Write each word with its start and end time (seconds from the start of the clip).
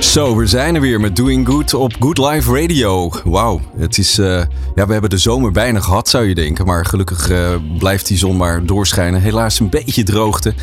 Zo, 0.00 0.36
we 0.36 0.46
zijn 0.46 0.74
er 0.74 0.80
weer 0.80 1.00
met 1.00 1.16
Doing 1.16 1.46
Good 1.46 1.74
op 1.74 1.92
Good 1.98 2.18
Life 2.18 2.60
Radio. 2.60 3.10
Wauw, 3.24 3.60
het 3.78 3.98
is. 3.98 4.18
eh, 4.18 4.42
ja, 4.74 4.86
we 4.86 4.92
hebben 4.92 5.10
de 5.10 5.18
zomer 5.18 5.52
bijna 5.52 5.80
gehad, 5.80 6.08
zou 6.08 6.24
je 6.24 6.34
denken. 6.34 6.66
Maar 6.66 6.86
gelukkig 6.86 7.30
eh, 7.30 7.54
blijft 7.78 8.06
die 8.06 8.16
zon 8.16 8.36
maar 8.36 8.66
doorschijnen. 8.66 9.20
Helaas 9.20 9.60
een 9.60 9.70
beetje 9.70 10.02
droogte. 10.02 10.54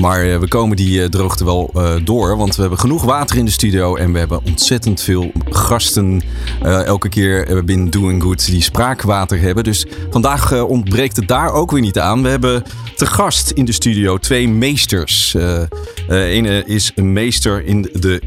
Maar 0.00 0.22
eh, 0.22 0.38
we 0.38 0.48
komen 0.48 0.76
die 0.76 1.08
droogte 1.08 1.44
wel 1.44 1.70
door. 2.04 2.36
Want 2.36 2.54
we 2.54 2.60
hebben 2.60 2.78
genoeg 2.78 3.04
water 3.04 3.36
in 3.36 3.44
de 3.44 3.50
studio. 3.50 3.96
En 3.96 4.12
we 4.12 4.18
hebben 4.18 4.40
ontzettend 4.44 5.00
veel 5.02 5.32
gasten. 5.50 6.22
elke 6.62 7.08
keer 7.08 7.64
binnen 7.64 7.90
Doing 7.90 8.22
Good 8.22 8.46
die 8.46 8.62
spraakwater 8.62 9.40
hebben. 9.40 9.64
Dus 9.64 9.86
vandaag 10.10 10.62
ontbreekt 10.62 11.16
het 11.16 11.28
daar 11.28 11.52
ook 11.52 11.70
weer 11.70 11.80
niet 11.80 11.98
aan. 11.98 12.22
We 12.22 12.28
hebben 12.28 12.62
te 12.96 13.06
gast 13.06 13.50
in 13.50 13.64
de 13.64 13.72
studio 13.72 14.18
twee 14.18 14.48
meesters. 14.48 15.36
Ene 16.08 16.64
is 16.66 16.92
een 16.94 17.12
meester 17.12 17.64
in 17.64 17.88
de 17.92 18.20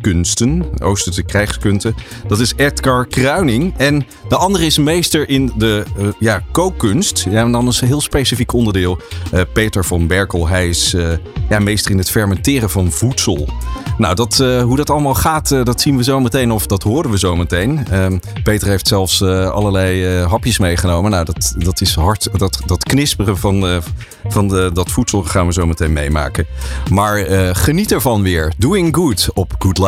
krijgskunsten, 0.00 0.64
Oosterse 0.82 1.22
krijgskunsten. 1.22 1.94
Dat 2.26 2.40
is 2.40 2.52
Edgar 2.56 3.06
Kruining. 3.06 3.74
En 3.76 4.06
de 4.28 4.36
andere 4.36 4.66
is 4.66 4.78
meester 4.78 5.28
in 5.28 5.52
de 5.56 5.84
eh, 5.98 6.06
ja, 6.18 6.42
kookkunst. 6.52 7.26
Ja, 7.30 7.42
en 7.44 7.52
dan 7.52 7.68
is 7.68 7.80
een 7.80 7.86
heel 7.86 8.00
specifiek 8.00 8.52
onderdeel. 8.52 8.98
eh, 9.32 9.40
Peter 9.52 9.84
van 9.84 10.06
Berkel. 10.06 10.48
Hij 10.48 10.68
is 10.68 10.94
eh, 10.94 11.08
ja, 11.48 11.58
meester 11.58 11.90
in 11.90 11.98
het 11.98 12.10
fermenteren 12.10 12.70
van 12.70 12.92
voedsel. 12.92 13.48
Nou, 13.98 14.14
dat, 14.14 14.36
hoe 14.36 14.76
dat 14.76 14.90
allemaal 14.90 15.14
gaat, 15.14 15.48
dat 15.48 15.80
zien 15.80 15.96
we 15.96 16.02
zo 16.02 16.20
meteen. 16.20 16.50
Of 16.52 16.66
dat 16.66 16.82
horen 16.82 17.10
we 17.10 17.18
zo 17.18 17.36
meteen. 17.36 17.86
Ehm, 17.90 18.18
Peter 18.42 18.68
heeft 18.68 18.88
zelfs 18.88 19.22
allerlei 19.22 20.06
hapjes 20.24 20.58
meegenomen. 20.58 21.10
Nou, 21.10 21.24
dat, 21.24 21.54
dat 21.58 21.80
is 21.80 21.94
hard. 21.94 22.28
Dat, 22.38 22.58
dat 22.66 22.84
knisperen 22.84 23.38
van, 23.38 23.82
van 24.28 24.48
de, 24.48 24.70
dat 24.72 24.90
voedsel 24.90 25.22
gaan 25.22 25.46
we 25.46 25.52
zo 25.52 25.66
meteen 25.66 25.92
meemaken. 25.92 26.46
Maar 26.90 27.18
geniet 27.54 27.92
ervan 27.92 28.22
weer. 28.22 28.52
Doing 28.58 28.94
Good 28.96 29.28
op 29.34 29.54
Good 29.58 29.78
Life 29.78 29.87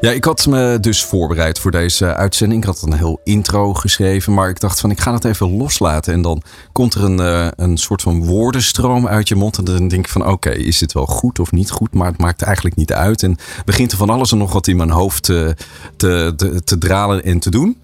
Ja, 0.00 0.10
ik 0.10 0.24
had 0.24 0.46
me 0.46 0.78
dus 0.80 1.04
voorbereid 1.04 1.58
voor 1.58 1.70
deze 1.70 2.14
uitzending. 2.14 2.60
Ik 2.60 2.66
had 2.66 2.82
een 2.82 2.92
heel 2.92 3.20
intro 3.24 3.74
geschreven, 3.74 4.34
maar 4.34 4.48
ik 4.48 4.60
dacht 4.60 4.80
van 4.80 4.90
ik 4.90 5.00
ga 5.00 5.12
het 5.12 5.24
even 5.24 5.56
loslaten. 5.56 6.12
En 6.12 6.22
dan 6.22 6.42
komt 6.72 6.94
er 6.94 7.04
een, 7.04 7.20
eh, 7.20 7.48
een 7.56 7.76
soort 7.76 8.02
van 8.02 8.24
woordenstroom 8.24 9.08
uit 9.08 9.28
je 9.28 9.34
mond. 9.34 9.58
En 9.58 9.64
dan 9.64 9.88
denk 9.88 10.04
ik 10.04 10.12
van 10.12 10.26
oké, 10.26 10.50
is 10.50 10.78
dit 10.78 10.92
wel 10.92 11.06
goed 11.06 11.38
of 11.38 11.52
niet 11.52 11.70
goed? 11.70 11.94
Maar 11.94 12.06
het 12.06 12.18
maakt 12.18 12.42
eigenlijk 12.42 12.76
niet 12.76 12.92
uit. 12.92 13.22
En 13.22 13.36
begint 13.64 13.92
er 13.92 13.98
van 13.98 14.10
alles 14.10 14.32
en 14.32 14.38
nog 14.38 14.52
wat 14.52 14.66
in 14.66 14.76
mijn 14.76 14.90
hoofd 14.90 15.22
te, 15.22 15.54
te, 15.96 16.32
te, 16.36 16.64
te 16.64 16.78
dralen 16.78 17.24
en 17.24 17.38
te 17.38 17.50
doen. 17.50 17.76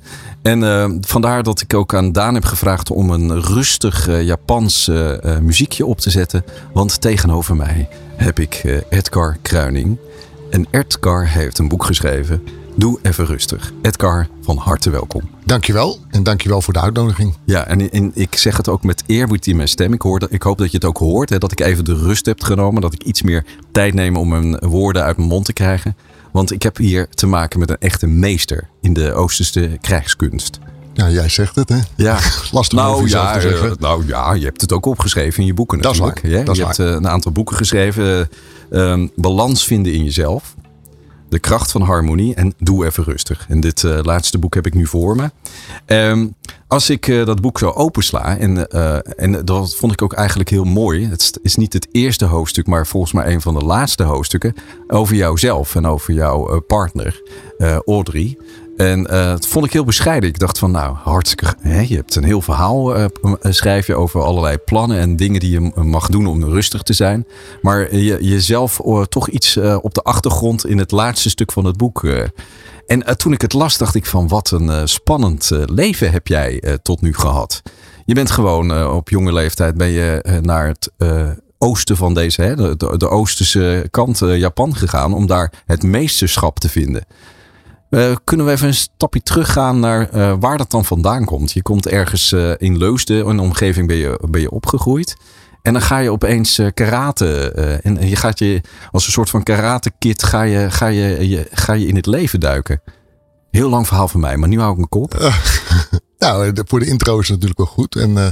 En 0.42 0.62
eh, 0.64 0.90
vandaar 1.00 1.42
dat 1.42 1.60
ik 1.60 1.74
ook 1.74 1.94
aan 1.94 2.12
Daan 2.12 2.34
heb 2.34 2.44
gevraagd 2.44 2.90
om 2.90 3.10
een 3.10 3.42
rustig 3.42 4.08
eh, 4.08 4.22
Japans 4.22 4.88
eh, 4.88 5.34
eh, 5.34 5.40
muziekje 5.40 5.86
op 5.86 6.00
te 6.00 6.10
zetten. 6.10 6.44
Want 6.72 7.00
tegenover 7.00 7.56
mij 7.56 7.88
heb 8.16 8.38
ik 8.38 8.54
eh, 8.54 8.76
Edgar 8.88 9.36
Kruining. 9.42 9.98
En 10.50 10.66
Edgar 10.70 11.28
heeft 11.28 11.58
een 11.58 11.68
boek 11.68 11.84
geschreven. 11.84 12.42
Doe 12.76 12.98
even 13.02 13.26
rustig. 13.26 13.72
Edgar, 13.82 14.28
van 14.42 14.56
harte 14.56 14.90
welkom. 14.90 15.22
Dankjewel 15.44 15.98
en 16.10 16.22
dankjewel 16.22 16.62
voor 16.62 16.72
de 16.72 16.80
uitnodiging. 16.80 17.34
Ja, 17.44 17.66
en, 17.66 17.90
en 17.90 18.10
ik 18.14 18.36
zeg 18.36 18.56
het 18.56 18.68
ook 18.68 18.82
met 18.82 19.02
eerbied 19.06 19.46
in 19.46 19.56
mijn 19.56 19.68
stem. 19.68 19.92
Ik, 19.92 20.02
hoor, 20.02 20.18
dat- 20.18 20.32
ik 20.32 20.42
hoop 20.42 20.58
dat 20.58 20.70
je 20.70 20.76
het 20.76 20.86
ook 20.86 20.98
hoort. 20.98 21.30
Hè, 21.30 21.38
dat 21.38 21.52
ik 21.52 21.60
even 21.60 21.84
de 21.84 21.94
rust 21.94 22.26
heb 22.26 22.42
genomen. 22.42 22.82
Dat 22.82 22.92
ik 22.94 23.02
iets 23.02 23.22
meer 23.22 23.44
tijd 23.72 23.94
neem 23.94 24.16
om 24.16 24.28
mijn 24.28 24.58
woorden 24.58 25.02
uit 25.02 25.16
mijn 25.16 25.28
mond 25.28 25.44
te 25.44 25.52
krijgen. 25.52 25.96
Want 26.32 26.52
ik 26.52 26.62
heb 26.62 26.76
hier 26.76 27.08
te 27.08 27.26
maken 27.26 27.58
met 27.58 27.70
een 27.70 27.78
echte 27.78 28.06
meester 28.06 28.68
in 28.80 28.92
de 28.92 29.12
Oosterse 29.12 29.78
krijgskunst. 29.80 30.58
Ja, 30.96 31.10
jij 31.10 31.28
zegt 31.28 31.54
het 31.54 31.68
hè. 31.68 31.78
Ja, 31.96 32.12
Lastig 32.52 32.78
om 32.78 32.84
nou 32.84 33.02
jezelf 33.02 33.24
ja, 33.24 33.32
te 33.34 33.40
zeggen. 33.40 33.70
eh, 33.70 33.76
nou 33.78 34.06
ja, 34.06 34.32
je 34.32 34.44
hebt 34.44 34.60
het 34.60 34.72
ook 34.72 34.86
opgeschreven 34.86 35.40
in 35.40 35.46
je 35.46 35.54
boeken 35.54 35.80
Dat 35.80 35.92
is 35.92 35.98
natuurlijk. 36.00 36.34
waar, 36.34 36.44
dat 36.44 36.54
is 36.54 36.60
je 36.60 36.66
hebt 36.66 36.78
eh, 36.78 36.86
een 36.86 37.08
aantal 37.08 37.32
boeken 37.32 37.56
geschreven. 37.56 38.28
eh, 38.70 38.90
ehm, 38.92 39.08
balans 39.14 39.64
vinden 39.64 39.92
in 39.92 40.04
jezelf. 40.04 40.54
De 41.28 41.38
kracht 41.38 41.70
van 41.70 41.82
harmonie 41.82 42.34
en 42.34 42.54
doe 42.58 42.86
even 42.86 43.04
rustig. 43.04 43.46
En 43.48 43.60
dit 43.60 43.82
laatste 43.82 44.38
boek 44.38 44.54
heb 44.54 44.66
ik 44.66 44.74
nu 44.74 44.86
voor 44.86 45.16
me. 45.16 45.30
Ehm, 45.86 46.26
als 46.68 46.90
ik 46.90 47.06
dat 47.24 47.40
boek 47.40 47.58
zo 47.58 47.70
opensla, 47.70 48.38
en, 48.38 48.68
en 49.16 49.44
dat 49.44 49.74
vond 49.74 49.92
ik 49.92 50.02
ook 50.02 50.12
eigenlijk 50.12 50.48
heel 50.48 50.64
mooi. 50.64 51.06
Het 51.08 51.38
is 51.42 51.56
niet 51.56 51.72
het 51.72 51.88
eerste 51.92 52.24
hoofdstuk, 52.24 52.66
maar 52.66 52.86
volgens 52.86 53.12
mij 53.12 53.32
een 53.32 53.40
van 53.40 53.54
de 53.58 53.64
laatste 53.64 54.02
hoofdstukken. 54.02 54.54
Over 54.88 55.14
jouzelf 55.16 55.74
en 55.74 55.86
over 55.86 56.14
jouw 56.14 56.60
partner, 56.60 57.22
Audrey. 57.86 58.36
En 58.76 59.06
eh, 59.06 59.26
dat 59.30 59.46
vond 59.46 59.66
ik 59.66 59.72
heel 59.72 59.84
bescheiden. 59.84 60.28
Ik 60.28 60.38
dacht 60.38 60.58
van, 60.58 60.70
nou, 60.70 60.94
hartstikke... 61.02 61.54
Hè, 61.60 61.80
je 61.80 61.94
hebt 61.94 62.14
een 62.14 62.24
heel 62.24 62.40
verhaal, 62.40 62.94
eh, 62.96 63.04
p- 63.04 63.38
schrijf 63.40 63.86
je 63.86 63.94
over 63.94 64.22
allerlei 64.22 64.58
plannen 64.58 64.98
en 64.98 65.16
dingen 65.16 65.40
die 65.40 65.50
je 65.50 65.70
mag 65.82 66.08
doen 66.08 66.26
om 66.26 66.44
rustig 66.44 66.82
te 66.82 66.92
zijn. 66.92 67.26
Maar 67.62 67.96
je, 67.96 68.18
jezelf 68.20 68.80
eh, 68.80 69.02
toch 69.02 69.28
iets 69.28 69.56
eh, 69.56 69.78
op 69.82 69.94
de 69.94 70.02
achtergrond 70.02 70.66
in 70.66 70.78
het 70.78 70.90
laatste 70.90 71.30
stuk 71.30 71.52
van 71.52 71.64
het 71.64 71.76
boek. 71.76 72.04
eh. 72.04 72.22
En 72.86 73.06
eh, 73.06 73.14
toen 73.14 73.32
ik 73.32 73.40
het 73.40 73.52
las, 73.52 73.78
dacht 73.78 73.94
ik 73.94 74.06
van, 74.06 74.28
wat 74.28 74.50
een 74.50 74.70
eh, 74.70 74.80
spannend 74.84 75.50
eh, 75.50 75.62
leven 75.64 76.10
heb 76.10 76.26
jij 76.26 76.60
eh, 76.60 76.74
tot 76.82 77.00
nu 77.00 77.14
gehad. 77.14 77.62
Je 78.04 78.14
bent 78.14 78.30
gewoon 78.30 78.72
eh, 78.72 78.94
op 78.94 79.08
jonge 79.08 79.32
leeftijd 79.32 79.76
ben 79.76 79.88
je 79.90 80.20
eh, 80.22 80.38
naar 80.38 80.66
het... 80.66 80.90
eh, 80.96 81.28
oosten 81.58 81.96
van 81.96 82.14
deze, 82.14 82.42
hè, 82.42 82.56
de, 82.56 82.94
de, 82.96 83.08
oosterse 83.08 83.88
kant, 83.90 84.22
eh, 84.22 84.36
Japan 84.38 84.76
gegaan, 84.76 85.14
om 85.14 85.26
daar 85.26 85.52
het 85.66 85.82
meesterschap 85.82 86.58
te 86.58 86.68
vinden. 86.68 87.04
Eh, 87.90 88.16
kunnen 88.24 88.46
we 88.46 88.52
even 88.52 88.66
een 88.68 88.74
stapje 88.74 89.22
teruggaan 89.22 89.80
naar 89.80 90.08
eh, 90.10 90.34
waar 90.40 90.58
dat 90.58 90.70
dan 90.70 90.84
vandaan 90.84 91.24
komt? 91.24 91.52
Je 91.52 91.62
komt 91.62 91.88
ergens 91.88 92.32
eh, 92.32 92.50
in 92.56 92.78
Leusden, 92.78 93.28
een 93.28 93.38
omgeving 93.38 93.86
ben 93.86 93.96
je, 93.96 94.20
ben 94.30 94.40
je 94.40 94.50
opgegroeid. 94.50 95.16
En 95.62 95.72
dan 95.72 95.82
ga 95.82 95.98
je 95.98 96.10
opeens 96.10 96.60
karate. 96.74 97.52
eh, 97.52 97.90
en 97.90 98.08
je 98.08 98.16
gaat 98.16 98.38
je 98.38 98.60
als 98.90 99.06
een 99.06 99.12
soort 99.12 99.30
van 99.30 99.42
karate-kid 99.42 100.22
ga 100.22 100.42
je, 100.42 100.70
ga, 100.70 100.86
je, 100.86 101.28
je, 101.28 101.48
ga 101.50 101.72
je 101.72 101.86
in 101.86 101.96
het 101.96 102.06
leven 102.06 102.40
duiken. 102.40 102.82
Heel 103.50 103.68
lang 103.68 103.86
verhaal 103.86 104.08
van 104.08 104.20
mij, 104.20 104.36
maar 104.36 104.48
nu 104.48 104.58
hou 104.58 104.70
ik 104.70 104.76
mijn 104.76 104.88
kop. 104.88 105.14
Nou, 106.18 106.52
de- 106.52 106.64
voor 106.66 106.80
de 106.80 106.86
intro 106.86 107.12
is 107.18 107.28
het 107.28 107.40
natuurlijk 107.40 107.58
wel 107.58 107.66
goed. 107.66 107.96
En 107.96 108.18
eh, 108.18 108.28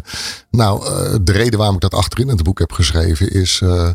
nou, 0.51 0.87
eh, 0.87 1.15
de 1.23 1.33
reden 1.33 1.59
waarom 1.59 1.75
ik 1.75 1.81
dat 1.83 1.95
achterin 1.95 2.29
in 2.29 2.35
het 2.35 2.43
boek 2.45 2.59
heb 2.59 2.73
geschreven 2.73 3.31
is... 3.33 3.61
eh, 3.63 3.89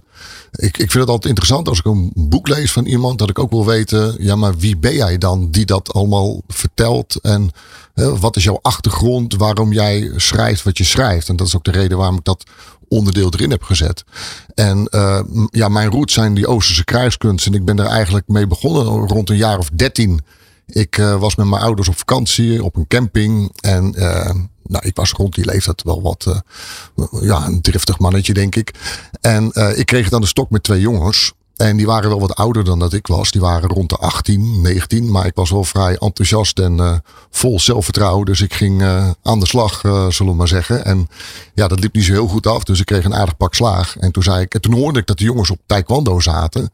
ik, 0.51 0.77
ik 0.77 0.91
vind 0.91 0.93
het 0.93 1.07
altijd 1.07 1.25
interessant 1.25 1.67
als 1.67 1.79
ik 1.79 1.85
een 1.85 2.11
boek 2.15 2.47
lees 2.47 2.71
van 2.71 2.85
iemand... 2.85 3.19
dat 3.19 3.29
ik 3.29 3.39
ook 3.39 3.49
wil 3.49 3.65
weten, 3.65 4.15
ja, 4.19 4.35
maar 4.35 4.57
wie 4.57 4.77
ben 4.77 4.93
jij 4.93 5.17
dan 5.17 5.51
die 5.51 5.65
dat 5.65 5.93
allemaal 5.93 6.41
vertelt? 6.47 7.15
En 7.21 7.51
eh, 7.93 8.19
wat 8.19 8.35
is 8.35 8.43
jouw 8.43 8.59
achtergrond 8.61 9.35
waarom 9.35 9.73
jij 9.73 10.11
schrijft 10.15 10.63
wat 10.63 10.77
je 10.77 10.83
schrijft? 10.83 11.29
En 11.29 11.35
dat 11.35 11.47
is 11.47 11.55
ook 11.55 11.63
de 11.63 11.71
reden 11.71 11.97
waarom 11.97 12.17
ik 12.17 12.23
dat 12.23 12.43
onderdeel 12.87 13.33
erin 13.33 13.51
heb 13.51 13.63
gezet. 13.63 14.03
En 14.55 14.87
eh, 14.87 15.19
ja, 15.49 15.67
mijn 15.67 15.91
roots 15.91 16.13
zijn 16.13 16.33
die 16.33 16.47
Oosterse 16.47 16.83
krijgskunst. 16.83 17.45
En 17.45 17.53
ik 17.53 17.65
ben 17.65 17.79
er 17.79 17.85
eigenlijk 17.85 18.27
mee 18.27 18.47
begonnen 18.47 19.07
rond 19.07 19.29
een 19.29 19.37
jaar 19.37 19.57
of 19.57 19.69
dertien... 19.73 20.21
Ik 20.69 20.97
eh, 20.97 21.19
was 21.19 21.35
met 21.35 21.47
mijn 21.47 21.61
ouders 21.61 21.87
op 21.87 21.97
vakantie 21.97 22.63
op 22.63 22.75
een 22.75 22.87
camping. 22.87 23.51
En 23.61 23.95
eh, 23.95 24.35
nou, 24.63 24.85
ik 24.85 24.95
was 24.95 25.11
rond 25.11 25.35
die 25.35 25.45
leeftijd 25.45 25.83
wel 25.83 26.01
wat, 26.01 26.25
eh, 26.27 27.21
ja, 27.21 27.45
een 27.45 27.61
driftig 27.61 27.99
mannetje, 27.99 28.33
denk 28.33 28.55
ik. 28.55 28.73
En 29.21 29.51
ik 29.75 29.85
kreeg 29.85 30.09
dan 30.09 30.21
de 30.21 30.27
stok 30.27 30.49
met 30.49 30.63
twee 30.63 30.81
jongens. 30.81 31.33
En 31.55 31.77
die 31.77 31.85
waren 31.85 32.09
wel 32.09 32.19
wat 32.19 32.35
ouder 32.35 32.63
dan 32.63 32.79
dat 32.79 32.93
ik 32.93 33.07
was. 33.07 33.31
Die 33.31 33.41
waren 33.41 33.69
rond 33.69 33.89
de 33.89 33.95
18, 33.95 34.61
19. 34.61 35.11
Maar 35.11 35.25
ik 35.25 35.35
was 35.35 35.49
wel 35.49 35.63
vrij 35.63 35.97
enthousiast 35.97 36.59
en 36.59 37.03
vol 37.29 37.59
zelfvertrouwen. 37.59 38.25
Dus 38.25 38.41
ik 38.41 38.53
ging 38.53 38.83
aan 39.23 39.39
de 39.39 39.47
slag, 39.47 39.79
zullen 40.09 40.31
we 40.31 40.37
maar 40.37 40.47
zeggen. 40.47 40.85
En 40.85 41.07
ja, 41.53 41.67
dat 41.67 41.79
liep 41.79 41.93
niet 41.93 42.03
zo 42.03 42.11
heel 42.11 42.27
goed 42.27 42.47
af. 42.47 42.63
Dus 42.63 42.79
ik 42.79 42.85
kreeg 42.85 43.05
een 43.05 43.15
aardig 43.15 43.37
pak 43.37 43.53
slaag. 43.53 43.97
En 43.97 44.11
toen 44.11 44.23
zei 44.23 44.41
ik, 44.41 44.53
en 44.53 44.61
toen 44.61 44.73
hoorde 44.73 44.99
ik 44.99 45.07
dat 45.07 45.17
de 45.17 45.23
jongens 45.23 45.49
op 45.49 45.59
taekwondo 45.65 46.19
zaten. 46.19 46.71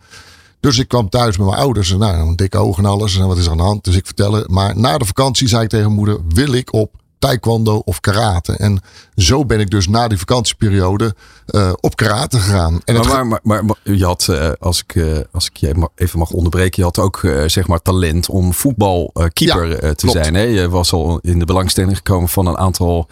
Dus 0.65 0.77
ik 0.77 0.87
kwam 0.87 1.09
thuis 1.09 1.37
met 1.37 1.47
mijn 1.47 1.59
ouders. 1.59 1.91
En 1.91 1.99
nou, 1.99 2.17
een 2.17 2.35
dikke 2.35 2.57
ogen 2.57 2.83
en 2.83 2.89
alles. 2.89 3.17
En 3.17 3.27
wat 3.27 3.37
is 3.37 3.45
er 3.45 3.51
aan 3.51 3.57
de 3.57 3.63
hand? 3.63 3.83
Dus 3.83 3.95
ik 3.95 4.05
vertelde. 4.05 4.45
Maar 4.49 4.77
na 4.77 4.97
de 4.97 5.05
vakantie 5.05 5.47
zei 5.47 5.63
ik 5.63 5.69
tegen 5.69 5.85
mijn 5.85 5.97
moeder: 5.97 6.19
wil 6.27 6.53
ik 6.53 6.73
op 6.73 6.91
taekwondo 7.19 7.81
of 7.85 7.99
karate? 7.99 8.53
En 8.53 8.81
zo 9.15 9.45
ben 9.45 9.59
ik 9.59 9.69
dus 9.69 9.87
na 9.87 10.07
die 10.07 10.17
vakantieperiode 10.17 11.15
eh, 11.45 11.73
op 11.79 11.95
karate 11.95 12.39
gegaan. 12.39 12.81
En 12.85 12.95
Maar, 12.95 13.27
maar, 13.27 13.39
maar, 13.43 13.65
maar 13.65 13.75
je 13.83 14.05
had, 14.05 14.27
eh, 14.27 14.49
als 14.59 14.83
ik, 14.87 14.95
eh, 14.95 15.17
als 15.31 15.47
ik 15.47 15.57
je 15.57 15.89
even 15.95 16.19
mag 16.19 16.31
onderbreken, 16.31 16.73
je 16.75 16.83
had 16.83 16.99
ook 16.99 17.21
zeg 17.45 17.67
maar 17.67 17.81
talent 17.81 18.29
om 18.29 18.53
voetbalkeeper 18.53 19.69
Ja, 19.69 19.75
te 19.75 19.95
klopt. 19.95 20.17
zijn. 20.17 20.33
Hè? 20.33 20.41
Je 20.41 20.69
was 20.69 20.93
al 20.93 21.19
in 21.21 21.39
de 21.39 21.45
belangstelling 21.45 21.95
gekomen 21.95 22.29
van 22.29 22.47
een 22.47 22.57
aantal 22.57 23.09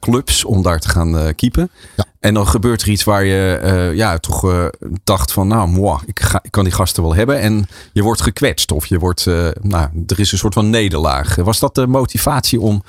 clubs 0.00 0.44
om 0.44 0.62
daar 0.62 0.80
te 0.80 0.88
gaan 0.88 1.34
keepen. 1.34 1.70
Ja. 1.96 2.04
En 2.20 2.34
dan 2.34 2.46
gebeurt 2.48 2.82
er 2.82 2.88
iets 2.88 3.04
waar 3.04 3.24
je 3.24 3.92
ja, 3.94 4.18
toch 4.18 4.70
dacht 5.04 5.32
van, 5.32 5.48
nou, 5.48 5.68
moi, 5.68 5.98
ik, 6.06 6.20
ga, 6.20 6.40
ik 6.42 6.50
kan 6.50 6.64
die 6.64 6.72
gasten 6.72 7.02
wel 7.02 7.14
hebben. 7.14 7.40
En 7.40 7.66
je 7.92 8.02
wordt 8.02 8.20
gekwetst 8.20 8.72
of 8.72 8.86
je 8.86 8.98
wordt, 8.98 9.26
nou, 9.60 10.04
er 10.06 10.20
is 10.20 10.32
een 10.32 10.38
soort 10.38 10.54
van 10.54 10.70
nederlaag. 10.70 11.34
Was 11.34 11.58
dat 11.58 11.74
de 11.74 11.86
motivatie 11.86 12.60
om, 12.60 12.82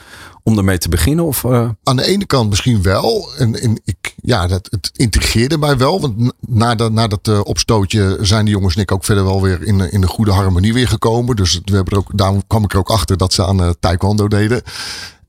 om 0.48 0.58
ermee 0.58 0.78
te 0.78 0.90
beginnen? 0.90 1.26
Of, 1.26 1.46
Aan 1.84 1.96
de 1.96 2.06
ene 2.06 2.26
kant 2.26 2.50
misschien 2.50 2.82
wel. 2.82 3.30
En, 3.38 3.62
en 3.62 3.82
ik, 3.86 4.16
ja, 4.22 4.48
dat, 4.48 4.68
het 4.72 4.92
intrigeerde 4.94 5.58
mij 5.58 5.78
wel. 5.78 6.02
Want 6.02 6.34
na, 6.40 6.76
de, 6.76 6.90
na 6.90 7.08
dat 7.08 7.44
opstootje 7.44 8.18
zijn 8.22 8.46
de 8.46 8.52
jongens 8.52 8.76
en 8.76 8.82
ik 8.82 8.92
ook 8.92 9.06
verder 9.06 9.24
wel 9.24 9.42
weer 9.42 9.64
in, 9.64 9.92
in 9.92 10.02
de 10.02 10.08
goede 10.08 10.32
harmonie 10.32 10.74
weer 10.74 10.88
gekomen. 10.88 11.36
Dus 11.36 11.62
we 11.64 11.76
hebben 11.76 11.98
ook, 11.98 12.18
daarom 12.18 12.44
kwam 12.48 12.64
ik 12.64 12.74
er 12.74 12.80
ook 12.80 12.90
achter 12.90 13.18
dat 13.18 13.34
ze 13.34 13.46
aan 13.46 13.76
taekwondo 13.80 14.28
deden. 14.28 14.62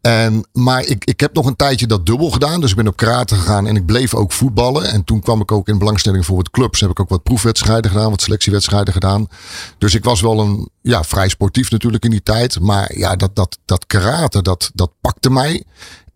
En, 0.00 0.46
maar 0.52 0.84
ik, 0.84 1.04
ik 1.04 1.20
heb 1.20 1.34
nog 1.34 1.46
een 1.46 1.56
tijdje 1.56 1.86
dat 1.86 2.06
dubbel 2.06 2.30
gedaan. 2.30 2.60
Dus 2.60 2.70
ik 2.70 2.76
ben 2.76 2.86
op 2.86 2.96
karate 2.96 3.34
gegaan 3.34 3.66
en 3.66 3.76
ik 3.76 3.86
bleef 3.86 4.14
ook 4.14 4.32
voetballen. 4.32 4.90
En 4.90 5.04
toen 5.04 5.20
kwam 5.20 5.40
ik 5.40 5.52
ook 5.52 5.68
in 5.68 5.78
belangstelling 5.78 6.26
voor 6.26 6.36
wat 6.36 6.50
clubs. 6.50 6.80
Heb 6.80 6.90
ik 6.90 7.00
ook 7.00 7.08
wat 7.08 7.22
proefwedstrijden 7.22 7.90
gedaan, 7.90 8.10
wat 8.10 8.22
selectiewedstrijden 8.22 8.92
gedaan. 8.92 9.28
Dus 9.78 9.94
ik 9.94 10.04
was 10.04 10.20
wel 10.20 10.40
een, 10.40 10.68
ja, 10.82 11.04
vrij 11.04 11.28
sportief 11.28 11.70
natuurlijk 11.70 12.04
in 12.04 12.10
die 12.10 12.22
tijd. 12.22 12.60
Maar 12.60 12.98
ja, 12.98 13.16
dat, 13.16 13.36
dat, 13.36 13.58
dat 13.64 13.86
karate, 13.86 14.42
dat, 14.42 14.70
dat 14.74 14.90
pakte 15.00 15.30
mij. 15.30 15.64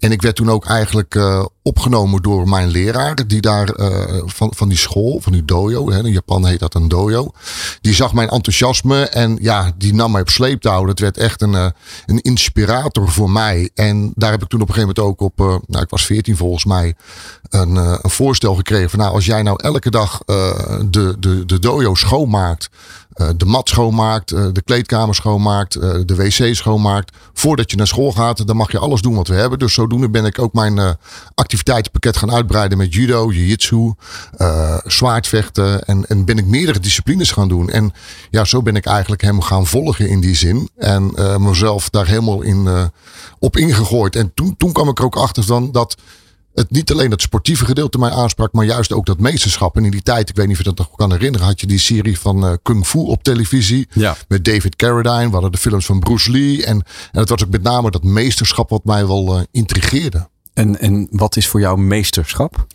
En 0.03 0.13
ik 0.13 0.23
werd 0.23 0.37
toen 0.37 0.51
ook 0.51 0.67
eigenlijk 0.67 1.15
uh, 1.15 1.45
opgenomen 1.63 2.23
door 2.23 2.49
mijn 2.49 2.69
leraar, 2.69 3.27
die 3.27 3.41
daar 3.41 3.81
uh, 3.81 4.23
van, 4.27 4.53
van 4.57 4.69
die 4.69 4.79
school, 4.79 5.21
van 5.21 5.33
die 5.33 5.45
dojo, 5.45 5.91
hè, 5.91 5.99
in 5.99 6.13
Japan 6.13 6.47
heet 6.47 6.59
dat 6.59 6.75
een 6.75 6.89
dojo. 6.89 7.33
Die 7.81 7.95
zag 7.95 8.13
mijn 8.13 8.29
enthousiasme 8.29 9.09
en 9.09 9.39
ja, 9.41 9.73
die 9.77 9.95
nam 9.95 10.13
mij 10.13 10.21
op 10.21 10.29
sleeptouw. 10.29 10.85
Dat 10.85 10.99
werd 10.99 11.17
echt 11.17 11.43
een, 11.43 11.53
uh, 11.53 11.67
een 12.07 12.21
inspirator 12.21 13.09
voor 13.09 13.31
mij. 13.31 13.71
En 13.75 14.13
daar 14.15 14.31
heb 14.31 14.43
ik 14.43 14.49
toen 14.49 14.61
op 14.61 14.69
een 14.69 14.75
gegeven 14.75 14.95
moment 14.97 15.21
ook 15.21 15.39
op, 15.39 15.63
nou 15.67 15.85
ik 15.85 15.91
was 15.91 16.07
14 16.07 16.37
volgens 16.37 16.65
mij, 16.65 16.95
een, 17.49 17.77
een 17.77 18.11
voorstel 18.11 18.55
gekregen 18.55 18.91
van 18.91 18.99
nou 18.99 19.15
als 19.15 19.27
jij 19.27 19.43
nou 19.43 19.59
elke 19.63 19.91
dag 19.91 20.23
de, 20.25 21.17
de, 21.19 21.45
de 21.47 21.59
dojo 21.59 21.95
schoonmaakt. 21.95 22.71
Uh, 23.17 23.29
de 23.37 23.45
mat 23.45 23.69
schoonmaakt, 23.69 24.33
uh, 24.33 24.47
de 24.53 24.63
kleedkamer 24.63 25.15
schoonmaakt, 25.15 25.77
uh, 25.77 25.83
de 26.05 26.15
wc 26.15 26.55
schoonmaakt. 26.55 27.17
Voordat 27.33 27.71
je 27.71 27.77
naar 27.77 27.87
school 27.87 28.13
gaat, 28.13 28.47
dan 28.47 28.57
mag 28.57 28.73
je 28.73 28.79
alles 28.79 29.01
doen 29.01 29.15
wat 29.15 29.29
we 29.29 29.35
hebben. 29.35 29.59
Dus 29.59 29.75
zodoende 29.75 30.11
ben 30.11 30.25
ik 30.25 30.39
ook 30.39 30.53
mijn 30.53 30.97
activiteitenpakket 31.35 32.17
gaan 32.17 32.33
uitbreiden 32.33 32.79
met 32.79 32.95
judo, 32.95 33.31
jiu-jitsu, 33.31 33.95
zwaardvechten. 34.85 35.85
En, 35.85 36.07
en 36.07 36.25
ben 36.25 36.39
ik 36.39 36.47
meerdere 36.47 36.81
disciplines 36.81 37.31
gaan 37.31 37.49
doen. 37.49 37.71
En 37.71 37.93
ja, 38.31 38.45
zo 38.45 38.63
ben 38.63 38.77
ik 38.77 38.87
eigenlijk 38.87 39.23
hem 39.23 39.41
gaan 39.41 39.67
volgen 39.67 40.09
in 40.09 40.21
die 40.21 40.35
zin. 40.35 40.69
En 40.77 41.13
mezelf 41.39 41.91
daar 41.91 42.07
helemaal 42.07 42.43
in, 42.43 42.91
op 43.39 43.57
ingegooid. 43.57 44.17
En 44.17 44.33
toen, 44.35 44.57
toen 44.57 44.73
kwam 44.73 44.89
ik 44.89 44.99
er 44.99 45.05
ook 45.05 45.17
achter 45.17 45.45
van 45.45 45.73
dat 45.73 45.97
het 46.55 46.71
niet 46.71 46.93
alleen 46.93 47.11
het 47.11 47.23
sportieve 47.23 47.65
gedeelte 47.65 47.99
mij 47.99 48.11
aansprak, 48.11 48.53
maar 48.53 48.65
juist 48.65 48.93
ook 48.93 49.07
dat 49.07 49.19
meesterschap. 49.19 49.77
En 49.77 49.85
in 49.85 49.91
die 49.91 50.03
tijd, 50.03 50.29
ik 50.29 50.37
weet 50.37 50.47
niet 50.47 50.59
of 50.59 50.63
je 50.65 50.69
dat 50.73 50.79
nog 50.79 50.97
kan 50.97 51.13
herinneren, 51.13 51.47
had 51.47 51.61
je 51.61 51.67
die 51.67 51.79
serie 51.79 52.19
van 52.19 52.45
uh, 52.45 52.53
Kung 52.63 52.87
Fu 52.87 52.99
op 52.99 53.23
televisie. 53.23 53.89
Ja. 53.93 54.17
Met 54.29 54.45
David 54.45 54.77
Carradine. 54.77 55.27
We 55.27 55.33
hadden 55.33 55.53
de 55.53 55.59
films 55.59 55.87
van 55.87 56.01
Bruce 56.01 56.31
Lee. 56.31 56.65
En, 56.65 56.77
en 57.13 57.21
het 57.21 57.29
was 57.29 57.45
ook 57.45 57.51
met 57.51 57.63
name 57.63 57.91
dat 57.91 58.03
meesterschap 58.05 58.71
wat 58.71 58.85
mij 58.85 59.07
wel 59.07 59.37
uh, 59.37 59.43
intrigeerde. 59.51 60.29
En, 60.55 60.81
en 60.81 61.09
wat 61.11 61.37
is 61.37 61.49
voor 61.49 61.61
jou 61.61 61.79
meesterschap? 61.81 62.67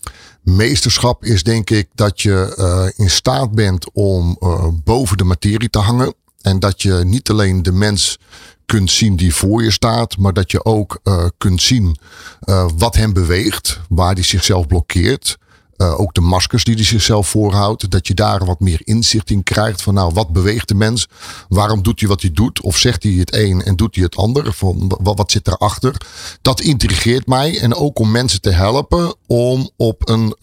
Meesterschap 0.42 1.24
is 1.26 1.44
denk 1.44 1.70
ik 1.70 1.88
dat 1.96 2.22
je 2.22 2.56
uh, 2.58 3.06
in 3.06 3.10
staat 3.10 3.52
bent 3.52 3.92
om 3.94 4.38
boven 4.84 5.18
de 5.18 5.24
materie 5.24 5.70
te 5.70 5.80
hangen. 5.80 6.14
En 6.42 6.60
dat 6.60 6.82
je 6.82 6.94
niet 6.94 7.30
alleen 7.30 7.64
de 7.64 7.72
mens 7.72 8.18
kunt 8.68 8.92
zien 8.92 9.16
die 9.16 9.36
voor 9.36 9.64
je 9.64 9.72
staat, 9.72 10.18
maar 10.18 10.34
dat 10.34 10.52
je 10.52 10.66
ook 10.66 11.00
uh, 11.04 11.26
kunt 11.38 11.62
zien 11.62 11.98
uh, 12.46 12.66
wat 12.78 12.96
hem 12.96 13.14
beweegt, 13.14 13.80
waar 13.90 14.14
hij 14.14 14.24
zichzelf 14.24 14.68
blokkeert. 14.68 15.38
Uh, 15.78 16.00
ook 16.00 16.14
de 16.14 16.22
maskers 16.22 16.64
die 16.64 16.76
hij 16.76 16.84
zichzelf 16.84 17.28
voorhoudt. 17.28 17.92
Dat 17.92 18.08
je 18.08 18.14
daar 18.14 18.46
wat 18.46 18.60
meer 18.60 18.82
inzicht 18.84 19.30
in 19.30 19.44
krijgt. 19.44 19.82
Van 19.82 19.94
nou, 19.94 20.14
wat 20.14 20.30
beweegt 20.30 20.68
de 20.68 20.76
mens? 20.76 21.08
Waarom 21.50 21.84
doet 21.84 22.00
hij 22.00 22.10
wat 22.10 22.22
hij 22.22 22.32
doet? 22.32 22.62
Of 22.62 22.78
zegt 22.78 23.04
hij 23.04 23.12
het 23.12 23.36
een 23.36 23.62
en 23.64 23.76
doet 23.76 23.96
hij 23.96 24.04
het 24.04 24.16
ander? 24.16 24.54
Van, 24.54 24.96
wat, 25.02 25.18
wat 25.18 25.32
zit 25.32 25.48
erachter? 25.48 25.96
Dat 26.42 26.62
intrigeert 26.62 27.28
mij. 27.28 27.60
En 27.60 27.76
ook 27.76 28.00
om 28.00 28.12
mensen 28.12 28.42
te 28.42 28.50
helpen 28.50 29.16
om 29.28 29.70
op 29.76 30.10
een 30.10 30.36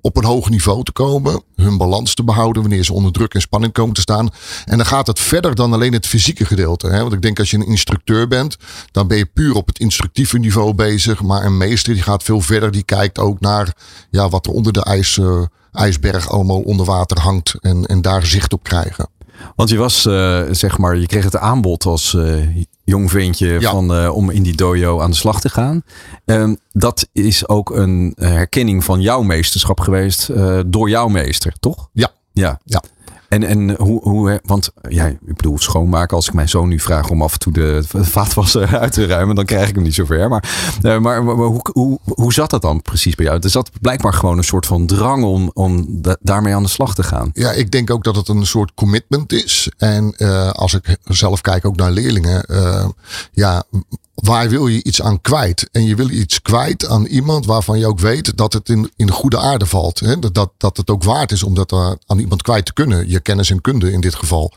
op 0.00 0.16
een 0.16 0.24
hoog 0.24 0.50
niveau 0.50 0.84
te 0.84 0.92
komen, 0.92 1.42
hun 1.54 1.76
balans 1.76 2.14
te 2.14 2.24
behouden 2.24 2.62
wanneer 2.62 2.84
ze 2.84 2.92
onder 2.92 3.12
druk 3.12 3.34
en 3.34 3.40
spanning 3.40 3.72
komen 3.72 3.94
te 3.94 4.00
staan. 4.00 4.28
En 4.64 4.76
dan 4.76 4.86
gaat 4.86 5.06
het 5.06 5.20
verder 5.20 5.54
dan 5.54 5.72
alleen 5.72 5.92
het 5.92 6.06
fysieke 6.06 6.44
gedeelte. 6.44 6.88
Hè? 6.88 7.00
Want 7.00 7.12
ik 7.12 7.22
denk 7.22 7.38
als 7.38 7.50
je 7.50 7.56
een 7.56 7.66
instructeur 7.66 8.28
bent, 8.28 8.56
dan 8.92 9.06
ben 9.06 9.16
je 9.16 9.26
puur 9.26 9.54
op 9.54 9.66
het 9.66 9.78
instructieve 9.78 10.38
niveau 10.38 10.74
bezig. 10.74 11.22
Maar 11.22 11.44
een 11.44 11.56
meester 11.56 11.94
die 11.94 12.02
gaat 12.02 12.22
veel 12.22 12.40
verder, 12.40 12.70
die 12.70 12.84
kijkt 12.84 13.18
ook 13.18 13.40
naar 13.40 13.76
ja, 14.10 14.28
wat 14.28 14.46
er 14.46 14.52
onder 14.52 14.72
de 14.72 14.84
ijs, 14.84 15.16
uh, 15.16 15.42
ijsberg 15.72 16.30
allemaal 16.30 16.60
onder 16.60 16.86
water 16.86 17.20
hangt 17.20 17.54
en, 17.60 17.86
en 17.86 18.02
daar 18.02 18.26
zicht 18.26 18.52
op 18.52 18.62
krijgen. 18.62 19.08
Want 19.56 19.70
je 19.70 19.76
was, 19.76 20.06
uh, 20.06 20.42
zeg 20.50 20.78
maar, 20.78 20.96
je 20.96 21.06
kreeg 21.06 21.24
het 21.24 21.36
aanbod 21.36 21.84
als 21.84 22.12
uh, 22.12 22.56
jong 22.84 23.10
ventje 23.10 23.60
Ja. 23.60 23.70
van, 23.70 24.02
uh, 24.02 24.14
om 24.14 24.30
in 24.30 24.42
die 24.42 24.54
dojo 24.56 25.00
aan 25.00 25.10
de 25.10 25.16
slag 25.16 25.40
te 25.40 25.48
gaan. 25.48 25.82
Um, 26.24 26.58
dat 26.72 27.08
is 27.12 27.48
ook 27.48 27.70
een 27.70 28.12
herkenning 28.18 28.84
van 28.84 29.00
jouw 29.00 29.22
meesterschap 29.22 29.80
geweest 29.80 30.30
door 30.66 30.88
jouw 30.88 31.08
meester, 31.08 31.52
toch? 31.60 31.88
Ja. 31.92 32.10
Ja. 32.32 32.60
Ja. 32.64 32.82
En, 33.30 33.42
en 33.42 33.76
hoe, 33.76 34.00
hoe, 34.02 34.40
want 34.44 34.70
ja, 34.88 35.06
ik 35.06 35.18
bedoel, 35.36 35.58
schoonmaken. 35.58 36.16
Als 36.16 36.28
ik 36.28 36.34
mijn 36.34 36.48
zoon 36.48 36.68
nu 36.68 36.80
vraag 36.80 37.10
om 37.10 37.22
af 37.22 37.32
en 37.32 37.38
toe 37.38 37.52
de 37.52 37.82
vaatwasser 37.92 38.76
uit 38.78 38.92
te 38.92 39.06
ruimen, 39.06 39.34
dan 39.34 39.44
krijg 39.44 39.68
ik 39.68 39.74
hem 39.74 39.84
niet 39.84 39.94
zover. 39.94 40.28
Maar, 40.28 40.78
uh, 40.82 40.98
maar, 40.98 41.24
maar 41.24 41.34
hoe, 41.34 41.60
hoe, 41.72 41.98
hoe 42.04 42.32
zat 42.32 42.50
dat 42.50 42.62
dan 42.62 42.82
precies 42.82 43.14
bij 43.14 43.24
jou? 43.24 43.38
Er 43.40 43.50
zat 43.50 43.70
blijkbaar 43.80 44.12
gewoon 44.12 44.38
een 44.38 44.44
soort 44.44 44.66
van 44.66 44.86
drang 44.86 45.24
om, 45.24 45.50
om 45.54 45.86
da 46.02 46.16
daarmee 46.20 46.54
aan 46.54 46.62
de 46.62 46.68
slag 46.68 46.94
te 46.94 47.02
gaan. 47.02 47.30
Ja, 47.32 47.52
ik 47.52 47.70
denk 47.70 47.90
ook 47.90 48.04
dat 48.04 48.16
het 48.16 48.28
een 48.28 48.46
soort 48.46 48.74
commitment 48.74 49.32
is. 49.32 49.70
En 49.76 50.14
uh, 50.18 50.50
als 50.50 50.74
ik 50.74 50.96
zelf 51.04 51.40
kijk 51.40 51.64
ook 51.64 51.76
naar 51.76 51.90
leerlingen. 51.90 52.44
Uh, 52.48 52.88
ja, 53.32 53.64
waar 54.20 54.48
wil 54.48 54.66
je 54.66 54.82
iets 54.82 55.02
aan 55.02 55.20
kwijt? 55.20 55.68
En 55.72 55.84
je 55.84 55.94
wil 55.94 56.10
iets 56.10 56.42
kwijt 56.42 56.86
aan 56.86 57.06
iemand 57.06 57.46
waarvan 57.46 57.78
je 57.78 57.86
ook 57.86 58.00
weet 58.00 58.36
dat 58.36 58.52
het 58.52 58.68
in, 58.68 58.90
in 58.96 59.10
goede 59.10 59.38
aarde 59.38 59.66
valt. 59.66 60.00
Hè? 60.00 60.18
Dat, 60.18 60.34
dat, 60.34 60.50
dat 60.56 60.76
het 60.76 60.90
ook 60.90 61.02
waard 61.02 61.32
is 61.32 61.42
om 61.42 61.54
dat 61.54 61.72
aan 62.06 62.18
iemand 62.18 62.42
kwijt 62.42 62.64
te 62.64 62.72
kunnen. 62.72 63.08
Je 63.08 63.20
kennis 63.20 63.50
en 63.50 63.60
kunde 63.60 63.92
in 63.92 64.00
dit 64.00 64.14
geval. 64.14 64.52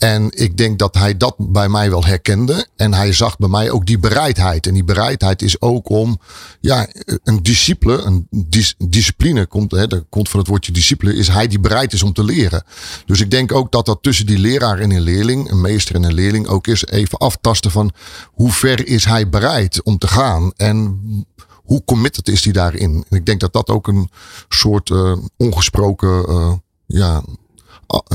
En 0.00 0.30
ik 0.30 0.56
denk 0.56 0.78
dat 0.78 0.94
hij 0.94 1.16
dat 1.16 1.34
bij 1.38 1.68
mij 1.68 1.90
wel 1.90 2.04
herkende. 2.04 2.66
En 2.76 2.94
hij 2.94 3.12
zag 3.12 3.36
bij 3.36 3.48
mij 3.48 3.70
ook 3.70 3.86
die 3.86 3.98
bereidheid. 3.98 4.66
En 4.66 4.74
die 4.74 4.84
bereidheid 4.84 5.42
is 5.42 5.60
ook 5.60 5.88
om 5.88 6.20
ja, 6.60 6.88
een 7.24 7.42
discipline, 7.42 8.02
een 8.02 8.26
dis, 8.30 8.74
discipline 8.78 9.46
komt, 9.46 9.70
hè, 9.70 9.86
dat 9.86 10.04
komt 10.08 10.28
van 10.28 10.40
het 10.40 10.48
woordje 10.48 10.72
discipline, 10.72 11.14
is 11.14 11.28
hij 11.28 11.46
die 11.46 11.60
bereid 11.60 11.92
is 11.92 12.02
om 12.02 12.12
te 12.12 12.24
leren. 12.24 12.64
Dus 13.06 13.20
ik 13.20 13.30
denk 13.30 13.52
ook 13.52 13.72
dat 13.72 13.86
dat 13.86 13.98
tussen 14.02 14.26
die 14.26 14.38
leraar 14.38 14.78
en 14.78 14.90
een 14.90 15.00
leerling, 15.00 15.50
een 15.50 15.60
meester 15.60 15.94
en 15.94 16.02
een 16.02 16.14
leerling, 16.14 16.46
ook 16.46 16.66
is 16.66 16.86
even 16.86 17.18
aftasten 17.18 17.70
van 17.70 17.92
hoe 18.32 18.52
ver 18.52 18.86
is 18.90 19.04
hij 19.04 19.28
bereid 19.28 19.82
om 19.82 19.98
te 19.98 20.06
gaan. 20.08 20.52
En 20.56 21.00
hoe 21.54 21.84
committed 21.84 22.28
is 22.28 22.44
hij 22.44 22.52
daarin? 22.52 23.04
En 23.08 23.16
ik 23.16 23.26
denk 23.26 23.40
dat 23.40 23.52
dat 23.52 23.68
ook 23.68 23.88
een 23.88 24.10
soort 24.48 24.90
uh, 24.90 25.16
ongesproken 25.36 26.24
uh, 26.28 26.52
ja, 26.86 27.22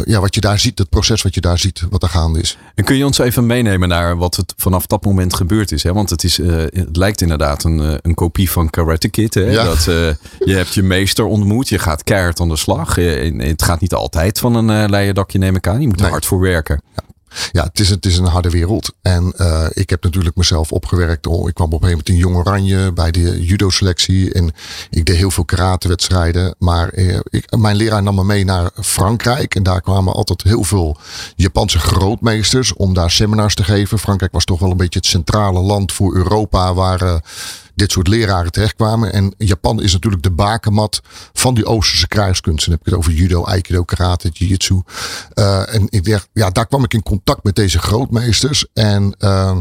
ja, 0.03 0.19
wat 0.19 0.35
je 0.35 0.41
daar 0.41 0.59
ziet, 0.59 0.77
het 0.79 0.89
proces 0.89 1.21
wat 1.21 1.33
je 1.33 1.41
daar 1.41 1.57
ziet, 1.59 1.83
wat 1.89 2.03
er 2.03 2.09
gaande 2.09 2.39
is. 2.41 2.57
En 2.75 2.83
kun 2.83 2.95
je 2.95 3.05
ons 3.05 3.17
even 3.17 3.45
meenemen 3.45 3.89
naar 3.89 4.17
wat 4.17 4.35
het 4.35 4.53
vanaf 4.57 4.85
dat 4.85 5.05
moment 5.05 5.33
gebeurd 5.33 5.71
is? 5.71 5.83
Hè? 5.83 5.93
Want 5.93 6.09
het, 6.09 6.23
is, 6.23 6.39
uh, 6.39 6.55
het 6.55 6.97
lijkt 6.97 7.21
inderdaad 7.21 7.63
een, 7.63 7.99
een 8.01 8.13
kopie 8.13 8.51
van 8.51 8.69
Karate 8.69 9.09
Kid. 9.09 9.33
Hè? 9.33 9.41
Ja. 9.41 9.63
Dat, 9.63 9.83
je 9.83 10.17
hebt 10.45 10.73
je 10.73 10.83
meester 10.83 11.25
ontmoet, 11.25 11.69
je 11.69 11.79
gaat 11.79 12.03
keihard 12.03 12.39
aan 12.39 12.49
de 12.49 12.55
slag. 12.55 12.95
het 12.95 13.63
gaat 13.63 13.81
niet 13.81 13.93
altijd 13.93 14.39
van 14.39 14.55
een 14.55 14.89
leien 14.89 15.15
dakje, 15.15 15.37
neem 15.37 15.55
ik 15.55 15.67
aan. 15.67 15.81
Je 15.81 15.87
moet 15.87 15.95
er 15.95 16.01
Nee. 16.01 16.11
hard 16.11 16.25
voor 16.25 16.39
werken. 16.39 16.81
Ja. 16.95 17.03
Ja, 17.51 17.63
het 17.63 17.79
is, 17.79 17.89
het 17.89 18.05
is 18.05 18.17
een 18.17 18.25
harde 18.25 18.49
wereld. 18.49 18.93
En 19.01 19.33
uh, 19.37 19.65
ik 19.69 19.89
heb 19.89 20.03
natuurlijk 20.03 20.35
mezelf 20.35 20.71
opgewerkt. 20.71 21.25
Ik 21.25 21.31
kwam 21.31 21.43
op 21.45 21.61
een 21.61 21.69
gegeven 21.69 21.81
moment 21.81 22.09
in 22.09 22.15
Jong 22.15 22.35
Oranje 22.35 22.91
bij 22.91 23.11
de 23.11 23.45
judo-selectie. 23.45 24.33
En 24.33 24.51
ik 24.89 25.05
deed 25.05 25.15
heel 25.15 25.31
veel 25.31 25.45
karatewedstrijden. 25.45 26.55
Maar 26.59 26.93
uh, 26.93 27.19
ik, 27.29 27.55
mijn 27.57 27.75
leraar 27.75 28.03
nam 28.03 28.15
me 28.15 28.23
mee 28.23 28.45
naar 28.45 28.71
Frankrijk. 28.81 29.55
En 29.55 29.63
daar 29.63 29.81
kwamen 29.81 30.13
altijd 30.13 30.43
heel 30.43 30.63
veel 30.63 30.97
Japanse 31.35 31.79
grootmeesters 31.79 32.73
om 32.73 32.93
daar 32.93 33.11
seminars 33.11 33.55
te 33.55 33.63
geven. 33.63 33.99
Frankrijk 33.99 34.31
was 34.31 34.45
toch 34.45 34.59
wel 34.59 34.71
een 34.71 34.77
beetje 34.77 34.99
het 34.99 35.07
centrale 35.07 35.59
land 35.59 35.91
voor 35.91 36.15
Europa 36.15 36.73
waar... 36.73 37.21
Dit 37.75 37.91
soort 37.91 38.07
leraren 38.07 38.51
terechtkwamen. 38.51 39.13
En 39.13 39.33
Japan 39.37 39.81
is 39.81 39.93
natuurlijk 39.93 40.23
de 40.23 40.31
bakermat 40.31 41.01
van 41.33 41.53
die 41.53 41.65
Oosterse 41.65 42.07
krijgskunsten. 42.07 42.71
Dan 42.71 42.79
heb 42.79 42.87
ik 42.87 42.93
het 42.93 43.01
over 43.01 43.21
judo, 43.21 43.43
aikido, 43.43 43.83
karate, 43.83 44.29
jiu-jitsu. 44.33 44.81
Uh, 45.33 45.73
en 45.73 45.87
ik 45.89 46.05
dacht, 46.05 46.29
ja, 46.33 46.49
daar 46.49 46.67
kwam 46.67 46.83
ik 46.83 46.93
in 46.93 47.03
contact 47.03 47.43
met 47.43 47.55
deze 47.55 47.79
grootmeesters. 47.79 48.65
En, 48.73 49.15
uh, 49.19 49.57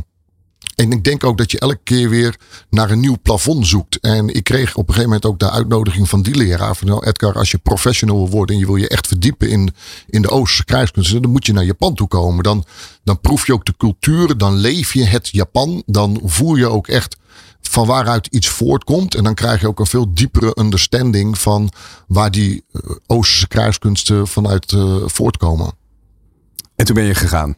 en 0.75 0.93
ik 0.93 1.05
denk 1.05 1.25
ook 1.25 1.39
dat 1.39 1.51
je 1.51 1.59
elke 1.59 1.81
keer 1.85 2.09
weer 2.09 2.37
naar 2.71 2.91
een 2.91 3.01
nieuw 3.01 3.17
plafond 3.23 3.67
zoekt. 3.67 4.01
En 4.01 4.29
ik 4.29 4.45
kreeg 4.45 4.75
op 4.75 4.89
een 4.89 4.95
gegeven 4.95 5.05
moment 5.05 5.27
ook 5.27 5.39
de 5.39 5.51
uitnodiging 5.51 6.09
van 6.09 6.23
die 6.23 6.35
leraar. 6.35 6.77
Van 6.77 6.87
nou, 6.87 7.07
Edgar, 7.07 7.35
als 7.35 7.51
je 7.51 7.59
professional 7.59 8.17
wil 8.17 8.29
worden 8.29 8.55
en 8.55 8.61
je 8.61 8.67
wil 8.67 8.77
je 8.77 8.89
echt 8.89 9.07
verdiepen 9.07 9.49
in, 9.49 9.75
in 10.07 10.23
de 10.23 10.31
Oosterse 10.31 10.65
krijgskunsten, 10.65 11.23
dan 11.23 11.31
moet 11.31 11.47
je 11.47 11.53
naar 11.53 11.65
Japan 11.65 11.95
toe 11.95 12.09
komen. 12.09 12.45
Dan, 12.45 12.65
dan 13.05 13.21
proef 13.21 13.47
je 13.47 13.53
ook 13.53 13.67
de 13.67 13.75
cultuur, 13.77 14.39
dan 14.39 14.55
leef 14.55 14.93
je 14.93 15.05
het 15.05 15.29
Japan, 15.29 15.83
dan 15.87 16.21
voel 16.25 16.55
je 16.55 16.67
ook 16.67 16.89
echt 16.89 17.17
van 17.69 17.87
waaruit 17.87 18.27
iets 18.27 18.49
voortkomt. 18.49 19.15
En 19.15 19.25
dan 19.25 19.35
krijg 19.35 19.61
je 19.61 19.69
ook 19.69 19.79
een 19.79 19.87
veel 19.87 20.15
diepere 20.15 20.57
understanding 20.59 21.39
van 21.39 21.73
waar 22.07 22.31
die 22.31 22.65
uh, 22.73 22.91
Oosterse 23.07 23.49
kruiskunsten 23.49 24.27
vanuit 24.27 24.73
uh, 24.73 24.97
voortkomen. 25.07 25.73
En 26.77 26.85
toen 26.85 26.95
ben 26.95 27.05
je 27.05 27.15
gegaan? 27.15 27.57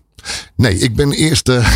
Nee, 0.56 0.78
ik 0.78 0.96
ben 0.96 1.12
eerst. 1.12 1.48
Uh, 1.48 1.68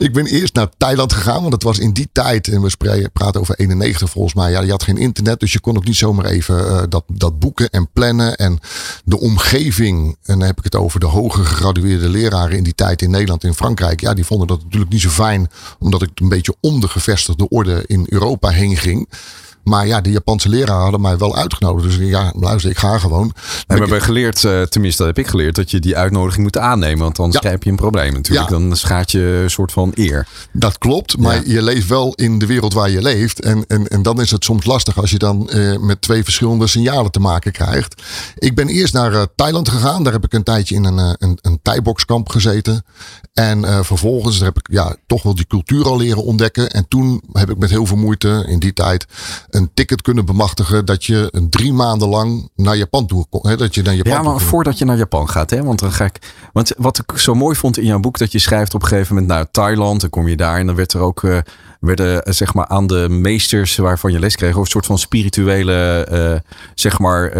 ik 0.00 0.12
ben 0.12 0.26
eerst 0.26 0.54
naar 0.54 0.68
Thailand 0.76 1.12
gegaan, 1.12 1.40
want 1.40 1.52
het 1.52 1.62
was 1.62 1.78
in 1.78 1.92
die 1.92 2.08
tijd, 2.12 2.48
en 2.48 2.62
we 2.62 3.10
praten 3.12 3.40
over 3.40 3.54
91 3.54 4.10
volgens 4.10 4.34
mij, 4.34 4.50
ja, 4.50 4.60
je 4.60 4.70
had 4.70 4.82
geen 4.82 4.96
internet, 4.96 5.40
dus 5.40 5.52
je 5.52 5.60
kon 5.60 5.76
ook 5.76 5.84
niet 5.84 5.96
zomaar 5.96 6.24
even 6.24 6.56
uh, 6.64 6.82
dat, 6.88 7.04
dat 7.06 7.38
boeken 7.38 7.70
en 7.70 7.88
plannen. 7.92 8.36
En 8.36 8.58
de 9.04 9.20
omgeving, 9.20 10.16
en 10.22 10.38
dan 10.38 10.46
heb 10.46 10.58
ik 10.58 10.64
het 10.64 10.76
over 10.76 11.00
de 11.00 11.06
hoger 11.06 11.44
gegradueerde 11.44 12.08
leraren 12.08 12.56
in 12.56 12.62
die 12.62 12.74
tijd 12.74 13.02
in 13.02 13.10
Nederland 13.10 13.44
en 13.44 13.54
Frankrijk, 13.54 14.00
ja, 14.00 14.14
die 14.14 14.24
vonden 14.24 14.46
dat 14.46 14.62
natuurlijk 14.62 14.92
niet 14.92 15.00
zo 15.00 15.08
fijn, 15.08 15.50
omdat 15.78 16.02
ik 16.02 16.10
een 16.14 16.28
beetje 16.28 16.54
om 16.60 16.80
de 16.80 16.88
gevestigde 16.88 17.48
orde 17.48 17.84
in 17.86 18.06
Europa 18.08 18.48
heen 18.48 18.76
ging. 18.76 19.08
Maar 19.70 19.86
ja, 19.86 20.00
de 20.00 20.10
Japanse 20.10 20.48
leraar 20.48 20.80
hadden 20.80 21.00
mij 21.00 21.18
wel 21.18 21.36
uitgenodigd. 21.36 21.98
Dus 21.98 22.08
ja, 22.08 22.32
luister, 22.36 22.70
ik 22.70 22.78
ga 22.78 22.98
gewoon. 22.98 23.32
We 23.66 23.74
hebben 23.74 24.02
geleerd, 24.02 24.42
uh, 24.42 24.62
tenminste 24.62 25.04
dat 25.04 25.16
heb 25.16 25.24
ik 25.24 25.30
geleerd, 25.30 25.54
dat 25.54 25.70
je 25.70 25.80
die 25.80 25.96
uitnodiging 25.96 26.42
moet 26.42 26.58
aannemen. 26.58 26.98
Want 26.98 27.18
anders 27.18 27.44
ja. 27.44 27.50
heb 27.50 27.62
je 27.62 27.70
een 27.70 27.76
probleem 27.76 28.12
natuurlijk. 28.12 28.50
Ja. 28.50 28.58
Dan 28.58 28.76
schaadt 28.76 29.10
je 29.10 29.40
een 29.42 29.50
soort 29.50 29.72
van 29.72 29.92
eer. 29.94 30.26
Dat 30.52 30.78
klopt, 30.78 31.18
maar 31.18 31.34
ja. 31.34 31.42
je 31.44 31.62
leeft 31.62 31.86
wel 31.86 32.14
in 32.14 32.38
de 32.38 32.46
wereld 32.46 32.72
waar 32.72 32.90
je 32.90 33.02
leeft. 33.02 33.40
En, 33.40 33.64
en, 33.66 33.88
en 33.88 34.02
dan 34.02 34.20
is 34.20 34.30
het 34.30 34.44
soms 34.44 34.64
lastig 34.64 34.96
als 34.96 35.10
je 35.10 35.18
dan 35.18 35.50
uh, 35.52 35.78
met 35.78 36.02
twee 36.02 36.24
verschillende 36.24 36.66
signalen 36.66 37.10
te 37.10 37.20
maken 37.20 37.52
krijgt. 37.52 38.02
Ik 38.38 38.54
ben 38.54 38.68
eerst 38.68 38.94
naar 38.94 39.12
uh, 39.12 39.22
Thailand 39.34 39.68
gegaan. 39.68 40.02
Daar 40.02 40.12
heb 40.12 40.24
ik 40.24 40.32
een 40.32 40.42
tijdje 40.42 40.74
in 40.74 40.84
een, 40.84 41.16
een, 41.18 41.38
een 41.42 41.58
Thai-boxkamp 41.62 42.28
gezeten. 42.28 42.84
En 43.32 43.84
vervolgens 43.84 44.38
daar 44.38 44.46
heb 44.46 44.58
ik 44.58 44.72
ja, 44.72 44.96
toch 45.06 45.22
wel 45.22 45.34
die 45.34 45.46
cultuur 45.46 45.84
al 45.84 45.96
leren 45.96 46.24
ontdekken. 46.24 46.70
En 46.70 46.88
toen 46.88 47.22
heb 47.32 47.50
ik 47.50 47.58
met 47.58 47.70
heel 47.70 47.86
veel 47.86 47.96
moeite 47.96 48.44
in 48.48 48.58
die 48.58 48.72
tijd 48.72 49.06
een 49.60 49.70
ticket 49.74 50.02
kunnen 50.02 50.24
bemachtigen 50.24 50.84
dat 50.84 51.04
je 51.04 51.28
een 51.30 51.50
drie 51.50 51.72
maanden 51.72 52.08
lang 52.08 52.50
naar 52.56 52.76
Japan 52.76 53.06
toe. 53.06 53.26
Hè, 53.30 53.56
dat 53.56 53.74
je 53.74 53.82
naar 53.82 53.94
Japan 53.94 54.12
ja, 54.12 54.22
maar 54.22 54.40
voordat 54.40 54.78
je 54.78 54.84
naar 54.84 54.96
Japan 54.96 55.28
gaat, 55.28 55.50
hè, 55.50 55.62
want 55.62 55.78
dan 55.78 55.92
ga 55.92 56.04
ik. 56.04 56.18
Want 56.52 56.72
wat 56.76 56.98
ik 56.98 57.18
zo 57.18 57.34
mooi 57.34 57.56
vond 57.56 57.78
in 57.78 57.84
jouw 57.84 58.00
boek, 58.00 58.18
dat 58.18 58.32
je 58.32 58.38
schrijft 58.38 58.74
op 58.74 58.82
een 58.82 58.88
gegeven 58.88 59.14
moment 59.14 59.32
naar 59.32 59.50
Thailand, 59.50 60.00
dan 60.00 60.10
kom 60.10 60.28
je 60.28 60.36
daar 60.36 60.58
en 60.58 60.66
dan 60.66 60.74
werd 60.74 60.92
er 60.92 61.00
ook. 61.00 61.22
Uh, 61.22 61.38
werden 61.80 62.14
uh, 62.14 62.34
zeg 62.34 62.54
maar 62.54 62.66
aan 62.66 62.86
de 62.86 63.06
meesters 63.08 63.76
waarvan 63.76 64.12
je 64.12 64.18
les 64.18 64.36
kreeg, 64.36 64.54
of 64.54 64.60
een 64.60 64.66
soort 64.66 64.86
van 64.86 64.98
spirituele 64.98 66.08
uh, 66.12 66.52
zeg 66.74 66.98
maar 66.98 67.32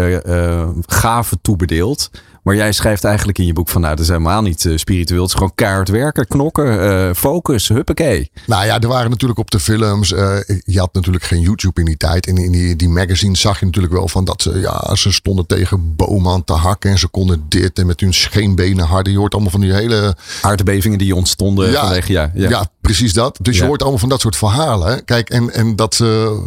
gaven 0.85 1.41
toebedeeld. 1.41 2.09
Maar 2.41 2.55
jij 2.55 2.71
schrijft 2.71 3.03
eigenlijk 3.03 3.37
in 3.37 3.45
je 3.45 3.53
boek 3.53 3.69
van 3.69 3.81
nou, 3.81 3.95
dat 3.95 4.03
is 4.03 4.11
helemaal 4.11 4.41
niet 4.41 4.63
uh, 4.63 4.77
spiritueel. 4.77 5.21
Het 5.21 5.29
is 5.29 5.35
gewoon 5.35 5.55
kaart 5.55 5.89
werken, 5.89 6.27
knokken, 6.27 6.83
uh, 6.83 7.13
focus, 7.13 7.67
huppakee. 7.67 8.31
Nou 8.45 8.65
ja, 8.65 8.79
er 8.79 8.87
waren 8.87 9.09
natuurlijk 9.09 9.39
op 9.39 9.51
de 9.51 9.59
films. 9.59 10.11
Uh, 10.11 10.37
je 10.63 10.79
had 10.79 10.93
natuurlijk 10.93 11.23
geen 11.23 11.41
YouTube 11.41 11.79
in 11.79 11.85
die 11.85 11.97
tijd. 11.97 12.27
En 12.27 12.37
in 12.37 12.51
die, 12.51 12.75
die 12.75 12.89
magazines 12.89 13.41
zag 13.41 13.59
je 13.59 13.65
natuurlijk 13.65 13.93
wel 13.93 14.07
van 14.07 14.25
dat 14.25 14.41
ze, 14.41 14.59
ja, 14.59 14.95
ze 14.95 15.11
stonden 15.11 15.45
tegen 15.45 15.95
bomen 15.95 16.31
aan 16.31 16.43
te 16.43 16.53
hakken. 16.53 16.91
En 16.91 16.99
ze 16.99 17.07
konden 17.07 17.45
dit 17.47 17.79
en 17.79 17.85
met 17.85 17.99
hun 17.99 18.13
scheenbenen 18.13 18.85
harden. 18.85 19.13
Je 19.13 19.19
hoort 19.19 19.33
allemaal 19.33 19.51
van 19.51 19.61
die 19.61 19.73
hele... 19.73 20.15
Aardbevingen 20.41 20.97
die 20.97 21.15
ontstonden 21.15 21.71
ja, 21.71 21.81
vanwege, 21.81 22.11
ja, 22.11 22.31
ja. 22.33 22.49
ja, 22.49 22.65
precies 22.81 23.13
dat. 23.13 23.37
Dus 23.41 23.57
je 23.57 23.65
hoort 23.65 23.81
allemaal 23.81 23.99
van 23.99 24.09
dat 24.09 24.21
soort 24.21 24.35
verhalen. 24.35 25.05
Kijk, 25.05 25.29
en, 25.29 25.53
en 25.53 25.75
dat 25.75 25.95
ze 25.95 26.39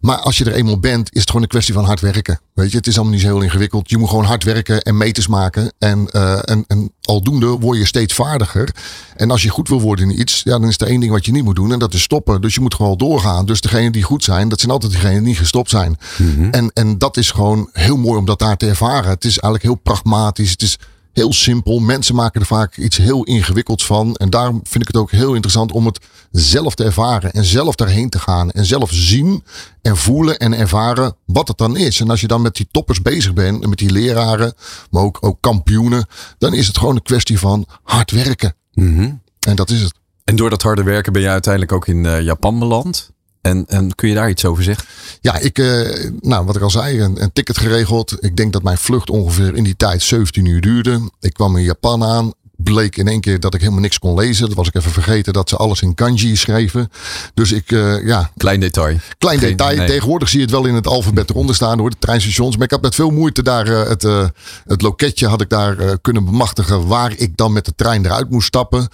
maar 0.00 0.16
als 0.16 0.38
je 0.38 0.44
er 0.44 0.52
eenmaal 0.52 0.78
bent, 0.78 1.08
is 1.12 1.20
het 1.20 1.28
gewoon 1.28 1.42
een 1.42 1.48
kwestie 1.48 1.74
van 1.74 1.84
hard 1.84 2.00
werken. 2.00 2.40
Weet 2.54 2.70
je, 2.70 2.76
het 2.76 2.86
is 2.86 2.94
allemaal 2.94 3.12
niet 3.12 3.22
zo 3.22 3.28
heel 3.28 3.42
ingewikkeld. 3.42 3.90
Je 3.90 3.98
moet 3.98 4.08
gewoon 4.08 4.24
hard 4.24 4.44
werken 4.44 4.82
en 4.82 4.96
meters 4.96 5.26
maken. 5.26 5.72
En, 5.78 6.08
uh, 6.12 6.38
en, 6.44 6.64
en 6.66 6.92
aldoende 7.02 7.46
word 7.46 7.78
je 7.78 7.86
steeds 7.86 8.14
vaardiger. 8.14 8.74
En 9.16 9.30
als 9.30 9.42
je 9.42 9.48
goed 9.48 9.68
wil 9.68 9.80
worden 9.80 10.10
in 10.10 10.20
iets, 10.20 10.42
ja, 10.44 10.58
dan 10.58 10.68
is 10.68 10.78
er 10.80 10.86
één 10.86 11.00
ding 11.00 11.12
wat 11.12 11.26
je 11.26 11.32
niet 11.32 11.44
moet 11.44 11.56
doen. 11.56 11.72
En 11.72 11.78
dat 11.78 11.94
is 11.94 12.02
stoppen. 12.02 12.40
Dus 12.40 12.54
je 12.54 12.60
moet 12.60 12.74
gewoon 12.74 12.96
doorgaan. 12.96 13.46
Dus 13.46 13.60
degenen 13.60 13.92
die 13.92 14.02
goed 14.02 14.24
zijn, 14.24 14.48
dat 14.48 14.60
zijn 14.60 14.72
altijd 14.72 14.92
degenen 14.92 15.18
die 15.18 15.26
niet 15.26 15.38
gestopt 15.38 15.70
zijn. 15.70 15.98
Mm 16.16 16.34
-hmm. 16.34 16.50
en, 16.50 16.70
en 16.74 16.98
dat 16.98 17.16
is 17.16 17.30
gewoon 17.30 17.68
heel 17.72 17.96
mooi 17.96 18.18
om 18.18 18.24
dat 18.24 18.38
daar 18.38 18.56
te 18.56 18.68
ervaren. 18.68 19.10
Het 19.10 19.24
is 19.24 19.38
eigenlijk 19.38 19.62
heel 19.62 19.74
pragmatisch. 19.82 20.50
Het 20.50 20.62
is 20.62 20.78
heel 21.18 21.32
simpel. 21.32 21.78
Mensen 21.78 22.14
maken 22.14 22.40
er 22.40 22.46
vaak 22.46 22.76
iets 22.76 22.96
heel 22.96 23.22
ingewikkelds 23.22 23.86
van. 23.86 24.14
En 24.14 24.30
daarom 24.30 24.60
vind 24.62 24.82
ik 24.82 24.86
het 24.86 24.96
ook 24.96 25.10
heel 25.10 25.32
interessant 25.32 25.72
om 25.72 25.86
het 25.86 26.00
zelf 26.30 26.74
te 26.74 26.84
ervaren. 26.84 27.32
En 27.32 27.44
zelf 27.44 27.74
daarheen 27.74 28.08
te 28.08 28.18
gaan. 28.18 28.50
En 28.50 28.64
zelf 28.64 28.90
zien 28.92 29.44
en 29.82 29.96
voelen 29.96 30.38
en 30.38 30.52
ervaren 30.52 31.16
wat 31.24 31.48
het 31.48 31.58
dan 31.58 31.76
is. 31.76 32.00
En 32.00 32.10
als 32.10 32.20
je 32.20 32.26
dan 32.26 32.42
met 32.42 32.54
die 32.54 32.68
toppers 32.70 33.02
bezig 33.02 33.32
bent. 33.32 33.62
En 33.62 33.68
met 33.68 33.78
die 33.78 33.92
leraren. 33.92 34.54
Maar 34.90 35.02
ook, 35.02 35.18
ook 35.20 35.40
kampioenen. 35.40 36.06
Dan 36.38 36.54
is 36.54 36.66
het 36.66 36.78
gewoon 36.78 36.94
een 36.94 37.02
kwestie 37.02 37.38
van 37.38 37.66
hard 37.82 38.10
werken. 38.10 38.54
Mm 38.72 38.96
-hmm. 38.96 39.22
En 39.40 39.56
dat 39.56 39.70
is 39.70 39.80
het. 39.80 39.94
En 40.24 40.36
door 40.36 40.50
dat 40.50 40.62
harde 40.62 40.82
werken 40.82 41.12
ben 41.12 41.22
je 41.22 41.28
uiteindelijk 41.28 41.72
ook 41.72 41.86
in 41.86 42.04
uh, 42.04 42.20
Japan 42.20 42.58
beland. 42.58 43.10
En, 43.40 43.66
en 43.66 43.94
kun 43.94 44.08
je 44.08 44.14
daar 44.14 44.30
iets 44.30 44.44
over 44.44 44.62
zeggen? 44.62 44.86
Ja, 45.20 45.38
ik, 45.38 45.58
uh, 45.58 46.10
nou, 46.20 46.44
wat 46.44 46.56
ik 46.56 46.62
al 46.62 46.70
zei, 46.70 47.00
een, 47.00 47.22
een, 47.22 47.32
ticket 47.32 47.58
geregeld. 47.58 48.16
Ik 48.20 48.36
denk 48.36 48.52
dat 48.52 48.62
mijn 48.62 48.78
vlucht 48.78 49.10
ongeveer 49.10 49.54
in 49.54 49.64
die 49.64 49.76
tijd 49.76 50.02
17 50.02 50.44
uur 50.44 50.60
duurde. 50.60 51.10
Ik 51.20 51.32
kwam 51.32 51.56
in 51.56 51.62
Japan 51.62 52.04
aan. 52.04 52.32
Bleek 52.56 52.96
in 52.96 53.08
één 53.08 53.20
keer 53.20 53.40
dat 53.40 53.54
ik 53.54 53.60
helemaal 53.60 53.80
niks 53.80 53.98
kon 53.98 54.14
lezen. 54.14 54.46
Dat 54.46 54.56
was 54.56 54.68
ik 54.68 54.74
even 54.74 54.90
vergeten 54.90 55.32
dat 55.32 55.48
ze 55.48 55.56
alles 55.56 55.82
in 55.82 55.94
kanji 55.94 56.36
schreven. 56.36 56.90
Dus 57.34 57.52
ik, 57.52 57.70
uh, 57.70 58.06
ja. 58.06 58.30
Klein 58.36 58.60
detail. 58.60 58.98
Klein 59.18 59.38
Geen, 59.38 59.48
detail. 59.48 59.76
Nee. 59.76 59.86
Tegenwoordig 59.86 60.28
zie 60.28 60.38
je 60.38 60.44
het 60.44 60.54
wel 60.54 60.66
in 60.66 60.74
het 60.74 60.86
alfabet 60.86 61.30
eronder 61.30 61.54
staan 61.54 61.78
hoor, 61.78 61.90
de 61.90 61.96
treinstations. 61.98 62.54
Maar 62.56 62.64
ik 62.64 62.70
had 62.70 62.82
met 62.82 62.94
veel 62.94 63.10
moeite 63.10 63.42
daar 63.42 63.68
uh, 63.68 63.88
het, 63.88 64.04
uh, 64.04 64.26
het 64.64 64.82
loketje 64.82 65.26
had 65.26 65.40
ik 65.40 65.48
daar 65.48 65.98
kunnen 65.98 66.24
bemachtigen 66.24 66.86
waar 66.86 67.12
ik 67.16 67.36
dan 67.36 67.52
met 67.52 67.64
de 67.64 67.74
trein 67.76 68.04
eruit 68.04 68.30
moest 68.30 68.46
stappen. 68.46 68.88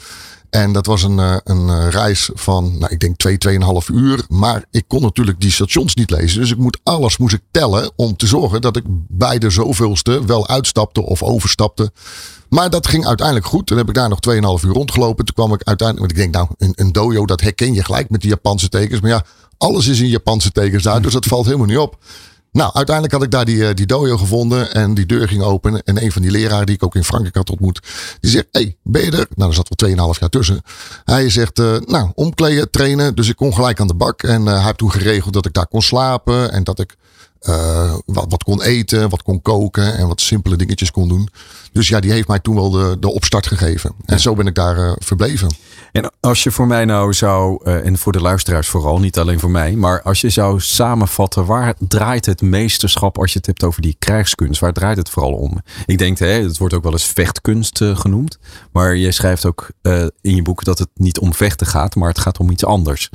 En 0.55 0.73
dat 0.73 0.87
was 0.87 1.03
een, 1.03 1.19
een 1.45 1.91
reis 1.91 2.31
van, 2.35 2.79
nou, 2.79 2.93
ik 2.93 3.01
denk 3.01 3.17
twee, 3.17 3.39
tweeënhalf 3.39 3.89
uur. 3.89 4.25
Maar 4.29 4.65
ik 4.71 4.85
kon 4.87 5.03
natuurlijk 5.03 5.41
die 5.41 5.51
stations 5.51 5.95
niet 5.95 6.11
lezen. 6.11 6.41
Dus 6.41 6.51
ik 6.51 6.59
moet 6.59 6.79
alles 6.83 7.17
moest 7.17 7.35
ik 7.35 7.41
tellen 7.51 7.91
om 7.97 8.17
te 8.17 8.27
zorgen 8.27 8.61
dat 8.61 8.77
ik 8.77 8.85
bij 9.09 9.39
de 9.39 9.51
zoveelste 9.51 10.25
wel 10.25 10.49
uitstapte 10.49 11.03
of 11.03 11.23
overstapte. 11.23 11.93
Maar 12.49 12.71
dat 12.71 12.87
ging 12.87 13.07
uiteindelijk 13.07 13.47
goed. 13.47 13.67
Toen 13.67 13.77
heb 13.77 13.89
ik 13.89 13.95
daar 13.95 14.09
nog 14.09 14.19
2,5 14.31 14.65
uur 14.65 14.73
rondgelopen. 14.73 15.25
Toen 15.25 15.35
kwam 15.35 15.53
ik 15.53 15.63
uiteindelijk, 15.63 15.99
want 15.99 16.11
ik 16.11 16.33
denk 16.33 16.35
nou, 16.35 16.69
een, 16.69 16.85
een 16.87 16.93
dojo, 16.93 17.27
dat 17.27 17.41
herken 17.41 17.75
je 17.75 17.85
gelijk 17.85 18.11
met 18.11 18.21
die 18.21 18.31
Japanse 18.31 18.69
tekens. 18.69 19.01
Maar 19.01 19.11
ja, 19.11 19.25
alles 19.59 19.87
is 19.87 20.01
in 20.01 20.09
Japanse 20.09 20.51
tekens 20.51 20.83
daar. 20.83 21.03
Dus 21.03 21.13
dat 21.13 21.27
valt 21.27 21.47
helemaal 21.47 21.67
niet 21.67 21.79
op. 21.79 21.99
Nou, 22.55 22.73
uiteindelijk 22.75 23.15
had 23.15 23.23
ik 23.23 23.31
daar 23.31 23.45
die, 23.45 23.75
die 23.75 23.87
dojo 23.87 24.17
gevonden 24.17 24.75
en 24.75 24.95
die 24.95 25.07
deur 25.07 25.29
ging 25.29 25.43
open. 25.43 25.83
En 25.83 26.03
een 26.03 26.13
van 26.13 26.23
die 26.23 26.31
leraren 26.31 26.67
die 26.67 26.75
ik 26.75 26.85
ook 26.85 26.95
in 26.95 27.05
Frankrijk 27.05 27.35
had 27.35 27.51
ontmoet, 27.51 27.81
die 28.21 28.31
zegt, 28.31 28.47
hey, 28.51 28.77
ben 28.83 29.05
je 29.05 29.11
er? 29.11 29.27
Nou, 29.35 29.51
er 29.51 29.57
zat 29.57 29.75
wel 29.77 30.13
2,5 30.15 30.19
jaar 30.21 30.29
tussen. 30.29 30.63
Hij 31.05 31.31
zegt, 31.31 31.59
uh, 31.59 31.77
nou, 31.81 32.11
omkleden, 32.15 32.71
trainen. 32.71 33.15
Dus 33.15 33.29
ik 33.29 33.37
kon 33.37 33.55
gelijk 33.55 33.81
aan 33.81 33.87
de 33.87 33.95
bak. 33.95 34.23
En 34.23 34.43
uh, 34.43 34.55
hij 34.55 34.63
heeft 34.63 34.79
toen 34.79 34.91
geregeld 34.91 35.35
dat 35.35 35.47
ik 35.47 35.53
daar 35.53 35.67
kon 35.67 35.83
slapen 35.83 36.53
en 36.53 36.65
dat 36.65 36.79
ik 36.79 36.97
uh, 37.49 37.95
wat, 38.07 38.27
wat 38.29 38.43
kon 38.43 38.63
eten, 38.63 39.09
wat 39.09 39.23
kon 39.23 39.43
koken 39.43 39.97
en 39.97 40.09
wat 40.09 40.21
simpele 40.21 40.57
dingetjes 40.57 40.91
kon 40.91 41.09
doen. 41.09 41.29
Dus 41.73 41.89
ja, 41.89 42.01
die 42.01 42.13
heeft 42.13 42.29
mij 42.29 42.39
toen 42.39 42.55
wel 42.55 42.71
de, 42.71 42.97
de 43.01 43.13
opstart 43.13 43.47
gegeven. 43.47 43.91
En 44.05 44.15
ja. 44.15 44.21
zo 44.21 44.35
ben 44.35 44.47
ik 44.47 44.55
daar 44.55 44.97
verbleven. 44.99 45.49
En 45.95 46.13
als 46.21 46.43
je 46.43 46.51
voor 46.51 46.67
mij 46.67 46.85
nou 46.85 47.13
zou, 47.13 47.61
uh, 47.65 47.87
en 47.87 47.99
voor 47.99 48.13
de 48.13 48.21
luisteraars 48.21 48.69
vooral, 48.69 48.99
niet 48.99 49.19
alleen 49.19 49.41
voor 49.41 49.51
mij, 49.51 49.73
maar 49.73 50.03
als 50.03 50.21
je 50.21 50.31
zou 50.31 50.61
samenvatten, 50.61 51.47
waar 51.47 51.75
draait 51.79 52.27
het 52.27 52.43
meesterschap 52.43 53.19
als 53.19 53.33
je 53.33 53.39
het 53.39 53.47
hebt 53.47 53.65
over 53.65 53.83
die 53.83 53.97
krijgskunst? 53.99 54.61
Waar 54.61 54.73
draait 54.73 54.97
het 54.97 55.11
vooral 55.11 55.33
om? 55.33 55.63
Ik 55.87 55.99
denk, 55.99 56.19
hè, 56.19 56.27
het 56.27 56.59
wordt 56.59 56.75
ook 56.75 56.83
wel 56.83 56.93
eens 56.93 57.05
vechtkunst 57.05 57.81
uh, 57.81 57.97
genoemd, 57.97 58.39
maar 58.73 58.97
je 58.97 59.13
schrijft 59.13 59.47
ook 59.47 59.71
in 60.21 60.35
je 60.37 60.43
boek 60.43 60.65
dat 60.65 60.79
het 60.79 60.89
niet 60.95 61.19
om 61.19 61.35
vechten 61.35 61.67
gaat, 61.67 61.95
maar 61.95 62.09
het 62.09 62.19
gaat 62.19 62.39
om 62.39 62.51
iets 62.51 62.65
anders. 62.65 63.11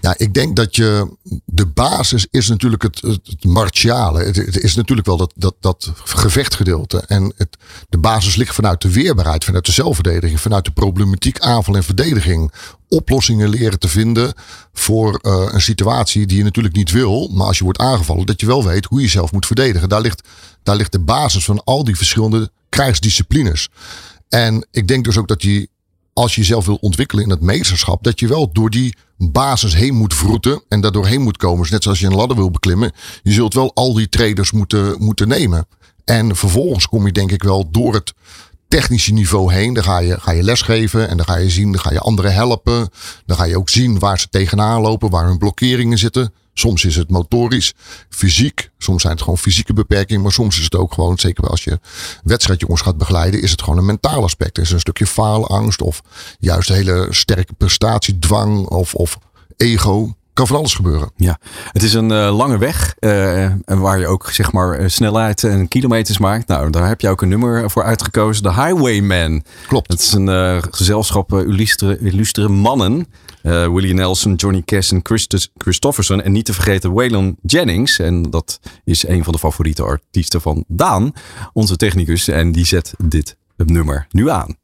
Ja, 0.00 0.14
ik 0.16 0.34
denk 0.34 0.56
dat 0.56 0.76
je, 0.76 1.16
de 1.44 1.66
basis 1.66 2.26
is 2.30 2.48
natuurlijk 2.48 2.82
het, 2.82 3.00
het, 3.00 3.20
het 3.24 3.44
martiale. 3.44 4.24
Het, 4.24 4.62
is 4.62 4.74
natuurlijk 4.74 5.06
wel 5.06 5.16
dat, 5.16 5.32
dat, 5.36 5.54
dat 5.60 5.92
gevechtgedeelte. 6.04 7.04
En 7.06 7.32
de 7.88 7.98
basis 7.98 8.36
ligt 8.36 8.54
vanuit 8.54 8.80
de 8.80 8.92
weerbaarheid, 8.92 9.44
vanuit 9.44 9.66
de 9.66 9.72
zelfverdediging, 9.72 10.40
vanuit 10.40 10.64
de 10.64 10.70
problematiek 10.70 11.38
aanval 11.38 11.76
en 11.76 11.84
verdediging. 11.84 12.23
Oplossingen 12.88 13.48
leren 13.48 13.78
te 13.78 13.88
vinden 13.88 14.34
voor 14.72 15.20
uh, 15.22 15.48
een 15.52 15.60
situatie 15.60 16.26
die 16.26 16.36
je 16.36 16.44
natuurlijk 16.44 16.76
niet 16.76 16.90
wil. 16.90 17.28
Maar 17.32 17.46
als 17.46 17.58
je 17.58 17.64
wordt 17.64 17.78
aangevallen, 17.78 18.26
dat 18.26 18.40
je 18.40 18.46
wel 18.46 18.64
weet 18.64 18.84
hoe 18.84 18.98
je 18.98 19.04
jezelf 19.04 19.32
moet 19.32 19.46
verdedigen. 19.46 19.88
Daar 19.88 20.00
ligt, 20.00 20.28
daar 20.62 20.76
ligt 20.76 20.92
de 20.92 21.00
basis 21.00 21.44
van 21.44 21.64
al 21.64 21.84
die 21.84 21.96
verschillende 21.96 22.50
krijgsdisciplines. 22.68 23.68
En 24.28 24.66
ik 24.70 24.88
denk 24.88 25.04
dus 25.04 25.18
ook 25.18 25.28
dat 25.28 25.42
je, 25.42 25.68
als 26.12 26.34
je 26.34 26.40
jezelf 26.40 26.66
wil 26.66 26.78
ontwikkelen 26.80 27.24
in 27.24 27.30
het 27.30 27.40
meesterschap, 27.40 28.02
dat 28.02 28.20
je 28.20 28.28
wel 28.28 28.52
door 28.52 28.70
die 28.70 28.96
basis 29.16 29.74
heen 29.74 29.94
moet 29.94 30.14
vroeten 30.14 30.62
en 30.68 30.80
daardoor 30.80 31.06
heen 31.06 31.22
moet 31.22 31.36
komen. 31.36 31.60
Dus 31.60 31.70
net 31.70 31.82
zoals 31.82 32.00
je 32.00 32.06
een 32.06 32.14
ladder 32.14 32.36
wil 32.36 32.50
beklimmen, 32.50 32.92
je 33.22 33.32
zult 33.32 33.54
wel 33.54 33.74
al 33.74 33.94
die 33.94 34.08
traders 34.08 34.52
moeten, 34.52 34.96
moeten 34.98 35.28
nemen. 35.28 35.66
En 36.04 36.36
vervolgens 36.36 36.86
kom 36.86 37.06
je 37.06 37.12
denk 37.12 37.32
ik 37.32 37.42
wel 37.42 37.70
door 37.70 37.94
het 37.94 38.14
technische 38.74 39.12
niveau 39.12 39.52
heen. 39.52 39.74
Dan 39.74 39.84
ga 39.84 39.98
je, 39.98 40.20
ga 40.20 40.30
je 40.30 40.42
lesgeven 40.42 41.08
en 41.08 41.16
dan 41.16 41.26
ga 41.26 41.36
je 41.36 41.50
zien, 41.50 41.72
dan 41.72 41.80
ga 41.80 41.92
je 41.92 41.98
anderen 41.98 42.34
helpen. 42.34 42.88
Dan 43.26 43.36
ga 43.36 43.44
je 43.44 43.58
ook 43.58 43.68
zien 43.68 43.98
waar 43.98 44.18
ze 44.18 44.28
tegenaan 44.28 44.80
lopen, 44.80 45.10
waar 45.10 45.26
hun 45.26 45.38
blokkeringen 45.38 45.98
zitten. 45.98 46.32
Soms 46.54 46.84
is 46.84 46.96
het 46.96 47.10
motorisch, 47.10 47.74
fysiek. 48.08 48.70
Soms 48.78 49.00
zijn 49.00 49.12
het 49.12 49.22
gewoon 49.22 49.38
fysieke 49.38 49.72
beperkingen. 49.72 50.22
Maar 50.22 50.32
soms 50.32 50.58
is 50.58 50.64
het 50.64 50.74
ook 50.74 50.92
gewoon, 50.92 51.18
zeker 51.18 51.48
als 51.48 51.64
je 51.64 51.80
wedstrijdjongens 52.22 52.80
gaat 52.80 52.98
begeleiden, 52.98 53.42
is 53.42 53.50
het 53.50 53.62
gewoon 53.62 53.78
een 53.78 53.84
mentaal 53.84 54.22
aspect. 54.22 54.58
Is 54.58 54.70
een 54.70 54.80
stukje 54.80 55.06
faalangst 55.06 55.82
of 55.82 56.02
juist 56.38 56.68
hele 56.68 57.06
sterke 57.10 57.52
prestatiedwang 57.52 58.66
of, 58.66 58.94
of 58.94 59.18
ego. 59.56 60.14
Kan 60.34 60.46
van 60.46 60.56
alles 60.56 60.74
gebeuren. 60.74 61.10
Ja, 61.16 61.38
het 61.72 61.82
is 61.82 61.94
een 61.94 62.10
uh, 62.10 62.36
lange 62.36 62.58
weg. 62.58 62.94
Uh, 63.00 63.52
waar 63.64 63.98
je 63.98 64.06
ook 64.06 64.30
zeg 64.30 64.52
maar 64.52 64.90
snelheid 64.90 65.44
en 65.44 65.68
kilometers 65.68 66.18
maakt. 66.18 66.48
Nou, 66.48 66.70
daar 66.70 66.88
heb 66.88 67.00
je 67.00 67.08
ook 67.08 67.22
een 67.22 67.28
nummer 67.28 67.70
voor 67.70 67.82
uitgekozen. 67.82 68.42
De 68.42 68.52
Highwayman. 68.52 69.44
Klopt. 69.66 69.92
Het 69.92 70.00
is 70.00 70.12
een 70.12 70.26
uh, 70.26 70.62
gezelschap 70.70 71.32
illustere, 71.32 71.98
illustere 71.98 72.48
mannen. 72.48 73.06
Willie 73.42 73.94
Nelson, 73.94 74.34
Johnny 74.34 74.62
Cash 74.64 74.92
en 74.92 75.00
Christus, 75.02 75.50
Christofferson. 75.56 76.22
En 76.22 76.32
niet 76.32 76.44
te 76.44 76.52
vergeten 76.52 76.92
Waylon 76.92 77.36
Jennings. 77.42 77.98
En 77.98 78.22
dat 78.22 78.60
is 78.84 79.06
een 79.06 79.24
van 79.24 79.32
de 79.32 79.38
favoriete 79.38 79.82
artiesten 79.82 80.40
van 80.40 80.64
Daan. 80.68 81.12
Onze 81.52 81.76
technicus. 81.76 82.28
En 82.28 82.52
die 82.52 82.66
zet 82.66 82.94
dit 83.04 83.36
nummer 83.56 84.06
nu 84.10 84.30
aan. 84.30 84.56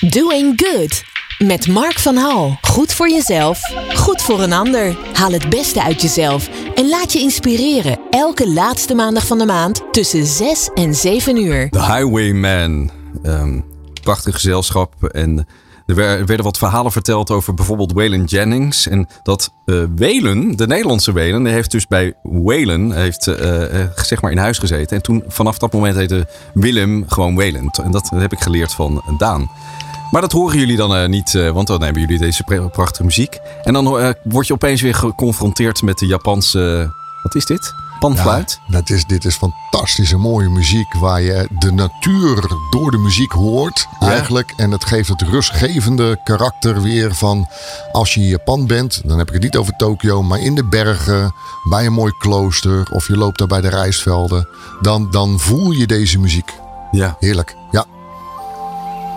Doing 0.00 0.62
Good. 0.62 1.15
Met 1.38 1.68
Mark 1.68 1.98
van 1.98 2.16
Hal. 2.16 2.58
Goed 2.60 2.92
voor 2.92 3.10
jezelf, 3.10 3.60
goed 3.94 4.22
voor 4.22 4.42
een 4.42 4.52
ander. 4.52 4.96
Haal 5.12 5.32
het 5.32 5.48
beste 5.48 5.82
uit 5.82 6.02
jezelf 6.02 6.48
en 6.74 6.88
laat 6.88 7.12
je 7.12 7.18
inspireren. 7.18 7.98
Elke 8.10 8.48
laatste 8.48 8.94
maandag 8.94 9.26
van 9.26 9.38
de 9.38 9.44
maand 9.44 9.82
tussen 9.92 10.26
6 10.26 10.70
en 10.74 10.94
7 10.94 11.36
uur. 11.36 11.70
The 11.70 11.92
Highwayman. 11.92 12.90
Um, 13.22 13.64
prachtig 14.02 14.34
gezelschap. 14.34 15.04
En 15.04 15.46
er 15.86 15.94
werden 15.94 16.42
wat 16.42 16.58
verhalen 16.58 16.92
verteld 16.92 17.30
over 17.30 17.54
bijvoorbeeld 17.54 17.92
Waylon 17.92 18.24
Jennings. 18.24 18.88
En 18.88 19.08
dat 19.22 19.52
uh, 19.64 19.84
de 19.96 20.66
Nederlandse 20.66 21.12
die 21.12 21.48
heeft 21.48 21.70
dus 21.70 21.86
bij 21.86 22.14
Waylon 22.22 22.92
heeft, 22.92 23.26
uh, 23.26 23.62
zeg 23.96 24.22
maar 24.22 24.30
in 24.30 24.38
huis 24.38 24.58
gezeten. 24.58 24.96
En 24.96 25.02
toen 25.02 25.24
vanaf 25.28 25.58
dat 25.58 25.72
moment 25.72 25.96
heette 25.96 26.28
Willem 26.54 27.04
gewoon 27.08 27.34
Waylon. 27.34 27.70
En 27.84 27.90
dat 27.90 28.10
heb 28.14 28.32
ik 28.32 28.40
geleerd 28.40 28.72
van 28.72 29.02
Daan. 29.18 29.50
Maar 30.10 30.20
dat 30.20 30.32
horen 30.32 30.58
jullie 30.58 30.76
dan 30.76 30.96
uh, 30.96 31.06
niet, 31.06 31.32
uh, 31.32 31.50
want 31.50 31.66
dan 31.66 31.82
hebben 31.82 32.02
jullie 32.02 32.18
deze 32.18 32.68
prachtige 32.72 33.04
muziek. 33.04 33.38
En 33.62 33.72
dan 33.72 34.00
uh, 34.00 34.10
word 34.24 34.46
je 34.46 34.52
opeens 34.52 34.80
weer 34.80 34.94
geconfronteerd 34.94 35.82
met 35.82 35.98
de 35.98 36.06
Japanse. 36.06 36.92
Wat 37.22 37.34
is 37.34 37.46
dit? 37.46 37.74
Panfluit? 37.98 38.60
Ja, 38.66 38.72
dat 38.72 38.90
is, 38.90 39.04
dit 39.04 39.24
is 39.24 39.36
fantastische 39.36 40.16
mooie 40.16 40.48
muziek 40.48 40.94
waar 40.94 41.20
je 41.20 41.48
de 41.58 41.72
natuur 41.72 42.50
door 42.70 42.90
de 42.90 42.98
muziek 42.98 43.32
hoort 43.32 43.86
ja. 44.00 44.08
eigenlijk. 44.08 44.52
En 44.56 44.70
het 44.70 44.84
geeft 44.84 45.08
het 45.08 45.22
rustgevende 45.22 46.20
karakter 46.24 46.82
weer 46.82 47.14
van 47.14 47.48
als 47.92 48.14
je 48.14 48.20
in 48.20 48.26
Japan 48.26 48.66
bent. 48.66 49.00
Dan 49.04 49.18
heb 49.18 49.26
ik 49.26 49.34
het 49.34 49.42
niet 49.42 49.56
over 49.56 49.76
Tokio, 49.76 50.22
maar 50.22 50.40
in 50.40 50.54
de 50.54 50.64
bergen, 50.64 51.34
bij 51.68 51.86
een 51.86 51.92
mooi 51.92 52.12
klooster 52.18 52.88
of 52.92 53.08
je 53.08 53.16
loopt 53.16 53.38
daar 53.38 53.48
bij 53.48 53.60
de 53.60 53.68
rijstvelden. 53.68 54.48
Dan, 54.80 55.10
dan 55.10 55.40
voel 55.40 55.70
je 55.70 55.86
deze 55.86 56.18
muziek. 56.18 56.52
Ja. 56.90 57.16
Heerlijk. 57.18 57.56
Ja. 57.70 57.84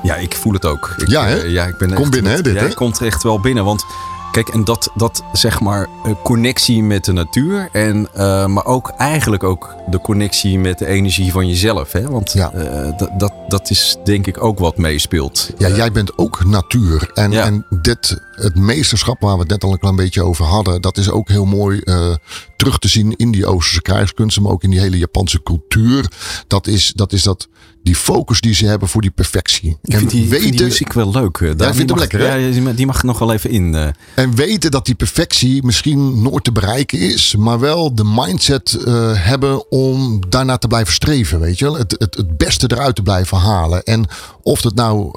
Ja, 0.03 0.15
ik 0.15 0.36
voel 0.36 0.53
het 0.53 0.65
ook. 0.65 0.94
Ik, 0.98 1.08
ja, 1.08 1.25
hè? 1.25 1.44
Uh, 1.44 1.51
ja, 1.51 1.65
ik 1.65 1.77
ben 1.77 1.94
Kom 1.94 2.10
binnen, 2.10 2.32
hè? 2.32 2.41
Dit, 2.41 2.53
ja, 2.53 2.62
hè? 2.62 2.74
komt 2.74 3.01
echt 3.01 3.24
wel 3.24 3.39
binnen. 3.39 3.65
Want 3.65 3.86
kijk, 4.32 4.50
en 4.50 4.63
dat, 4.63 4.91
dat 4.96 5.24
zeg 5.32 5.60
maar 5.60 5.88
connectie 6.24 6.84
met 6.84 7.06
de 7.06 7.12
natuur. 7.12 7.70
En, 7.72 8.08
uh, 8.15 8.46
maar 8.46 8.65
ook 8.65 8.89
eigenlijk 8.89 9.44
ook 9.44 9.75
de 9.89 10.01
connectie 10.01 10.60
met 10.60 10.77
de 10.79 10.86
energie 10.86 11.32
van 11.32 11.48
jezelf. 11.48 11.91
Hè? 11.91 12.10
Want 12.10 12.34
ja. 12.34 12.53
uh, 12.56 12.98
dat, 12.98 13.10
dat, 13.18 13.34
dat 13.48 13.70
is 13.70 13.98
denk 14.03 14.27
ik 14.27 14.44
ook 14.44 14.60
wat 14.60 14.77
meespeelt. 14.77 15.50
Ja, 15.58 15.68
jij 15.68 15.91
bent 15.91 16.18
ook 16.18 16.46
natuur. 16.46 17.12
En, 17.13 17.32
Ja. 17.32 17.46
en 17.46 17.65
dit, 17.82 18.22
het 18.32 18.56
meesterschap 18.56 19.22
waar 19.22 19.34
we 19.34 19.39
het 19.39 19.50
net 19.50 19.63
al 19.63 19.72
een 19.72 19.79
klein 19.79 19.96
beetje 19.96 20.24
over 20.24 20.46
hadden, 20.46 20.82
dat 20.82 20.98
is 20.98 21.10
ook 21.10 21.29
heel 21.29 21.46
mooi 21.46 21.79
eh, 21.79 22.13
terug 22.56 22.79
te 22.79 22.88
zien 22.88 23.13
in 23.15 23.32
die 23.32 23.46
Oosterse 23.46 23.82
krijgskunsten, 23.82 24.44
maar 24.44 24.51
ook 24.51 24.63
in 24.63 24.70
die 24.70 24.79
hele 24.79 24.98
Japanse 24.98 25.44
cultuur. 25.44 26.12
Dat 26.48 26.68
is 26.68 26.91
dat, 26.96 27.13
is 27.13 27.24
dat 27.24 27.48
die 27.83 27.95
focus 27.95 28.41
die 28.41 28.53
ze 28.53 28.65
hebben 28.65 28.88
voor 28.88 29.01
die 29.01 29.12
perfectie. 29.12 29.77
Ik 29.81 29.98
vind 29.98 30.09
die, 30.09 30.24
ik 30.24 30.29
vind 30.29 30.41
die 30.41 30.50
weten, 30.51 30.65
muziek 30.65 30.93
wel 30.93 31.12
leuk. 31.12 31.38
eh, 31.38 31.51
daar. 31.55 31.74
vindt 31.74 31.77
Die 31.77 31.88
mag- 31.88 32.00
lekker, 32.00 32.19
hè? 32.19 32.33
Ja, 32.36 32.51
die 32.74 32.86
mag- 32.86 33.03
nog 33.03 33.19
wel 33.19 33.33
even 33.33 33.50
in. 33.50 33.75
eh. 33.75 33.88
en 34.15 34.36
weten 34.36 34.71
dat 34.71 34.86
die 34.86 34.95
perfectie 34.95 35.63
misschien 35.65 36.21
nooit 36.21 36.43
te 36.43 36.51
bereiken 36.51 37.00
is, 37.00 37.36
maar 37.36 37.59
wel 37.59 37.95
de 37.95 38.03
mindset 38.15 38.74
eh, 38.74 39.12
hebben 39.13 39.71
om 39.71 40.21
daarna 40.29 40.57
te 40.57 40.67
blijven 40.67 40.93
streven. 40.93 41.39
Weet 41.39 41.59
je 41.59 41.65
wel? 41.65 41.77
Het, 41.77 41.95
het, 41.98 42.15
het 42.15 42.38
beste 42.38 42.71
eruit 42.71 42.95
te 42.95 43.01
blijven 43.01 43.38
halen. 43.38 43.83
En 43.83 44.05
of 44.41 44.63
het 44.63 44.75
nou 44.75 45.12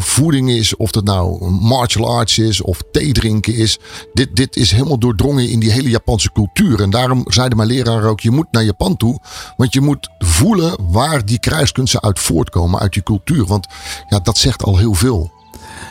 voeding 0.00 0.50
is, 0.50 0.76
of 0.76 0.94
het 0.94 1.04
nou 1.04 1.50
martial 1.50 2.08
arts 2.18 2.38
is, 2.38 2.60
of 2.62 2.78
thee 2.92 3.12
drinken 3.12 3.54
is. 3.54 3.78
Dit, 4.12 4.36
dit 4.36 4.56
is 4.56 4.70
helemaal 4.70 4.98
doordrongen 4.98 5.48
in 5.48 5.60
die 5.60 5.70
hele 5.70 5.88
Japanse 5.90 6.32
cultuur. 6.32 6.80
En 6.82 6.90
daarom 6.90 7.24
zeiden 7.26 7.56
mijn 7.56 7.68
leraar 7.68 8.04
ook: 8.04 8.20
je 8.20 8.30
moet 8.30 8.46
naar 8.50 8.64
Japan 8.64 8.96
toe. 8.96 9.20
Want 9.56 9.72
je 9.72 9.80
moet 9.80 10.08
voelen 10.40 10.76
waar 10.90 11.24
die 11.24 11.38
kruiskunsten 11.38 12.02
uit 12.02 12.18
voortkomen, 12.18 12.80
uit 12.80 12.92
die 12.92 13.02
cultuur. 13.02 13.46
Want 13.46 13.66
ja, 14.08 14.18
dat 14.18 14.38
zegt 14.38 14.62
al 14.62 14.78
heel 14.78 14.94
veel. 14.94 15.30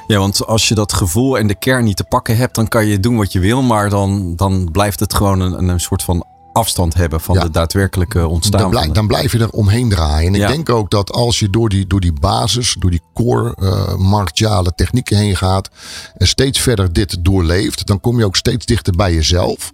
Ja, 0.07 0.19
want 0.19 0.45
als 0.45 0.67
je 0.67 0.75
dat 0.75 0.93
gevoel 0.93 1.37
en 1.37 1.47
de 1.47 1.55
kern 1.55 1.83
niet 1.83 1.95
te 1.95 2.03
pakken 2.03 2.37
hebt, 2.37 2.55
dan 2.55 2.67
kan 2.67 2.85
je 2.85 2.99
doen 2.99 3.17
wat 3.17 3.31
je 3.31 3.39
wil. 3.39 3.61
Maar 3.61 3.89
dan, 3.89 4.35
dan 4.35 4.71
blijft 4.71 4.99
het 4.99 5.13
gewoon 5.13 5.39
een, 5.39 5.69
een 5.69 5.79
soort 5.79 6.03
van 6.03 6.25
afstand 6.59 6.93
hebben 6.93 7.21
van 7.21 7.35
Ja. 7.35 7.41
de 7.41 7.49
daadwerkelijke 7.49 8.27
ontstaan. 8.27 8.59
Dan, 8.61 8.69
blij- 8.69 8.79
van 8.83 8.89
de- 8.93 8.95
dan 8.99 9.07
blijf 9.07 9.31
je 9.31 9.39
er 9.39 9.49
omheen 9.49 9.89
draaien. 9.89 10.33
En 10.33 10.41
ik 10.41 10.47
denk 10.47 10.69
ook 10.69 10.89
dat 10.91 11.11
als 11.11 11.39
je 11.39 11.49
door 11.49 11.69
die, 11.69 11.87
door 11.87 11.99
die 11.99 12.13
basis, 12.13 12.75
door 12.79 12.91
die 12.91 13.01
core 13.13 13.55
eh, 13.59 13.95
martiale 13.95 14.71
technieken 14.75 15.17
heen 15.17 15.35
gaat. 15.37 15.69
En 16.17 16.27
steeds 16.27 16.59
verder 16.59 16.93
dit 16.93 17.17
doorleeft. 17.19 17.87
Dan 17.87 17.99
kom 17.99 18.17
je 18.19 18.25
ook 18.25 18.35
steeds 18.35 18.65
dichter 18.65 18.95
bij 18.95 19.13
jezelf. 19.13 19.71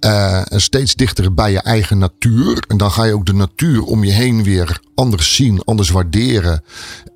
eh, 0.00 0.52
en 0.52 0.60
steeds 0.60 0.94
dichter 0.94 1.34
bij 1.34 1.52
je 1.52 1.60
eigen 1.60 1.98
natuur. 1.98 2.64
En 2.68 2.76
dan 2.76 2.90
ga 2.90 3.04
je 3.04 3.14
ook 3.14 3.26
de 3.26 3.34
natuur 3.34 3.82
om 3.82 4.04
je 4.04 4.12
heen 4.12 4.42
weer 4.42 4.80
anders 4.98 5.34
zien, 5.34 5.62
anders 5.64 5.90
waarderen. 5.90 6.64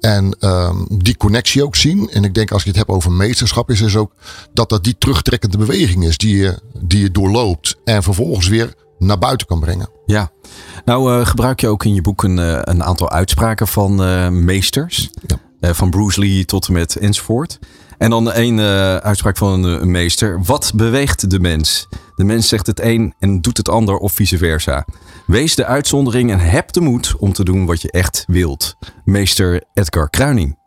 En 0.00 0.36
ehm, 0.38 0.76
die 0.88 1.16
connectie 1.16 1.64
ook 1.64 1.76
zien. 1.76 2.10
En 2.10 2.24
ik 2.24 2.34
denk 2.34 2.50
als 2.50 2.62
je 2.62 2.68
het 2.68 2.78
hebt 2.78 2.90
over 2.90 3.12
meesterschap, 3.12 3.70
is 3.70 3.78
dus 3.78 3.96
ook 3.96 4.12
dat 4.52 4.68
dat 4.68 4.84
die 4.84 4.98
terugtrekkende 4.98 5.58
beweging 5.58 6.04
is 6.04 6.16
die 6.16 6.36
je, 6.36 6.58
die 6.78 7.00
je 7.00 7.10
doorloopt. 7.10 7.76
En 7.84 8.02
vervolgens 8.02 8.48
weer 8.48 8.74
naar 8.98 9.18
buiten 9.18 9.46
kan 9.46 9.60
brengen. 9.60 9.88
Ja. 10.06 10.30
Nou 10.84 11.20
eh, 11.20 11.26
gebruik 11.26 11.60
je 11.60 11.68
ook 11.68 11.84
in 11.84 11.94
je 11.94 12.00
boek 12.00 12.22
een, 12.22 12.38
eh, 12.38 12.58
een 12.60 12.82
aantal 12.82 13.10
uitspraken 13.10 13.68
van 13.68 14.02
eh, 14.02 14.28
meesters. 14.28 15.10
Ja. 15.26 15.74
Van 15.74 15.90
Bruce 15.90 16.20
Lee 16.20 16.44
tot 16.44 16.66
en 16.66 16.72
met 16.72 16.96
enzovoort. 16.96 17.58
En 18.02 18.10
dan 18.10 18.32
één 18.32 18.58
eh, 18.58 18.96
uitspraak 18.96 19.36
van 19.36 19.64
een, 19.64 19.82
een 19.82 19.90
meester. 19.90 20.42
Wat 20.44 20.72
beweegt 20.74 21.30
de 21.30 21.40
mens? 21.40 21.88
De 22.22 22.28
mens 22.28 22.48
zegt 22.48 22.66
het 22.66 22.80
een 22.80 23.14
en 23.18 23.40
doet 23.40 23.56
het 23.56 23.68
ander 23.68 23.96
of 23.96 24.12
vice 24.12 24.38
versa. 24.38 24.86
Wees 25.26 25.54
de 25.54 25.64
uitzondering 25.64 26.30
en 26.30 26.38
heb 26.38 26.72
de 26.72 26.80
moed 26.80 27.14
om 27.18 27.32
te 27.32 27.44
doen 27.44 27.66
wat 27.66 27.82
je 27.82 27.90
echt 27.90 28.24
wilt. 28.26 28.76
Meester 29.04 29.62
Edgar 29.72 30.10
Kruining. 30.10 30.58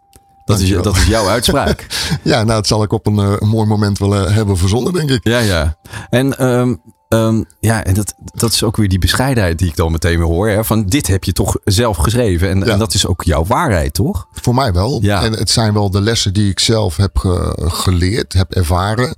Dat 0.45 0.59
is, 0.59 0.69
dat 0.69 0.95
is 0.95 1.07
jouw 1.07 1.27
uitspraak. 1.27 1.87
Ja, 2.23 2.35
nou, 2.35 2.47
dat 2.47 2.67
zal 2.67 2.83
ik 2.83 2.91
op 2.91 3.07
een, 3.07 3.19
eh, 3.19 3.33
een 3.39 3.47
mooi 3.47 3.67
moment 3.67 3.97
wel 3.97 4.15
eh, 4.15 4.35
hebben 4.35 4.57
verzonnen, 4.57 4.93
denk 4.93 5.09
ik. 5.09 5.27
Ja, 5.27 5.39
ja. 5.39 5.77
En, 6.09 6.37
ehm, 6.37 6.75
ehm, 7.09 7.43
ja, 7.59 7.83
en 7.83 7.93
dat, 7.93 8.13
dat 8.33 8.51
is 8.51 8.63
ook 8.63 8.77
weer 8.77 8.87
die 8.89 8.99
bescheidenheid 8.99 9.57
die 9.59 9.67
ik 9.69 9.75
dan 9.75 9.91
meteen 9.91 10.17
weer 10.17 10.27
hoor. 10.27 10.47
Hè? 10.49 10.63
Van 10.63 10.85
dit 10.85 11.07
heb 11.07 11.23
je 11.23 11.31
toch 11.33 11.55
zelf 11.63 11.97
geschreven. 11.97 12.49
En, 12.49 12.59
Ja. 12.59 12.65
en 12.65 12.79
dat 12.79 12.93
is 12.93 13.05
ook 13.07 13.23
jouw 13.23 13.45
waarheid, 13.45 13.93
toch? 13.93 14.27
Voor 14.31 14.55
mij 14.55 14.73
wel. 14.73 14.99
Ja. 15.01 15.23
En 15.23 15.33
het 15.33 15.49
zijn 15.49 15.73
wel 15.73 15.89
de 15.91 16.01
lessen 16.01 16.33
die 16.33 16.49
ik 16.49 16.59
zelf 16.59 16.95
heb 16.97 17.17
ge- 17.17 17.53
geleerd, 17.57 18.33
heb 18.33 18.51
ervaren. 18.51 19.15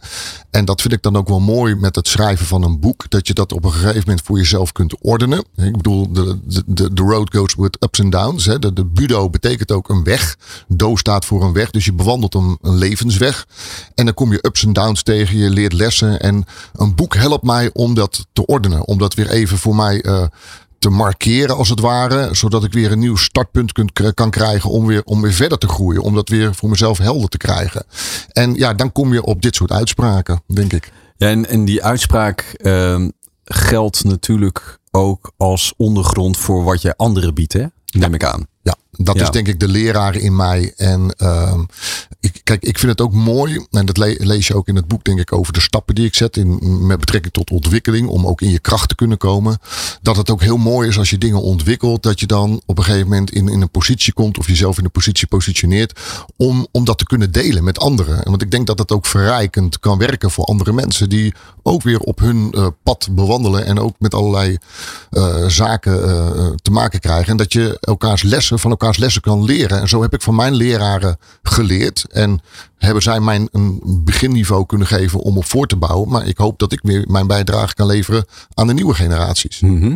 En 0.52 0.66
dat 0.66 0.82
vind 0.82 0.94
ik 0.94 1.02
dan 1.02 1.16
ook 1.18 1.28
wel 1.28 1.40
mooi 1.40 1.76
met 1.76 1.96
het 1.96 2.08
schrijven 2.08 2.46
van 2.46 2.64
een 2.64 2.80
boek. 2.80 3.10
Dat 3.10 3.28
je 3.28 3.34
dat 3.34 3.52
op 3.52 3.64
een 3.64 3.72
gegeven 3.72 4.00
moment 4.06 4.22
voor 4.26 4.38
jezelf 4.38 4.72
kunt 4.72 4.96
ordenen. 5.02 5.44
Ik 5.56 5.72
bedoel, 5.78 6.12
de, 6.14 6.40
de, 6.66 6.94
de 6.94 7.02
road 7.02 7.36
goes 7.36 7.56
with 7.56 7.78
ups 7.84 8.02
and 8.02 8.12
downs. 8.12 8.46
Hè. 8.46 8.60
De, 8.60 8.74
de 8.74 8.86
budo 8.86 9.30
betekent 9.30 9.72
ook 9.72 9.90
een 9.90 10.04
weg. 10.04 10.38
Do 10.68 10.96
staat 10.96 11.26
voor 11.26 11.44
een 11.44 11.54
weg. 11.54 11.72
Dus 11.72 11.86
je 11.86 11.94
bewandelt 11.94 12.34
een, 12.36 12.58
een 12.62 12.76
levensweg. 12.78 13.48
En 13.96 14.06
dan 14.06 14.14
kom 14.14 14.32
je 14.32 14.40
ups 14.42 14.64
en 14.66 14.74
downs 14.74 15.04
tegen. 15.04 15.38
Je 15.38 15.50
leert 15.50 15.74
lessen. 15.74 16.20
En 16.20 16.46
een 16.76 16.96
boek 16.96 17.16
helpt 17.16 17.44
mij 17.44 17.70
om 17.78 17.94
dat 17.94 18.28
te 18.34 18.46
ordenen. 18.46 18.88
Om 18.88 18.98
dat 18.98 19.14
weer 19.14 19.30
even 19.30 19.58
voor 19.58 19.76
mij 19.76 20.02
eh, 20.02 20.24
te 20.80 20.90
markeren 20.90 21.56
als 21.56 21.70
het 21.70 21.80
ware. 21.80 22.36
Zodat 22.36 22.64
ik 22.64 22.74
weer 22.74 22.92
een 22.92 23.00
nieuw 23.00 23.16
startpunt 23.16 23.72
kan 24.14 24.30
krijgen 24.30 24.70
om 24.70 24.86
weer, 24.86 25.04
om 25.04 25.22
weer 25.22 25.34
verder 25.34 25.58
te 25.58 25.68
groeien. 25.68 26.02
Om 26.02 26.16
dat 26.16 26.30
weer 26.30 26.56
voor 26.56 26.70
mezelf 26.70 26.98
helder 26.98 27.30
te 27.30 27.38
krijgen. 27.38 27.86
En 28.32 28.54
ja, 28.54 28.74
dan 28.74 28.92
kom 28.92 29.14
je 29.14 29.24
op 29.24 29.42
dit 29.42 29.56
soort 29.56 29.72
uitspraken, 29.72 30.42
denk 30.48 30.74
ik. 30.74 30.92
Ja, 31.18 31.28
en, 31.28 31.50
en 31.50 31.66
die 31.66 31.84
uitspraak 31.84 32.42
ehm, 32.42 33.10
geldt 33.44 34.04
natuurlijk 34.04 34.80
ook 34.92 35.32
als 35.38 35.74
ondergrond 35.78 36.38
voor 36.38 36.64
wat 36.64 36.82
je 36.82 36.96
anderen 36.96 37.34
biedt? 37.34 37.56
Neem 37.86 38.14
ik 38.14 38.24
aan. 38.24 38.48
Ja, 38.68 38.76
dat 38.92 39.16
Ja. 39.16 39.22
is 39.24 39.30
denk 39.30 39.48
ik 39.48 39.60
de 39.60 39.68
leraar 39.68 40.16
in 40.16 40.36
mij. 40.36 40.74
En 40.78 41.14
ehm, 41.18 41.60
ik, 42.20 42.42
kijk, 42.44 42.64
ik 42.64 42.78
vind 42.80 42.92
het 42.92 43.02
ook 43.02 43.14
mooi. 43.14 43.66
En 43.72 43.86
dat 43.86 43.98
le- 43.98 44.16
lees 44.18 44.48
je 44.48 44.56
ook 44.56 44.68
in 44.68 44.76
het 44.76 44.88
boek, 44.88 45.04
denk 45.04 45.20
ik, 45.20 45.32
over 45.34 45.54
de 45.54 45.62
stappen 45.62 45.96
die 45.96 46.06
ik 46.06 46.16
zet. 46.16 46.38
In, 46.38 46.86
met 46.88 47.00
betrekking 47.00 47.34
tot 47.34 47.52
ontwikkeling. 47.52 48.08
Om 48.08 48.28
ook 48.28 48.42
in 48.42 48.50
je 48.50 48.60
kracht 48.60 48.90
te 48.90 48.96
kunnen 48.96 49.18
komen. 49.18 49.58
Dat 50.02 50.18
het 50.18 50.30
ook 50.30 50.42
heel 50.42 50.58
mooi 50.58 50.88
is 50.90 50.98
als 50.98 51.10
je 51.10 51.18
dingen 51.18 51.42
ontwikkelt. 51.42 52.04
Dat 52.04 52.20
je 52.20 52.26
dan 52.26 52.62
op 52.66 52.78
een 52.78 52.84
gegeven 52.84 53.08
moment 53.08 53.32
in, 53.32 53.48
in 53.48 53.62
een 53.62 53.70
positie 53.72 54.14
komt. 54.14 54.38
Of 54.38 54.48
jezelf 54.48 54.78
in 54.78 54.84
een 54.86 54.92
positie 54.92 55.28
positioneert. 55.28 56.00
Om, 56.38 56.68
om 56.72 56.86
dat 56.86 56.98
te 56.98 57.06
kunnen 57.06 57.32
delen 57.32 57.64
met 57.64 57.80
anderen. 57.80 58.24
En 58.24 58.30
Want 58.30 58.42
ik 58.42 58.52
denk 58.52 58.68
dat 58.68 58.80
het 58.80 58.92
ook 58.92 59.06
verrijkend 59.06 59.80
kan 59.80 59.98
werken 59.98 60.32
voor 60.32 60.46
andere 60.46 60.74
mensen. 60.74 61.10
Die 61.10 61.34
ook 61.64 61.82
weer 61.84 62.00
op 62.00 62.20
hun 62.20 62.52
eh, 62.52 62.68
pad 62.84 63.08
bewandelen. 63.12 63.66
En 63.66 63.80
ook 63.80 63.96
met 64.00 64.14
allerlei 64.14 64.58
eh, 65.10 65.46
zaken 65.48 66.04
eh, 66.10 66.48
te 66.62 66.72
maken 66.72 67.00
krijgen. 67.00 67.32
En 67.32 67.38
dat 67.38 67.54
je 67.54 67.78
elkaars 67.82 68.24
lessen 68.24 68.57
van 68.60 68.72
elkaars 68.72 68.98
lessen 68.98 69.22
kan 69.22 69.44
leren. 69.44 69.82
En 69.82 69.88
zo 69.88 70.02
heb 70.02 70.14
ik 70.14 70.22
van 70.22 70.36
mijn 70.36 70.56
leraren 70.56 71.18
geleerd. 71.42 72.06
En 72.12 72.42
hebben 72.78 73.04
zij 73.04 73.20
mij 73.20 73.48
een 73.52 73.82
beginniveau 74.04 74.66
kunnen 74.66 74.88
geven 74.88 75.20
om 75.20 75.38
op 75.38 75.46
voor 75.46 75.68
te 75.68 75.76
bouwen. 75.76 76.10
Maar 76.10 76.28
ik 76.28 76.38
hoop 76.38 76.60
dat 76.60 76.72
ik 76.72 76.80
weer 76.84 77.06
mijn 77.08 77.28
bijdrage 77.28 77.74
kan 77.74 77.88
leveren 77.88 78.26
aan 78.54 78.68
de 78.68 78.74
nieuwe 78.74 78.94
generaties. 78.94 79.60
Mhm. 79.60 79.96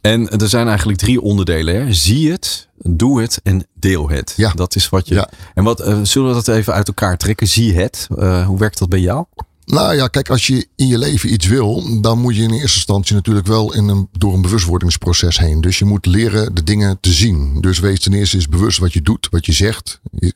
En 0.00 0.28
er 0.28 0.48
zijn 0.48 0.68
eigenlijk 0.68 0.98
drie 0.98 1.20
onderdelen. 1.20 1.74
Hè? 1.74 1.92
Zie 1.92 2.30
het, 2.30 2.68
doe 2.76 3.20
het 3.20 3.40
en 3.42 3.66
deel 3.74 4.10
het. 4.10 4.34
Ja. 4.36 4.52
Dat 4.54 4.74
is 4.74 4.88
wat 4.88 5.08
je. 5.08 5.14
Ja. 5.14 5.28
En 5.54 5.64
wat 5.64 5.88
uh, 5.88 5.98
zullen 6.02 6.28
we 6.28 6.34
dat 6.34 6.48
even 6.48 6.72
uit 6.72 6.88
elkaar 6.88 7.16
trekken? 7.16 7.46
Zie 7.46 7.74
het. 7.74 8.06
Uh, 8.16 8.46
hoe 8.46 8.58
werkt 8.58 8.78
dat 8.78 8.88
bij 8.88 9.00
jou? 9.00 9.24
Nou 9.70 9.94
ja, 9.94 10.08
kijk, 10.08 10.28
als 10.30 10.46
je 10.46 10.66
in 10.76 10.86
je 10.86 10.98
leven 10.98 11.32
iets 11.32 11.46
wil, 11.46 12.00
dan 12.00 12.18
moet 12.18 12.36
je 12.36 12.42
in 12.42 12.50
eerste 12.50 12.76
instantie 12.76 13.14
natuurlijk 13.14 13.46
wel 13.46 13.74
in 13.74 13.88
een, 13.88 14.08
door 14.12 14.34
een 14.34 14.42
bewustwordingsproces 14.42 15.38
heen. 15.38 15.60
Dus 15.60 15.78
je 15.78 15.84
moet 15.84 16.06
leren 16.06 16.54
de 16.54 16.64
dingen 16.64 16.98
te 17.00 17.12
zien. 17.12 17.60
Dus 17.60 17.78
wees 17.78 18.00
ten 18.00 18.12
eerste 18.12 18.36
eens 18.36 18.48
bewust 18.48 18.78
wat 18.78 18.92
je 18.92 19.02
doet, 19.02 19.28
wat 19.30 19.46
je 19.46 19.52
zegt. 19.52 20.00
Je, 20.18 20.34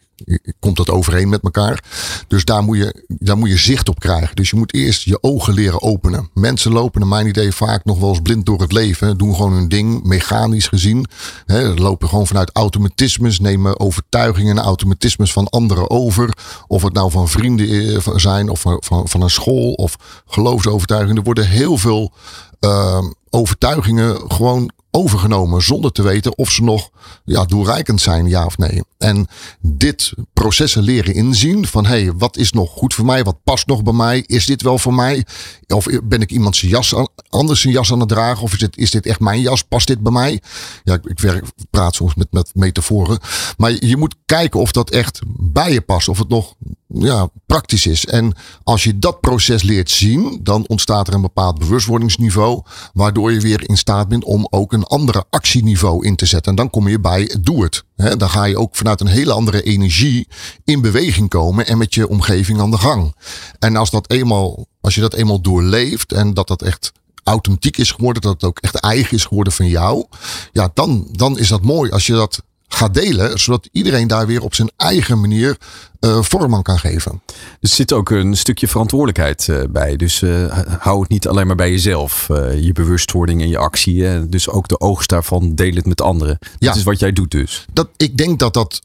komt 0.61 0.77
dat 0.77 0.91
overeen 0.91 1.29
met 1.29 1.43
elkaar. 1.43 1.85
Dus 2.29 2.45
daar 2.45 2.63
moet, 2.63 2.77
je, 2.77 3.05
daar 3.09 3.39
moet 3.39 3.49
je 3.49 3.57
zicht 3.59 3.89
op 3.89 4.01
krijgen. 4.01 4.37
Dus 4.37 4.51
je 4.51 4.57
moet 4.57 4.75
eerst 4.75 5.03
je 5.03 5.23
ogen 5.23 5.55
leren 5.55 5.83
openen. 5.83 6.31
Mensen 6.35 6.73
lopen, 6.73 7.01
naar 7.01 7.09
mijn 7.09 7.27
idee, 7.27 7.53
vaak 7.53 7.85
nog 7.85 7.99
wel 7.99 8.09
eens 8.09 8.21
blind 8.23 8.47
door 8.47 8.61
het 8.61 8.73
leven. 8.73 9.19
Doen 9.19 9.35
gewoon 9.35 9.53
hun 9.53 9.69
ding, 9.69 10.03
mechanisch 10.03 10.69
gezien. 10.69 11.07
He, 11.47 11.75
lopen 11.75 12.09
gewoon 12.09 12.27
vanuit 12.27 12.51
automatismes, 12.53 13.41
nemen 13.41 13.81
overtuigingen 13.81 14.59
en 14.59 14.65
automatismes 14.65 15.33
van 15.33 15.49
anderen 15.49 15.91
over. 15.91 16.37
Of 16.67 16.83
het 16.83 16.93
nou 16.93 17.11
van 17.11 17.29
vrienden 17.29 18.03
zijn 18.21 18.49
of 18.49 18.61
van, 18.61 19.09
van 19.09 19.23
een 19.23 19.31
school 19.31 19.73
of 19.73 19.97
geloofsovertuigingen. 20.27 21.17
Er 21.17 21.23
worden 21.23 21.49
heel 21.49 21.79
veel 21.79 22.13
uh, 22.61 23.03
overtuigingen 23.31 24.31
gewoon 24.31 24.71
overgenomen 24.95 25.63
zonder 25.63 25.93
te 25.93 26.03
weten 26.03 26.39
of 26.39 26.51
ze 26.51 26.63
nog 26.63 26.91
ja, 27.25 27.45
doelrijkend 27.45 28.01
zijn, 28.01 28.29
ja 28.29 28.45
of 28.45 28.59
nee. 28.59 28.83
En 28.99 29.27
dit 29.61 30.13
processen 30.33 30.83
leren 30.83 31.15
inzien 31.15 31.67
van 31.67 31.87
hey, 31.87 32.13
wat 32.13 32.37
is 32.37 32.53
nog 32.53 32.71
goed 32.71 32.95
voor 32.95 33.05
mij? 33.05 33.25
Wat 33.25 33.43
past 33.45 33.67
nog 33.67 33.83
bij 33.83 33.93
mij? 33.93 34.25
Is 34.27 34.47
dit 34.47 34.63
wel 34.63 34.79
voor 34.79 34.95
mij? 34.95 35.27
Of 35.67 35.87
ben 36.05 36.21
ik 36.21 36.31
iemand 36.31 36.57
zijn 36.57 36.71
jas 36.71 36.95
anders 37.29 37.61
zijn 37.61 37.73
jas 37.73 37.93
aan 37.93 38.01
het 38.01 38.09
dragen? 38.09 38.43
Of 38.43 38.53
is 38.53 38.59
dit, 38.59 38.77
is 38.77 38.91
dit 38.91 39.07
echt 39.07 39.21
mijn 39.21 39.41
jas? 39.41 39.63
Past 39.63 39.87
dit 39.87 40.01
bij 40.01 40.13
mij? 40.13 40.43
Ja, 40.85 40.95
ik, 40.95 41.05
ik 41.05 41.21
werk, 41.21 41.45
praat 41.71 41.95
soms 41.95 42.15
met, 42.15 42.33
met 42.33 42.51
metaforen. 42.55 43.19
Maar 43.57 43.85
je 43.85 43.97
moet 43.97 44.15
kijken 44.27 44.61
of 44.61 44.73
dat 44.73 44.91
echt 44.91 45.21
bij 45.27 45.73
je 45.73 45.81
past. 45.81 46.09
Of 46.09 46.19
het 46.19 46.29
nog 46.29 46.55
ja, 46.89 47.29
praktisch 47.47 47.87
is. 47.87 48.07
En 48.07 48.35
als 48.63 48.85
je 48.85 48.99
dat 48.99 49.21
proces 49.21 49.63
leert 49.63 49.91
zien, 49.91 50.41
dan 50.43 50.67
ontstaat 50.67 51.09
er 51.09 51.15
een 51.15 51.21
bepaald 51.21 51.59
bewustwordingsniveau. 51.59 52.63
Waardoor 52.93 53.33
je 53.33 53.41
weer 53.41 53.69
in 53.69 53.77
staat 53.77 54.09
bent 54.09 54.25
om 54.25 54.47
ook 54.51 54.73
een 54.73 54.84
andere 54.85 55.25
actieniveau 55.31 56.07
in 56.07 56.17
te 56.17 56.27
zetten. 56.27 56.51
En 56.51 56.57
dan 56.57 56.71
kom 56.71 56.89
je 56.89 57.01
bij 57.01 57.37
doe 57.41 57.63
het. 57.63 57.85
He, 57.97 58.17
dan 58.17 58.31
ga 58.31 58.45
je 58.45 58.59
ook 58.59 58.77
vanuit 58.77 59.01
een 59.01 59.07
hele 59.07 59.33
andere 59.33 59.63
energie 59.63 60.29
in 60.65 60.81
beweging 60.81 61.29
komen 61.29 61.67
en 61.67 61.79
met 61.79 61.95
je 61.95 62.09
omgeving 62.09 62.61
aan 62.61 62.71
de 62.71 62.79
gang. 62.79 63.15
En 63.59 63.77
als, 63.77 63.91
dat 63.91 64.11
eenmaal, 64.11 64.67
als 64.81 64.95
je 64.95 65.01
dat 65.01 65.15
eenmaal 65.15 65.41
doorleeft 65.41 66.13
en 66.13 66.35
dat 66.35 66.49
dat 66.49 66.63
echt 66.63 66.93
authentiek 67.23 67.77
is 67.77 67.91
geworden, 67.91 68.23
dat 68.23 68.33
het 68.33 68.45
ook 68.45 68.59
echt 68.59 68.75
eigen 68.75 69.17
is 69.17 69.25
geworden 69.25 69.53
van 69.53 69.67
jou, 69.67 70.05
ja, 70.53 70.71
dan, 70.75 71.09
dan 71.13 71.39
is 71.39 71.49
dat 71.49 71.63
mooi 71.63 71.91
als 71.91 72.07
je 72.07 72.13
dat 72.13 72.43
gaat 72.75 72.95
delen, 72.95 73.39
zodat 73.39 73.69
iedereen 73.73 74.09
daar 74.09 74.27
weer 74.27 74.43
op 74.43 74.55
zijn 74.55 74.71
eigen 74.77 75.21
manier 75.21 75.57
uh, 76.01 76.23
vorm 76.23 76.55
aan 76.55 76.63
kan 76.63 76.79
geven. 76.79 77.23
Er 77.61 77.69
zit 77.69 77.93
ook 77.93 78.11
een 78.11 78.37
stukje 78.37 78.69
verantwoordelijkheid 78.69 79.47
uh, 79.47 79.63
bij. 79.71 79.97
Dus 79.97 80.21
uh, 80.21 80.59
hou 80.79 81.01
het 81.01 81.09
niet 81.09 81.29
alleen 81.29 81.47
maar 81.47 81.57
bij 81.57 81.71
jezelf. 81.71 82.27
je 82.61 82.71
bewustwording 82.73 83.41
en 83.43 83.49
je 83.49 83.59
actie. 83.59 84.29
Dus 84.29 84.49
ook 84.49 84.69
de 84.69 84.81
oogst 84.81 85.09
daarvan 85.09 85.55
deel 85.55 85.75
het 85.75 85.87
met 85.87 86.01
anderen. 86.01 86.39
Dat 86.39 86.51
ja, 86.59 86.75
is 86.75 86.83
wat 86.83 86.99
jij 86.99 87.13
doet 87.13 87.31
dus. 87.31 87.65
Dat, 87.73 87.89
ik 87.97 88.17
denk 88.17 88.39
dat 88.39 88.55
dat 88.55 88.83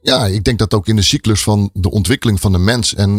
ja, 0.00 0.26
ik 0.26 0.44
denk 0.44 0.58
dat 0.58 0.74
ook 0.74 0.88
in 0.88 0.96
de 0.96 1.02
cyclus 1.02 1.42
van 1.42 1.70
de 1.72 1.90
ontwikkeling 1.90 2.40
van 2.40 2.52
de 2.52 2.58
mens 2.58 2.94
en 2.94 3.16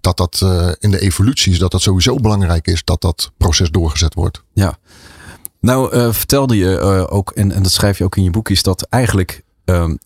dat 0.00 0.16
dat 0.16 0.46
in 0.78 0.90
de 0.90 1.00
evoluties, 1.00 1.58
dat 1.58 1.70
dat 1.70 1.82
sowieso 1.82 2.16
belangrijk 2.16 2.66
is 2.66 2.84
dat 2.84 3.00
dat 3.00 3.30
proces 3.36 3.70
doorgezet 3.70 4.14
wordt. 4.14 4.42
Ja. 4.52 4.78
Nou, 5.60 5.96
uh, 5.96 6.12
vertelde 6.12 6.56
je 6.56 6.78
ook, 7.10 7.30
en, 7.30 7.52
en 7.52 7.62
dat 7.62 7.72
schrijf 7.72 7.98
je 7.98 8.04
ook 8.04 8.16
in 8.16 8.22
je 8.22 8.30
boek, 8.30 8.48
is 8.48 8.62
dat 8.62 8.82
eigenlijk 8.82 9.42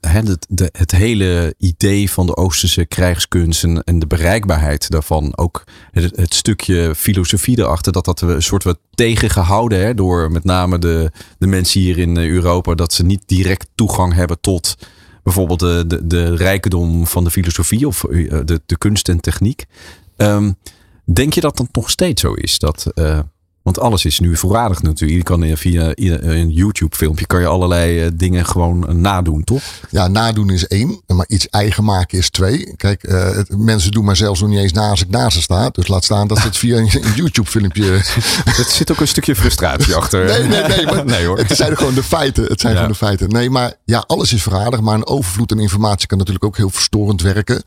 het, 0.00 0.46
de, 0.48 0.68
het 0.72 0.90
hele 0.90 1.54
idee 1.58 2.10
van 2.10 2.26
de 2.26 2.36
Oosterse 2.36 2.86
krijgskunst 2.86 3.64
en, 3.64 3.98
de 3.98 4.06
bereikbaarheid 4.06 4.90
daarvan, 4.90 5.36
ook 5.36 5.64
het, 5.90 6.34
stukje 6.34 6.94
filosofie 6.94 7.58
erachter, 7.58 7.92
dat 7.92 8.04
dat 8.04 8.20
een 8.20 8.42
soort 8.42 8.64
wat 8.64 8.78
tegengehouden 8.94 9.80
hè, 9.80 9.94
door 9.94 10.30
met 10.30 10.44
name 10.44 10.78
de, 10.78 11.10
de 11.38 11.46
mensen 11.46 11.80
hier 11.80 11.98
in 11.98 12.16
Europa, 12.16 12.74
dat 12.74 12.92
ze 12.92 13.04
niet 13.04 13.22
direct 13.26 13.68
toegang 13.74 14.14
hebben 14.14 14.40
tot 14.40 14.76
bijvoorbeeld 15.22 15.60
de, 15.60 15.84
de, 15.86 16.06
de 16.06 16.36
rijkdom 16.36 17.06
van 17.06 17.24
de 17.24 17.30
filosofie 17.30 17.86
of 17.86 18.00
de, 18.44 18.60
de 18.66 18.78
kunst 18.78 19.08
en 19.08 19.20
techniek. 19.20 19.64
Um, 20.16 20.56
denk 21.04 21.32
je 21.32 21.40
dat 21.40 21.56
dat 21.56 21.68
nog 21.72 21.90
steeds 21.90 22.20
zo 22.20 22.32
is? 22.32 22.58
Dat, 22.58 22.86
want 23.62 23.78
alles 23.78 24.04
is 24.04 24.20
nu 24.20 24.36
voorradig 24.36 24.82
natuurlijk. 24.82 25.18
Je 25.18 25.24
kan 25.24 25.56
via 25.56 25.92
een 25.94 26.50
YouTube 26.50 26.96
filmpje 26.96 27.26
kan 27.26 27.40
je 27.40 27.46
allerlei 27.46 28.02
eh, 28.02 28.10
dingen 28.14 28.46
gewoon 28.46 28.88
eh, 28.88 28.94
nadoen, 28.94 29.44
toch? 29.44 29.62
Ja, 29.90 30.08
nadoen 30.08 30.50
is 30.50 30.66
één. 30.66 31.00
Maar 31.06 31.26
iets 31.28 31.48
eigen 31.48 31.84
maken 31.84 32.18
is 32.18 32.30
twee. 32.30 32.76
Kijk, 32.76 33.08
uh, 33.08 33.28
mensen 33.56 33.90
doen 33.90 34.04
maar 34.04 34.16
zelfs 34.16 34.40
nog 34.40 34.48
niet 34.48 34.58
eens 34.58 34.72
na 34.72 34.90
als 34.90 35.02
ik 35.02 35.10
naast 35.10 35.36
ze 35.36 35.42
sta. 35.42 35.68
Dus 35.68 35.88
laat 35.88 36.04
staan 36.04 36.28
dat 36.28 36.42
het 36.42 36.56
via 36.56 36.76
een, 36.76 36.90
YouTube 37.14 37.50
filmpje... 37.50 37.90
Er 38.44 38.64
zit 38.68 38.90
ook 38.90 39.00
een 39.00 39.08
stukje 39.08 39.36
frustratie 39.36 39.94
achter. 39.94 40.24
Nee, 40.24 40.42
nee, 40.42 40.62
nee. 40.62 40.84
Maar 40.84 41.04
nee 41.14 41.26
hoor. 41.26 41.38
Het 41.38 41.56
zijn 41.56 41.76
gewoon 41.76 41.94
de 41.94 42.02
feiten. 42.02 42.44
Het 42.44 42.60
zijn 42.60 42.72
ja. 42.72 42.78
gewoon 42.78 42.92
de 42.92 43.04
feiten. 43.04 43.28
Nee, 43.28 43.50
maar 43.50 43.74
ja, 43.84 44.04
alles 44.06 44.32
is 44.32 44.42
voorradig. 44.42 44.80
Maar 44.80 44.94
een 44.94 45.06
overvloed 45.06 45.52
aan 45.52 45.60
informatie 45.60 46.06
kan 46.06 46.18
natuurlijk 46.18 46.44
ook 46.44 46.56
heel 46.56 46.70
verstorend 46.70 47.22
werken. 47.22 47.62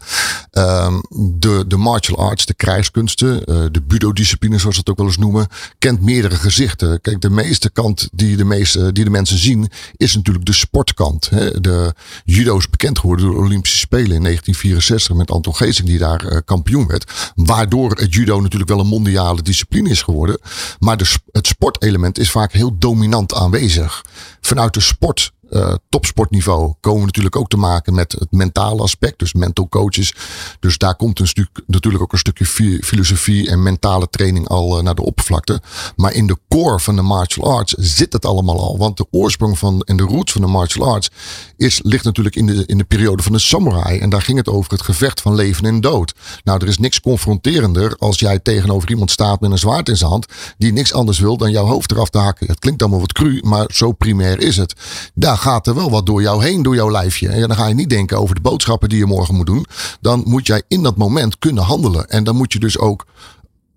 Um, 0.52 1.02
de, 1.40 1.66
de 1.68 1.78
martial 1.78 2.18
arts, 2.18 2.46
de 2.46 2.54
krijgskunsten, 2.54 3.42
uh, 3.46 3.66
de 3.72 3.82
budo-discipline 3.82 4.58
zoals 4.58 4.76
we 4.76 4.80
het 4.80 4.90
ook 4.90 4.98
wel 4.98 5.08
eens 5.08 5.18
noemen 5.18 5.48
kent 5.86 6.02
meerdere 6.02 6.36
gezichten. 6.36 7.02
Kijk, 7.02 7.22
de 7.22 7.30
meeste 7.30 7.70
kant 7.70 8.10
die 8.12 8.38
de, 8.38 8.44
meeste, 8.44 8.92
die 8.92 9.04
de 9.04 9.10
mensen 9.10 9.38
zien, 9.38 9.70
is 9.98 10.16
natuurlijk 10.16 10.46
de 10.46 10.54
sportkant. 10.54 11.30
De 11.62 11.94
judo 12.24 12.58
is 12.58 12.70
bekend 12.70 13.00
geworden 13.00 13.26
door 13.26 13.36
de 13.36 13.42
Olympische 13.42 13.78
Spelen 13.78 14.16
in 14.16 14.24
1964 14.24 15.16
met 15.16 15.32
Anton 15.32 15.56
Geesing 15.56 15.88
die 15.88 15.98
daar 15.98 16.26
uh, 16.26 16.38
kampioen 16.46 16.88
werd. 16.88 17.32
Waardoor 17.36 17.92
het 17.92 18.14
judo 18.14 18.42
natuurlijk 18.42 18.70
wel 18.70 18.80
een 18.80 18.88
mondiale 18.88 19.42
discipline 19.42 19.90
is 19.90 20.02
geworden. 20.02 20.40
Maar 20.80 20.98
de, 20.98 21.14
het 21.32 21.48
sportelement 21.48 22.20
is 22.20 22.32
vaak 22.32 22.52
heel 22.52 22.78
dominant 22.78 23.34
aanwezig. 23.34 24.06
Vanuit 24.42 24.74
de 24.74 24.80
sport 24.80 25.32
uh, 25.50 25.74
topsportniveau 25.90 26.74
komen 26.80 27.00
we 27.00 27.06
natuurlijk 27.06 27.36
ook 27.36 27.50
te 27.50 27.58
maken 27.58 27.94
met 27.94 28.12
het 28.12 28.32
mentale 28.32 28.82
aspect. 28.82 29.20
Dus 29.20 29.34
mental 29.34 29.70
coaches. 29.70 30.14
Dus 30.60 30.78
daar 30.78 30.96
komt 30.96 31.20
een 31.20 31.28
stuk, 31.28 31.50
natuurlijk 31.68 32.04
ook 32.04 32.12
een 32.12 32.18
stukje 32.18 32.46
filosofie 32.82 33.50
en 33.50 33.64
mentale 33.64 34.08
training 34.10 34.48
al 34.48 34.78
uh, 34.78 34.84
naar 34.84 34.96
de 34.96 35.04
oppervlakte. 35.04 35.62
Maar 35.96 36.14
in 36.14 36.28
de 36.28 36.38
core 36.48 36.80
van 36.80 36.96
de 36.96 37.02
martial 37.02 37.58
arts 37.58 37.74
zit 37.74 38.14
het 38.14 38.26
allemaal 38.26 38.60
al. 38.60 38.78
Want 38.78 38.98
de 38.98 39.08
oorsprong 39.12 39.60
van 39.60 39.82
en 39.82 39.98
de 39.98 40.04
roots 40.04 40.32
van 40.32 40.42
de 40.42 40.48
martial 40.48 40.94
arts 40.94 41.10
is, 41.58 41.80
ligt 41.84 42.04
natuurlijk 42.04 42.36
in 42.36 42.46
de, 42.46 42.64
in 42.66 42.78
de 42.78 42.84
periode 42.84 43.24
van 43.24 43.32
de 43.32 43.40
samurai. 43.40 44.00
En 44.00 44.10
daar 44.10 44.22
ging 44.22 44.38
het 44.38 44.50
over 44.50 44.72
het 44.72 44.82
gevecht 44.82 45.22
van 45.22 45.36
leven 45.36 45.66
en 45.66 45.82
dood. 45.82 46.14
Nou, 46.44 46.62
er 46.62 46.68
is 46.68 46.78
niks 46.78 47.02
confronterender 47.02 47.96
als 47.98 48.20
jij 48.20 48.40
tegenover 48.40 48.90
iemand 48.90 49.12
staat 49.12 49.42
met 49.42 49.52
een 49.52 49.58
zwaard 49.58 49.90
in 49.90 49.98
zijn 49.98 50.10
hand. 50.10 50.26
Die 50.58 50.74
niks 50.74 50.94
anders 50.94 51.20
wil 51.20 51.38
dan 51.38 51.52
jouw 51.52 51.66
hoofd 51.66 51.92
eraf 51.92 52.10
te 52.10 52.18
hakken. 52.18 52.48
Het 52.48 52.60
klinkt 52.60 52.82
allemaal 52.82 53.00
wat 53.00 53.14
cru, 53.14 53.40
maar 53.44 53.66
zo 53.74 53.92
primair 53.92 54.40
is 54.40 54.58
het. 54.58 54.74
Daar 55.14 55.35
gaat 55.38 55.68
er 55.68 55.76
wel 55.76 55.90
wat 55.90 56.06
door 56.06 56.22
jou 56.22 56.44
heen, 56.44 56.64
door 56.64 56.76
jouw 56.76 56.92
lijfje. 56.92 57.28
En 57.28 57.48
dan 57.48 57.58
ga 57.58 57.68
je 57.68 57.74
niet 57.74 57.90
denken 57.90 58.20
over 58.20 58.36
de 58.36 58.42
boodschappen 58.42 58.90
die 58.90 58.98
je 58.98 59.06
morgen 59.06 59.36
moet 59.36 59.46
doen. 59.46 59.66
Dan 60.02 60.24
moet 60.26 60.48
jij 60.48 60.64
in 60.68 60.84
dat 60.84 60.98
moment 60.98 61.40
kunnen 61.40 61.64
handelen. 61.64 62.10
En 62.10 62.24
dan 62.24 62.36
moet 62.36 62.54
je 62.54 62.60
dus 62.60 62.78
ook 62.78 63.06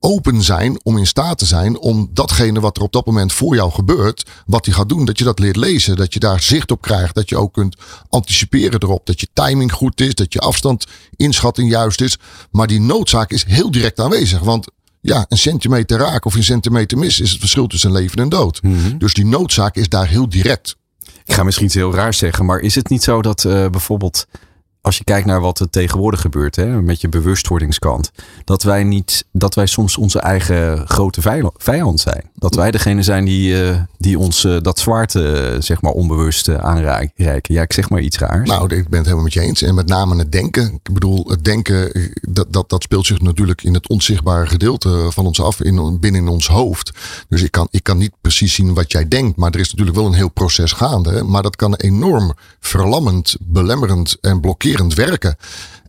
open 0.01 0.43
zijn 0.43 0.81
om 0.83 0.99
in 0.99 1.07
staat 1.07 1.39
te 1.39 1.47
zijn 1.47 1.79
om 1.79 2.11
datgene 2.13 2.61
wat 2.61 2.77
er 2.77 2.83
op 2.83 2.93
dat 2.93 3.07
moment 3.07 3.33
voor 3.33 3.55
jou 3.55 3.73
gebeurt, 3.73 4.25
wat 4.47 4.65
hij 4.65 4.75
gaat 4.75 4.89
doen, 4.89 5.05
dat 5.05 5.19
je 5.19 5.25
dat 5.25 5.39
leert 5.39 5.57
lezen, 5.57 5.97
dat 5.97 6.15
je 6.15 6.21
daar 6.21 6.43
zicht 6.43 6.71
op 6.71 6.81
krijgt, 6.81 7.15
dat 7.15 7.29
je 7.29 7.37
ook 7.37 7.53
kunt 7.53 7.77
anticiperen 8.09 8.83
erop, 8.83 9.07
dat 9.07 9.21
je 9.21 9.29
timing 9.33 9.73
goed 9.73 10.01
is, 10.01 10.15
dat 10.15 10.33
je 10.33 10.39
afstand 10.39 10.87
inschatting 11.17 11.71
juist 11.71 12.01
is. 12.01 12.19
Maar 12.51 12.67
die 12.67 12.81
noodzaak 12.81 13.31
is 13.31 13.45
heel 13.45 13.71
direct 13.71 14.01
aanwezig, 14.01 14.41
want 14.41 14.67
ja, 15.01 15.27
een 15.29 15.39
centimeter 15.39 15.99
raak 15.99 16.25
of 16.25 16.35
een 16.35 16.45
centimeter 16.45 16.99
mis 16.99 17.21
is 17.21 17.31
het 17.31 17.41
verschil 17.41 17.67
tussen 17.67 17.93
leven 17.93 18.19
en 18.19 18.29
dood. 18.29 18.63
Mm 18.63 18.79
-hmm. 18.79 18.99
Dus 18.99 19.15
die 19.15 19.27
noodzaak 19.27 19.77
is 19.77 19.89
daar 19.89 20.09
heel 20.09 20.29
direct. 20.29 20.77
Ik 21.29 21.35
ga 21.35 21.43
misschien 21.43 21.67
iets 21.67 21.75
heel 21.75 21.95
raar 21.95 22.15
zeggen, 22.15 22.45
maar 22.45 22.59
is 22.59 22.75
het 22.75 22.89
niet 22.89 23.03
zo 23.03 23.23
dat 23.23 23.45
uh, 23.45 23.69
bijvoorbeeld 23.69 24.27
als 24.81 24.97
je 24.97 25.05
kijkt 25.05 25.27
naar 25.27 25.41
wat 25.41 25.61
er 25.61 25.71
tegenwoordig 25.71 26.21
gebeurt, 26.21 26.57
hè, 26.57 26.83
met 26.83 27.01
je 27.01 27.09
bewustwordingskant, 27.09 28.11
dat 28.45 28.63
wij 28.63 28.85
niet, 28.85 29.25
dat 29.33 29.55
wij 29.55 29.67
soms 29.67 29.97
onze 29.97 30.19
eigen 30.19 30.89
grote 30.89 31.21
vijand 31.57 32.01
zijn. 32.01 32.31
Dat 32.35 32.55
wij 32.55 32.71
degene 32.71 33.03
zijn 33.03 33.25
die, 33.25 33.63
uh, 33.63 33.77
die 33.99 34.19
ons 34.19 34.45
uh, 34.45 34.57
dat 34.61 34.79
zwaard, 34.79 35.15
uh, 35.15 35.55
zeg 35.59 35.83
maar, 35.83 35.93
onbewust 35.93 36.49
aanreiken. 36.49 37.43
Ja, 37.43 37.63
ik 37.63 37.73
zeg 37.73 37.91
maar 37.91 38.01
iets 38.01 38.19
raars. 38.19 38.49
Nou, 38.49 38.75
ik 38.75 38.89
ben 38.89 38.99
het 38.99 39.07
helemaal 39.07 39.25
met 39.25 39.33
je 39.33 39.41
eens. 39.41 39.63
En 39.63 39.75
met 39.75 39.87
name 39.87 40.17
het 40.17 40.33
denken. 40.33 40.81
Ik 40.83 40.93
bedoel, 40.93 41.25
het 41.29 41.45
denken, 41.45 42.11
dat, 42.21 42.53
dat, 42.53 42.69
dat 42.69 42.83
speelt 42.83 43.07
zich 43.07 43.21
natuurlijk 43.21 43.63
in 43.63 43.75
het 43.75 43.89
onzichtbare 43.89 44.47
gedeelte 44.47 45.07
van 45.11 45.27
ons 45.27 45.41
af, 45.41 45.63
in, 45.63 46.01
binnen 46.01 46.29
ons 46.29 46.47
hoofd. 46.47 46.93
Dus 47.29 47.43
ik 47.43 47.51
kan, 47.51 47.69
ik 47.71 47.83
kan 47.83 47.99
niet 47.99 48.13
precies 48.21 48.55
zien 48.55 48.75
wat 48.75 48.93
jij 48.93 49.09
denkt, 49.09 49.37
maar 49.37 49.51
er 49.51 49.61
is 49.61 49.71
natuurlijk 49.71 49.97
wel 49.97 50.07
een 50.07 50.13
heel 50.13 50.31
proces 50.31 50.73
gaande. 50.73 51.23
Maar 51.23 51.43
dat 51.43 51.57
kan 51.57 51.75
enorm 51.75 52.35
verlammend, 52.61 53.37
belemmerend 53.41 54.17
en 54.21 54.41
blokkerend 54.41 54.68
werken. 54.77 55.37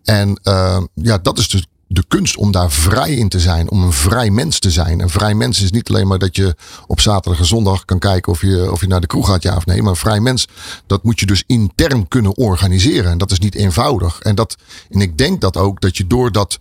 En 0.03 0.39
uh, 0.43 0.81
ja, 0.93 1.17
dat 1.17 1.37
is 1.37 1.47
dus 1.47 1.67
de 1.91 2.03
kunst 2.07 2.37
om 2.37 2.51
daar 2.51 2.71
vrij 2.71 3.13
in 3.13 3.29
te 3.29 3.39
zijn, 3.39 3.71
om 3.71 3.83
een 3.83 3.93
vrij 3.93 4.29
mens 4.29 4.59
te 4.59 4.71
zijn. 4.71 4.99
Een 4.99 5.09
vrij 5.09 5.33
mens 5.33 5.61
is 5.61 5.71
niet 5.71 5.89
alleen 5.89 6.07
maar 6.07 6.19
dat 6.19 6.35
je 6.35 6.55
op 6.87 6.99
zaterdag 6.99 7.39
en 7.39 7.45
zondag 7.45 7.85
kan 7.85 7.99
kijken 7.99 8.31
of 8.31 8.41
je, 8.41 8.71
of 8.71 8.81
je 8.81 8.87
naar 8.87 9.01
de 9.01 9.07
kroeg 9.07 9.27
gaat, 9.27 9.43
ja 9.43 9.55
of 9.55 9.65
nee. 9.65 9.81
Maar 9.81 9.91
een 9.91 9.97
vrij 9.97 10.19
mens, 10.19 10.47
dat 10.87 11.03
moet 11.03 11.19
je 11.19 11.25
dus 11.25 11.43
intern 11.47 12.07
kunnen 12.07 12.37
organiseren. 12.37 13.11
En 13.11 13.17
dat 13.17 13.31
is 13.31 13.39
niet 13.39 13.55
eenvoudig. 13.55 14.19
En, 14.19 14.35
dat, 14.35 14.55
en 14.89 15.01
ik 15.01 15.17
denk 15.17 15.41
dat 15.41 15.57
ook 15.57 15.81
dat 15.81 15.97
je 15.97 16.07
door 16.07 16.31
dat, 16.31 16.59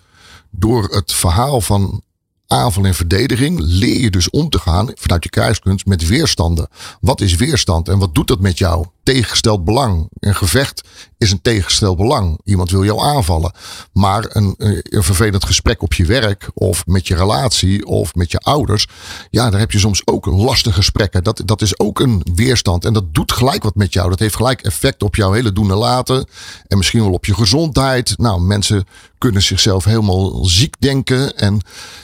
door 0.51 0.85
het 0.85 1.13
verhaal 1.13 1.61
van 1.61 2.03
aanval 2.47 2.85
en 2.85 2.95
verdediging 2.95 3.61
leer 3.61 4.01
je 4.01 4.11
dus 4.11 4.31
om 4.31 4.49
te 4.49 4.59
gaan 4.59 4.91
vanuit 4.95 5.25
je 5.25 5.31
kruiskunst 5.31 5.87
met 5.87 6.07
weerstanden. 6.07 6.69
Wat 7.01 7.21
is 7.21 7.37
weerstand 7.37 7.89
en 7.89 7.99
wat 7.99 8.15
doet 8.15 8.29
dat 8.29 8.41
met 8.41 8.59
jou? 8.59 8.87
Tegengesteld 9.13 9.65
belang. 9.65 10.09
Een 10.19 10.35
gevecht 10.35 10.83
is 11.19 11.31
een 11.31 11.43
tegengesteld 11.43 11.97
belang. 11.97 12.41
Iemand 12.45 12.71
wil 12.71 12.85
jou 12.85 13.01
aanvallen. 13.01 13.53
Maar 13.93 14.27
een, 14.29 14.55
een 14.59 15.03
vervelend 15.03 15.45
gesprek 15.45 15.83
op 15.83 15.95
je 15.95 16.05
werk 16.05 16.51
of 16.55 16.87
met 16.87 17.07
je 17.07 17.15
relatie 17.15 17.87
of 17.87 18.15
met 18.15 18.31
je 18.31 18.39
ouders. 18.39 18.87
Ja, 19.31 19.51
daar 19.51 19.61
heb 19.61 19.73
je 19.73 19.79
soms 19.79 20.03
ook 20.05 20.27
lastige 20.27 20.77
gesprekken. 20.77 21.25
Dat, 21.25 21.43
dat 21.45 21.63
is 21.63 21.79
ook 21.79 22.01
een 22.01 22.23
weerstand. 22.35 22.85
En 22.85 22.93
dat 22.93 23.15
doet 23.15 23.33
gelijk 23.33 23.63
wat 23.63 23.75
met 23.75 23.93
jou. 23.93 24.09
Dat 24.09 24.19
heeft 24.19 24.37
gelijk 24.37 24.61
effect 24.61 25.03
op 25.03 25.17
jouw 25.17 25.33
hele 25.33 25.53
doen 25.53 25.71
en 25.71 25.77
laten. 25.77 26.27
En 26.67 26.77
misschien 26.77 27.01
wel 27.01 27.13
op 27.13 27.25
je 27.25 27.35
gezondheid. 27.35 28.19
Nou, 28.19 28.41
mensen 28.41 28.87
kunnen 29.19 29.43
zichzelf 29.43 29.85
helemaal 29.85 30.45
ziek 30.45 30.75
denken. 30.79 31.37
En 31.37 31.61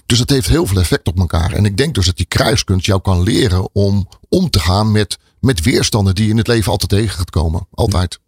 dus 0.06 0.18
dat 0.18 0.30
heeft 0.30 0.48
heel 0.48 0.66
veel 0.66 0.80
effect 0.80 1.08
op 1.08 1.18
elkaar. 1.18 1.52
En 1.52 1.64
ik 1.64 1.76
denk 1.76 1.94
dus 1.94 2.06
dat 2.06 2.16
die 2.16 2.26
kruiskunst 2.26 2.86
jou 2.86 3.00
kan 3.00 3.22
leren 3.22 3.68
om 3.72 4.08
om 4.28 4.50
te 4.50 4.58
gaan 4.60 4.92
met 4.92 5.18
met 5.44 5.62
weerstanden 5.62 6.14
die 6.14 6.24
je 6.24 6.30
in 6.30 6.37
het 6.37 6.46
leven 6.46 6.72
altijd 6.72 6.90
tegen 6.90 7.16
gaat 7.16 7.30
komen. 7.30 7.66
Altijd. 7.70 8.18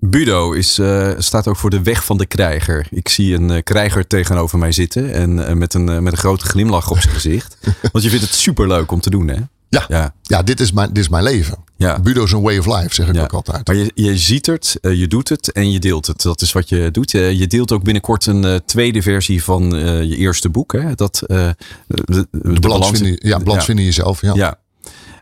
Budo 0.00 0.52
is, 0.52 0.78
uh, 0.78 1.10
staat 1.18 1.46
ook 1.46 1.56
voor 1.56 1.70
de 1.70 1.82
weg 1.82 2.04
van 2.04 2.16
de 2.18 2.26
krijger. 2.26 2.86
Ik 2.90 3.08
zie 3.08 3.34
een 3.34 3.50
uh, 3.50 3.62
krijger 3.62 4.06
tegenover 4.06 4.58
mij 4.58 4.72
zitten 4.72 5.12
en 5.12 5.38
uh, 5.38 5.52
met, 5.52 5.74
een, 5.74 6.02
met 6.02 6.12
een 6.12 6.18
grote 6.18 6.44
glimlach 6.44 6.90
op 6.90 7.00
zijn 7.00 7.14
gezicht. 7.14 7.58
Want 7.92 8.04
je 8.04 8.10
vindt 8.10 8.24
het 8.24 8.34
superleuk 8.34 8.92
om 8.92 9.00
te 9.00 9.10
doen, 9.10 9.28
hè? 9.28 9.36
Ja, 9.68 9.84
ja. 9.88 10.14
ja 10.22 10.42
dit, 10.42 10.60
is 10.60 10.72
mijn, 10.72 10.88
dit 10.88 10.98
is 10.98 11.08
mijn 11.08 11.22
leven. 11.22 11.58
Ja. 11.76 12.00
Budo 12.00 12.24
is 12.24 12.32
een 12.32 12.42
way 12.42 12.58
of 12.58 12.66
life, 12.66 12.94
zeg 12.94 13.08
ik 13.08 13.22
ook 13.22 13.32
altijd. 13.32 13.66
Maar 13.66 13.76
je, 13.76 13.90
je 13.94 14.18
ziet 14.18 14.46
het, 14.46 14.78
je 14.80 15.06
doet 15.06 15.28
het 15.28 15.52
en 15.52 15.70
je 15.70 15.78
deelt 15.78 16.06
het. 16.06 16.22
Dat 16.22 16.40
is 16.40 16.52
wat 16.52 16.68
je 16.68 16.90
doet. 16.90 17.10
Je, 17.10 17.46
deelt 17.46 17.72
ook 17.72 17.82
binnenkort 17.82 18.26
een 18.26 18.62
tweede 18.66 19.02
versie 19.02 19.44
van 19.44 19.70
je 20.08 20.16
eerste 20.16 20.48
boek. 20.48 20.72
Hè? 20.72 20.94
Dat, 20.94 21.22
de, 21.26 21.54
de, 21.86 22.28
de, 22.30 22.60
balans, 22.60 22.90
vinden, 22.90 23.28
ja, 23.28 23.38
balans 23.38 23.64
vinden 23.64 23.84
jezelf. 23.84 24.20
Ja. 24.20 24.34
ja. 24.34 24.58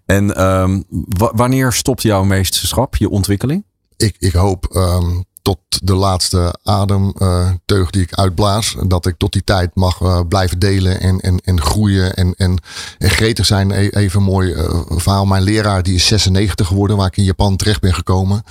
En 0.06 0.42
um, 0.44 0.84
wanneer 1.16 1.72
stopt 1.72 2.02
jouw 2.02 2.24
meesterschap, 2.24 2.96
je 2.96 3.08
ontwikkeling? 3.08 3.64
Ik, 3.96 4.16
ik 4.18 4.32
hoop 4.32 4.68
um, 4.74 5.24
tot 5.46 5.58
de 5.82 5.94
laatste 5.94 6.54
ademteug 6.62 7.90
die 7.90 8.02
ik 8.02 8.14
uitblaas. 8.14 8.76
Dat 8.86 9.06
ik 9.06 9.14
tot 9.18 9.32
die 9.32 9.44
tijd 9.44 9.70
mag 9.74 10.00
uh, 10.00 10.20
blijven 10.28 10.58
delen 10.58 11.00
en, 11.00 11.20
en, 11.20 11.40
en 11.44 11.60
groeien 11.60 12.14
en, 12.14 12.34
en, 12.36 12.58
en 12.98 13.10
gretig 13.10 13.46
zijn. 13.46 13.70
E, 13.70 13.88
even 13.88 14.22
mooi 14.22 14.52
uh, 14.52 14.80
verhaal. 14.88 15.24
Mijn 15.24 15.42
leraar 15.42 15.82
die 15.82 15.94
is 15.94 16.06
96 16.06 16.66
geworden, 16.66 16.96
waar 16.96 17.06
ik 17.06 17.16
in 17.16 17.24
Japan 17.24 17.56
terecht 17.56 17.80
ben 17.80 17.94
gekomen. 17.94 18.42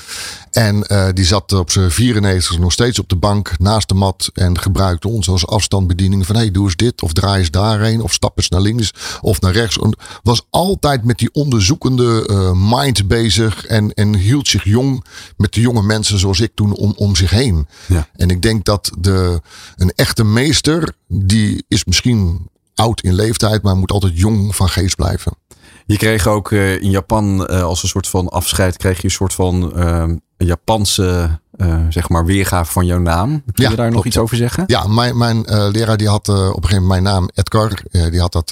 En 0.51 0.84
uh, 0.88 1.08
die 1.13 1.25
zat 1.25 1.53
op 1.53 1.71
zijn 1.71 1.91
94 1.91 2.60
nog 2.60 2.71
steeds 2.71 2.99
op 2.99 3.10
de 3.10 3.15
bank 3.15 3.60
naast 3.60 3.88
de 3.88 3.95
mat 3.95 4.29
en 4.34 4.60
gebruikte 4.60 5.08
ons 5.08 5.29
als 5.29 5.47
afstandsbediening 5.47 6.25
van 6.25 6.36
hey, 6.36 6.51
doe 6.51 6.65
eens 6.65 6.75
dit 6.75 7.01
of 7.01 7.13
draai 7.13 7.39
eens 7.39 7.51
daarheen 7.51 8.01
of 8.01 8.13
stap 8.13 8.38
eens 8.38 8.49
naar 8.49 8.62
links 8.62 8.93
of 9.21 9.41
naar 9.41 9.51
rechts. 9.51 9.79
Was 10.23 10.47
altijd 10.49 11.03
met 11.03 11.17
die 11.17 11.34
onderzoekende 11.34 12.53
mind 12.55 13.08
bezig 13.08 13.65
en, 13.65 13.93
en 13.93 14.15
hield 14.15 14.47
zich 14.47 14.63
jong 14.63 15.05
met 15.38 15.53
de 15.53 15.62
jonge 15.62 15.84
mensen 15.84 16.19
zoals 16.19 16.39
ik 16.39 16.51
toen 16.55 16.73
om, 16.86 16.93
om 16.95 17.15
zich 17.15 17.30
heen. 17.30 17.67
Ja. 17.88 18.08
En 18.15 18.30
ik 18.30 18.41
denk 18.41 18.65
dat 18.65 18.91
de, 19.00 19.41
een 19.76 19.91
echte 19.95 20.24
meester, 20.24 20.95
die 21.08 21.65
is 21.67 21.86
misschien 21.86 22.50
oud 22.76 23.02
in 23.02 23.13
leeftijd, 23.13 23.62
maar 23.62 23.76
moet 23.76 23.91
altijd 23.91 24.19
jong 24.19 24.56
van 24.56 24.69
geest 24.69 24.95
blijven. 24.95 25.38
Je 25.86 25.98
kreeg 25.98 26.28
ook 26.28 26.52
uh, 26.52 26.82
in 26.82 26.89
Japan 26.89 27.52
uh, 27.52 27.63
als 27.63 27.84
een 27.84 27.89
soort 27.89 28.08
van 28.08 28.30
afscheid, 28.30 28.78
kreeg 28.78 28.98
je 28.98 29.04
een 29.04 29.12
soort 29.12 29.34
van 29.34 29.71
uh, 29.76 30.04
Japanse 30.38 31.39
uh, 31.58 31.86
zeg 31.89 32.10
maar 32.10 32.26
weergave 32.26 32.71
van 32.71 32.86
jouw 32.86 33.00
naam. 33.00 33.43
Kun 33.54 33.63
ja, 33.63 33.69
je 33.69 33.76
daar 33.76 33.91
nog 33.91 34.06
iets 34.06 34.17
over 34.17 34.38
zeggen? 34.38 34.63
Ja, 34.67 34.88
mijn, 34.88 35.17
mijn 35.17 35.38
uh, 35.38 35.67
leraar 35.71 35.98
die 35.98 36.10
had 36.10 36.28
uh, 36.28 36.36
op 36.36 36.41
een 36.41 36.69
gegeven 36.69 36.82
moment 36.82 37.04
mijn 37.04 37.15
naam 37.15 37.30
Edgar. 37.34 37.82
die 38.12 38.19
had 38.19 38.32
dat, 38.32 38.50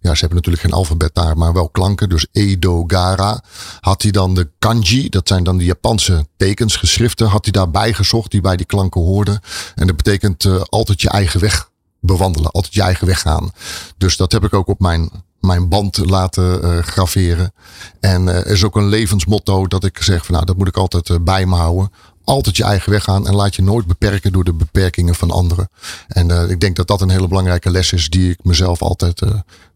ja, 0.00 0.14
ze 0.14 0.20
hebben 0.20 0.36
natuurlijk 0.36 0.62
geen 0.62 0.72
alfabet 0.72 1.14
daar, 1.14 1.36
maar 1.36 1.52
wel 1.52 1.68
klanken. 1.68 2.08
Dus 2.08 2.26
Edo 2.32 2.84
Gara. 2.86 3.42
Had 3.80 4.02
hij 4.02 4.10
dan 4.10 4.34
de 4.34 4.48
kanji, 4.58 5.08
dat 5.08 5.28
zijn 5.28 5.44
dan 5.44 5.58
de 5.58 5.64
Japanse 5.64 6.26
tekens, 6.36 6.76
geschriften, 6.76 7.26
had 7.26 7.44
hij 7.44 7.52
daarbij 7.52 7.92
gezocht 7.92 8.30
die 8.30 8.40
bij 8.40 8.56
die 8.56 8.66
klanken 8.66 9.00
hoorden. 9.00 9.40
En 9.74 9.86
dat 9.86 9.96
betekent 9.96 10.68
altijd 10.68 11.00
je 11.00 11.08
eigen 11.08 11.40
weg 11.40 11.70
bewandelen, 12.00 12.50
altijd 12.50 12.74
je 12.74 12.82
eigen 12.82 13.06
weg 13.06 13.20
gaan. 13.20 13.50
Dus 13.96 14.16
dat 14.16 14.32
heb 14.32 14.44
ik 14.44 14.54
ook 14.54 14.68
op 14.68 14.80
mijn 14.80 15.10
mijn 15.40 15.68
band 15.68 16.10
laten 16.10 16.64
uh, 16.64 16.78
graveren. 16.78 17.52
En 18.00 18.22
uh, 18.22 18.36
er 18.36 18.46
is 18.46 18.64
ook 18.64 18.76
een 18.76 18.88
levensmotto 18.88 19.66
dat 19.66 19.84
ik 19.84 20.02
zeg 20.02 20.24
van 20.24 20.34
nou, 20.34 20.46
dat 20.46 20.56
moet 20.56 20.68
ik 20.68 20.76
altijd 20.76 21.08
uh, 21.08 21.16
bij 21.20 21.46
me 21.46 21.54
houden 21.54 21.92
altijd 22.24 22.56
je 22.56 22.64
eigen 22.64 22.92
weg 22.92 23.04
gaan 23.04 23.26
en 23.26 23.34
laat 23.34 23.54
je 23.54 23.62
nooit 23.62 23.86
beperken 23.86 24.32
door 24.32 24.44
de 24.44 24.52
beperkingen 24.52 25.14
van 25.14 25.30
anderen. 25.30 25.70
En 26.08 26.50
ik 26.50 26.60
denk 26.60 26.76
dat 26.76 26.86
dat 26.86 27.00
een 27.00 27.10
hele 27.10 27.28
belangrijke 27.28 27.70
les 27.70 27.92
is 27.92 28.08
die 28.08 28.30
ik 28.30 28.38
mezelf 28.42 28.82
altijd 28.82 29.22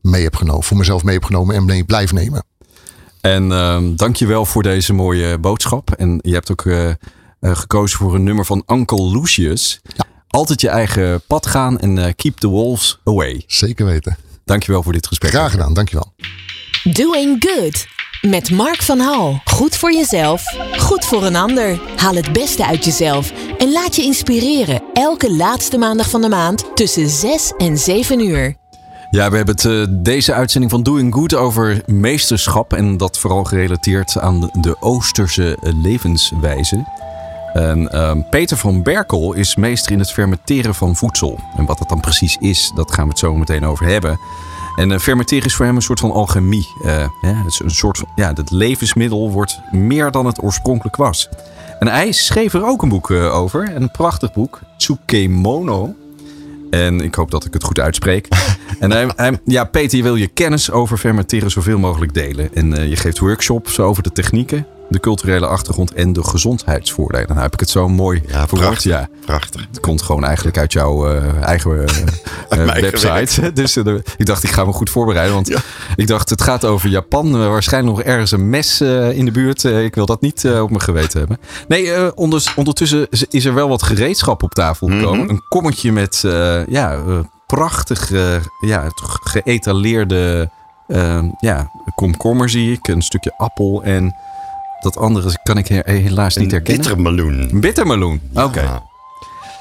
mee 0.00 0.22
heb 0.22 0.36
genomen. 0.36 0.62
Voor 0.62 0.76
mezelf 0.76 1.02
mee 1.02 1.14
heb 1.14 1.24
genomen 1.24 1.54
en 1.54 1.64
mee 1.64 1.84
blijf 1.84 2.12
nemen. 2.12 2.44
En 3.20 3.50
uh, 3.50 3.78
dankjewel 3.96 4.44
voor 4.44 4.62
deze 4.62 4.92
mooie 4.92 5.38
boodschap. 5.38 5.90
En 5.90 6.18
je 6.22 6.32
hebt 6.32 6.50
ook 6.50 6.68
gekozen 7.40 7.98
voor 7.98 8.14
een 8.14 8.22
nummer 8.22 8.44
van 8.44 8.62
Uncle 8.66 9.10
Lucius. 9.18 9.80
Ja. 9.82 10.04
Altijd 10.28 10.60
je 10.60 10.68
eigen 10.68 11.22
pad 11.26 11.46
gaan 11.46 11.78
en 11.78 12.14
keep 12.14 12.36
the 12.36 12.48
wolves 12.48 13.00
away. 13.04 13.44
Zeker 13.46 13.86
weten. 13.86 14.16
Dankjewel 14.44 14.82
voor 14.82 14.92
dit 14.92 15.06
gesprek. 15.06 15.30
Graag 15.30 15.50
gedaan, 15.50 15.74
dankjewel. 15.74 16.12
Doing 16.82 17.44
good. 17.48 17.86
Met 18.20 18.50
Mark 18.50 18.82
van 18.82 18.98
Hal. 18.98 19.40
Goed 19.44 19.76
voor 19.76 19.92
jezelf, 19.92 20.42
goed 20.78 21.04
voor 21.04 21.24
een 21.24 21.36
ander. 21.36 21.80
Haal 21.96 22.14
het 22.14 22.32
beste 22.32 22.66
uit 22.66 22.84
jezelf 22.84 23.32
en 23.58 23.72
laat 23.72 23.96
je 23.96 24.02
inspireren. 24.02 24.82
Elke 24.92 25.32
laatste 25.32 25.78
maandag 25.78 26.10
van 26.10 26.20
de 26.20 26.28
maand 26.28 26.76
tussen 26.76 27.08
6 27.08 27.52
en 27.58 27.78
7 27.78 28.20
uur. 28.20 28.56
Ja, 29.10 29.30
we 29.30 29.36
hebben 29.36 29.54
het 29.54 29.64
uh, 29.64 29.86
deze 29.90 30.32
uitzending 30.32 30.72
van 30.72 30.82
Doing 30.82 31.14
Good 31.14 31.34
over 31.34 31.82
meesterschap. 31.86 32.72
En 32.72 32.96
dat 32.96 33.18
vooral 33.18 33.44
gerelateerd 33.44 34.18
aan 34.18 34.50
de 34.60 34.76
Oosterse 34.80 35.58
levenswijze. 35.82 36.84
En, 37.54 37.88
uh, 37.94 38.12
Peter 38.30 38.56
van 38.56 38.82
Berkel 38.82 39.32
is 39.32 39.56
meester 39.56 39.92
in 39.92 39.98
het 39.98 40.12
fermenteren 40.12 40.74
van 40.74 40.96
voedsel. 40.96 41.38
En 41.56 41.64
wat 41.64 41.78
dat 41.78 41.88
dan 41.88 42.00
precies 42.00 42.36
is, 42.40 42.72
dat 42.74 42.92
gaan 42.92 43.04
we 43.04 43.10
het 43.10 43.18
zo 43.18 43.34
meteen 43.34 43.64
over 43.64 43.86
hebben. 43.86 44.18
En 44.76 44.90
uh, 44.90 44.98
fermenteren 44.98 45.44
is 45.44 45.54
voor 45.54 45.66
hem 45.66 45.76
een 45.76 45.82
soort 45.82 46.00
van 46.00 46.10
alchemie. 46.10 46.68
Uh, 46.84 47.06
het 47.20 47.52
is 47.52 47.60
een 47.60 47.70
soort 47.70 47.98
van, 47.98 48.08
ja, 48.14 48.32
het 48.32 48.50
levensmiddel 48.50 49.30
wordt 49.30 49.60
meer 49.70 50.10
dan 50.10 50.26
het 50.26 50.42
oorspronkelijk 50.42 50.96
was. 50.96 51.28
En 51.78 51.88
hij 51.88 52.12
schreef 52.12 52.54
er 52.54 52.66
ook 52.66 52.82
een 52.82 52.88
boek 52.88 53.10
uh, 53.10 53.34
over. 53.34 53.76
Een 53.76 53.90
prachtig 53.90 54.32
boek. 54.32 54.60
Tsukemono. 54.76 55.94
En 56.70 57.00
ik 57.00 57.14
hoop 57.14 57.30
dat 57.30 57.44
ik 57.44 57.52
het 57.52 57.64
goed 57.64 57.80
uitspreek. 57.80 58.28
en 58.78 58.90
hij, 58.90 59.10
hij, 59.16 59.38
ja, 59.44 59.64
Peter, 59.64 59.96
je 59.96 60.02
wil 60.02 60.16
je 60.16 60.26
kennis 60.26 60.70
over 60.70 60.98
fermenteren 60.98 61.50
zoveel 61.50 61.78
mogelijk 61.78 62.14
delen. 62.14 62.54
En 62.54 62.88
je 62.88 62.96
geeft 62.96 63.18
workshops 63.18 63.80
over 63.80 64.02
de 64.02 64.12
technieken 64.12 64.66
de 64.88 65.00
culturele 65.00 65.46
achtergrond 65.46 65.92
en 65.92 66.12
de 66.12 66.24
gezondheidsvoordelen. 66.24 67.26
Dan 67.26 67.36
heb 67.36 67.52
ik 67.52 67.60
het 67.60 67.70
zo 67.70 67.88
mooi 67.88 68.22
ja, 68.26 68.48
verwoord. 68.48 68.82
Ja, 68.82 69.08
prachtig. 69.24 69.66
Het 69.68 69.80
komt 69.80 70.02
gewoon 70.02 70.24
eigenlijk 70.24 70.58
uit 70.58 70.72
jouw 70.72 71.10
uh, 71.10 71.42
eigen 71.42 71.70
uh, 72.50 72.74
website. 72.74 73.52
dus 73.52 73.76
uh, 73.76 73.94
ik 74.16 74.26
dacht, 74.26 74.42
ik 74.42 74.50
ga 74.50 74.64
me 74.64 74.72
goed 74.72 74.90
voorbereiden. 74.90 75.34
Want 75.34 75.48
ja. 75.48 75.58
ik 75.96 76.06
dacht, 76.06 76.30
het 76.30 76.42
gaat 76.42 76.64
over 76.64 76.88
Japan. 76.88 77.48
waarschijnlijk 77.48 77.96
nog 77.96 78.06
ergens 78.06 78.30
een 78.30 78.50
mes 78.50 78.80
in 78.80 79.24
de 79.24 79.30
buurt. 79.30 79.64
ik 79.64 79.94
wil 79.94 80.06
dat 80.06 80.20
niet 80.20 80.44
op 80.46 80.68
mijn 80.68 80.82
geweten 80.82 81.18
hebben. 81.18 81.38
Nee, 81.68 82.16
ondertussen 82.56 83.08
is 83.28 83.44
er 83.44 83.54
wel 83.54 83.68
wat 83.68 83.82
gereedschap 83.82 84.42
op 84.42 84.52
tafel 84.52 84.86
gekomen. 84.86 85.14
Mm 85.14 85.20
-hmm. 85.20 85.30
Een 85.30 85.42
kommetje 85.48 85.92
met 85.92 86.20
ja, 86.68 87.02
prachtig 87.46 88.10
ja, 88.60 88.88
geëtaleerde 89.22 90.50
ja, 91.40 91.70
komkommer 91.94 92.48
zie 92.48 92.72
ik. 92.72 92.88
Een 92.88 93.02
stukje 93.02 93.34
appel 93.36 93.82
en 93.82 94.14
dat 94.84 94.96
andere 94.96 95.38
kan 95.42 95.58
ik 95.58 95.68
helaas 95.68 96.36
niet 96.36 96.50
herkennen. 96.50 96.84
bittermeloen. 96.84 97.60
Bittermeloen. 97.60 98.20
Oké. 98.34 98.60
Ja. 98.60 98.82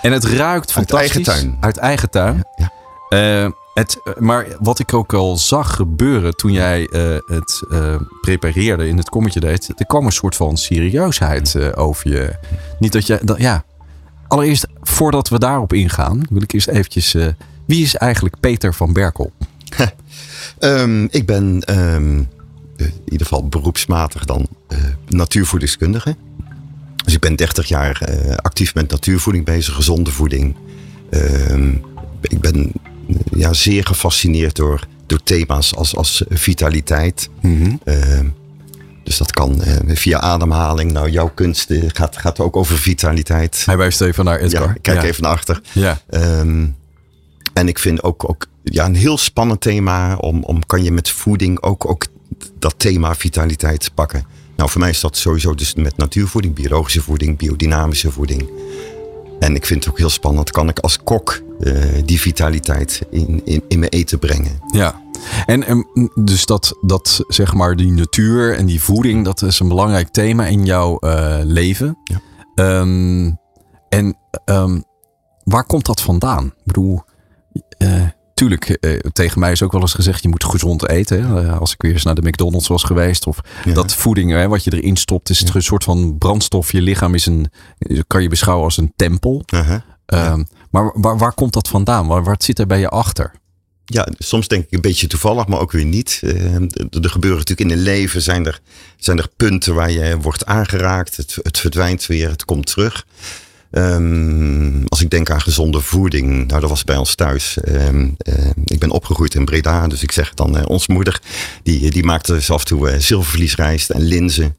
En 0.01 0.11
het 0.11 0.25
ruikt 0.25 0.65
Uit 0.65 0.71
fantastisch. 0.71 1.15
eigen 1.15 1.23
tuin. 1.23 1.57
Uit 1.59 1.77
eigen 1.77 2.09
tuin. 2.09 2.43
Ja. 2.55 2.71
Eh, 3.09 3.49
het, 3.73 3.97
maar 4.19 4.47
wat 4.59 4.79
ik 4.79 4.93
ook 4.93 5.13
al 5.13 5.37
zag 5.37 5.75
gebeuren 5.75 6.35
toen 6.35 6.51
jij 6.51 6.87
eh, 6.87 7.17
het 7.25 7.63
eh, 7.71 7.95
prepareerde 8.21 8.87
in 8.87 8.97
het 8.97 9.09
kommetje 9.09 9.39
deed. 9.39 9.73
Er 9.75 9.85
kwam 9.85 10.05
een 10.05 10.11
soort 10.11 10.35
van 10.35 10.57
serieusheid 10.57 11.75
over 11.75 12.09
je. 12.09 12.35
Niet 12.79 12.91
dat 12.91 13.07
je. 13.07 13.19
Dat, 13.23 13.39
ja. 13.39 13.63
Allereerst, 14.27 14.67
voordat 14.81 15.29
we 15.29 15.39
daarop 15.39 15.73
ingaan, 15.73 16.21
wil 16.29 16.41
ik 16.41 16.51
eerst 16.53 16.67
eventjes. 16.67 17.15
wie 17.65 17.83
is 17.83 17.95
eigenlijk 17.95 18.39
Peter 18.39 18.73
van 18.73 18.93
Berkel? 18.93 19.31
Ehm, 20.59 21.07
ik 21.09 21.25
ben 21.25 21.61
ehm, 21.61 22.19
eh, 22.19 22.25
in 22.75 22.91
ieder 23.05 23.27
geval 23.27 23.47
beroepsmatig 23.47 24.25
dan 24.25 24.47
eh, 24.67 24.77
natuurvoedingskundige. 25.07 26.15
Dus 27.05 27.13
ik 27.13 27.19
ben 27.19 27.35
30 27.35 27.67
jaar 27.67 28.01
eh, 28.01 28.35
actief 28.35 28.75
met 28.75 28.89
natuurvoeding 28.89 29.45
bezig, 29.45 29.75
gezonde 29.75 30.11
voeding. 30.11 30.55
Ehm, 31.09 31.73
ik 32.21 32.39
ben 32.39 32.71
eh, 33.07 33.15
ja, 33.35 33.53
zeer 33.53 33.85
gefascineerd 33.85 34.55
door, 34.55 34.87
door 35.05 35.23
thema's 35.23 35.75
als, 35.75 35.95
als 35.95 36.23
vitaliteit. 36.29 37.29
Ehm, 37.83 38.25
dus 39.03 39.17
dat 39.17 39.31
kan 39.31 39.63
eh, 39.63 39.95
via 39.95 40.19
ademhaling. 40.19 40.91
Nou, 40.91 41.09
jouw 41.09 41.31
kunst 41.33 41.71
eh, 41.71 41.83
gaat, 41.87 42.17
gaat 42.17 42.39
ook 42.39 42.55
over 42.55 42.77
vitaliteit. 42.77 43.63
Hij 43.65 43.77
wijst 43.77 44.01
even 44.01 44.25
naar 44.25 44.39
Edgar. 44.39 44.67
Ja, 44.67 44.75
kijk 44.81 45.01
ja. 45.01 45.07
even 45.07 45.23
naar 45.23 45.31
achter. 45.31 45.61
Ja. 45.71 46.01
Ehm, 46.09 46.65
en 47.53 47.67
ik 47.67 47.79
vind 47.79 48.03
ook, 48.03 48.29
ook 48.29 48.45
ja, 48.63 48.85
een 48.85 48.95
heel 48.95 49.17
spannend 49.17 49.61
thema. 49.61 50.15
Om, 50.15 50.43
om 50.43 50.65
kan 50.65 50.83
je 50.83 50.91
met 50.91 51.09
voeding 51.09 51.61
ook, 51.61 51.89
ook 51.89 52.05
dat 52.59 52.73
thema 52.77 53.15
vitaliteit 53.15 53.91
pakken. 53.93 54.25
Nou, 54.55 54.69
voor 54.69 54.81
mij 54.81 54.89
is 54.89 54.99
dat 54.99 55.17
sowieso 55.17 55.55
dus 55.55 55.73
met 55.73 55.97
natuurvoeding, 55.97 56.53
biologische 56.53 57.01
voeding, 57.01 57.37
biodynamische 57.37 58.11
voeding. 58.11 58.49
En 59.39 59.55
ik 59.55 59.65
vind 59.65 59.83
het 59.83 59.93
ook 59.93 59.99
heel 59.99 60.09
spannend. 60.09 60.51
Kan 60.51 60.69
ik 60.69 60.79
als 60.79 60.97
kok 61.03 61.41
eh, 61.59 61.73
die 62.05 62.19
vitaliteit 62.19 63.01
in, 63.09 63.41
in, 63.45 63.63
in 63.67 63.79
mijn 63.79 63.91
eten 63.91 64.19
brengen? 64.19 64.59
Ja, 64.71 65.01
en, 65.45 65.63
en 65.63 66.09
dus 66.15 66.45
dat, 66.45 66.77
dat 66.81 67.23
zeg 67.27 67.53
maar 67.53 67.75
die 67.75 67.91
natuur 67.91 68.57
en 68.57 68.65
die 68.65 68.81
voeding, 68.81 69.25
dat 69.25 69.41
is 69.41 69.59
een 69.59 69.67
belangrijk 69.67 70.07
thema 70.07 70.45
in 70.45 70.65
jouw 70.65 70.97
eh, 70.99 71.39
leven. 71.43 71.97
Ja. 72.03 72.21
Ehm, 72.55 73.31
en 73.89 74.17
ehm, 74.45 74.79
waar 75.43 75.65
komt 75.65 75.85
dat 75.85 76.01
vandaan? 76.01 76.45
Ik 76.45 76.63
bedoel, 76.63 77.01
eh, 77.77 78.03
tuurlijk, 78.33 78.69
eh, 78.69 78.99
tegen 78.99 79.39
mij 79.39 79.51
is 79.51 79.61
ook 79.61 79.71
wel 79.71 79.81
eens 79.81 79.93
gezegd, 79.93 80.21
je 80.23 80.29
moet 80.29 80.43
gezond 80.43 80.89
eten. 80.89 81.25
hè. 81.27 81.45
Eh, 81.47 81.59
als 81.59 81.73
ik 81.73 81.81
weer 81.81 81.91
eens 81.93 82.03
naar 82.03 82.15
de 82.15 82.27
McDonald's 82.27 82.67
was 82.67 82.83
geweest. 82.83 83.27
Of 83.27 83.39
Ja. 83.65 83.73
dat 83.73 83.93
voeding, 83.93 84.31
hè, 84.31 84.47
wat 84.47 84.63
je 84.63 84.73
erin 84.73 84.95
stopt, 84.95 85.29
is 85.29 85.41
een 85.53 85.61
soort 85.63 85.83
van 85.83 86.17
brandstof. 86.17 86.71
Je 86.71 86.81
lichaam 86.81 87.13
is 87.13 87.25
een, 87.25 87.51
kan 88.07 88.21
je 88.21 88.29
beschouwen 88.29 88.65
als 88.65 88.77
een 88.77 88.93
tempel. 88.95 89.43
Uh-huh. 89.53 89.79
Ehm, 90.05 90.43
Maar 90.71 90.91
waar, 90.95 91.17
waar 91.17 91.33
komt 91.33 91.53
dat 91.53 91.67
vandaan? 91.67 92.07
Waar, 92.07 92.23
waar 92.23 92.35
zit 92.39 92.59
er 92.59 92.67
bij 92.67 92.79
je 92.79 92.89
achter? 92.89 93.31
Ja, 93.85 94.07
soms 94.17 94.47
denk 94.47 94.63
ik 94.63 94.71
een 94.71 94.81
beetje 94.81 95.07
toevallig, 95.07 95.47
maar 95.47 95.59
ook 95.59 95.71
weer 95.71 95.85
niet. 95.85 96.19
Eh, 96.23 96.53
er 96.55 97.09
gebeuren 97.09 97.39
natuurlijk 97.39 97.59
in 97.59 97.69
het 97.69 97.79
leven, 97.79 98.21
zijn 98.21 98.45
er, 98.45 98.59
zijn 98.97 99.17
er 99.17 99.27
punten 99.37 99.73
waar 99.73 99.91
je 99.91 100.17
wordt 100.21 100.45
aangeraakt. 100.45 101.17
Het, 101.17 101.37
het 101.41 101.59
verdwijnt 101.59 102.05
weer, 102.05 102.29
het 102.29 102.45
komt 102.45 102.65
terug. 102.65 103.05
Ehm, 103.73 104.83
als 104.87 105.01
ik 105.01 105.09
denk 105.09 105.29
aan 105.29 105.41
gezonde 105.41 105.81
voeding, 105.81 106.47
nou 106.47 106.61
dat 106.61 106.69
was 106.69 106.83
bij 106.83 106.97
ons 106.97 107.15
thuis. 107.15 107.57
Ehm, 107.57 108.09
eh, 108.17 108.49
ik 108.65 108.79
ben 108.79 108.89
opgegroeid 108.89 109.35
in 109.35 109.45
Breda, 109.45 109.87
dus 109.87 110.03
ik 110.03 110.11
zeg 110.11 110.33
dan 110.33 110.57
eh, 110.57 110.63
ons 110.67 110.87
moeder. 110.87 111.21
Die, 111.63 111.91
die 111.91 112.03
maakte 112.03 112.33
dus 112.33 112.51
af 112.51 112.59
en 112.59 112.65
toe 112.65 112.89
eh, 112.89 112.99
zilvervliesrijst 112.99 113.89
en 113.89 114.01
linzen. 114.01 114.55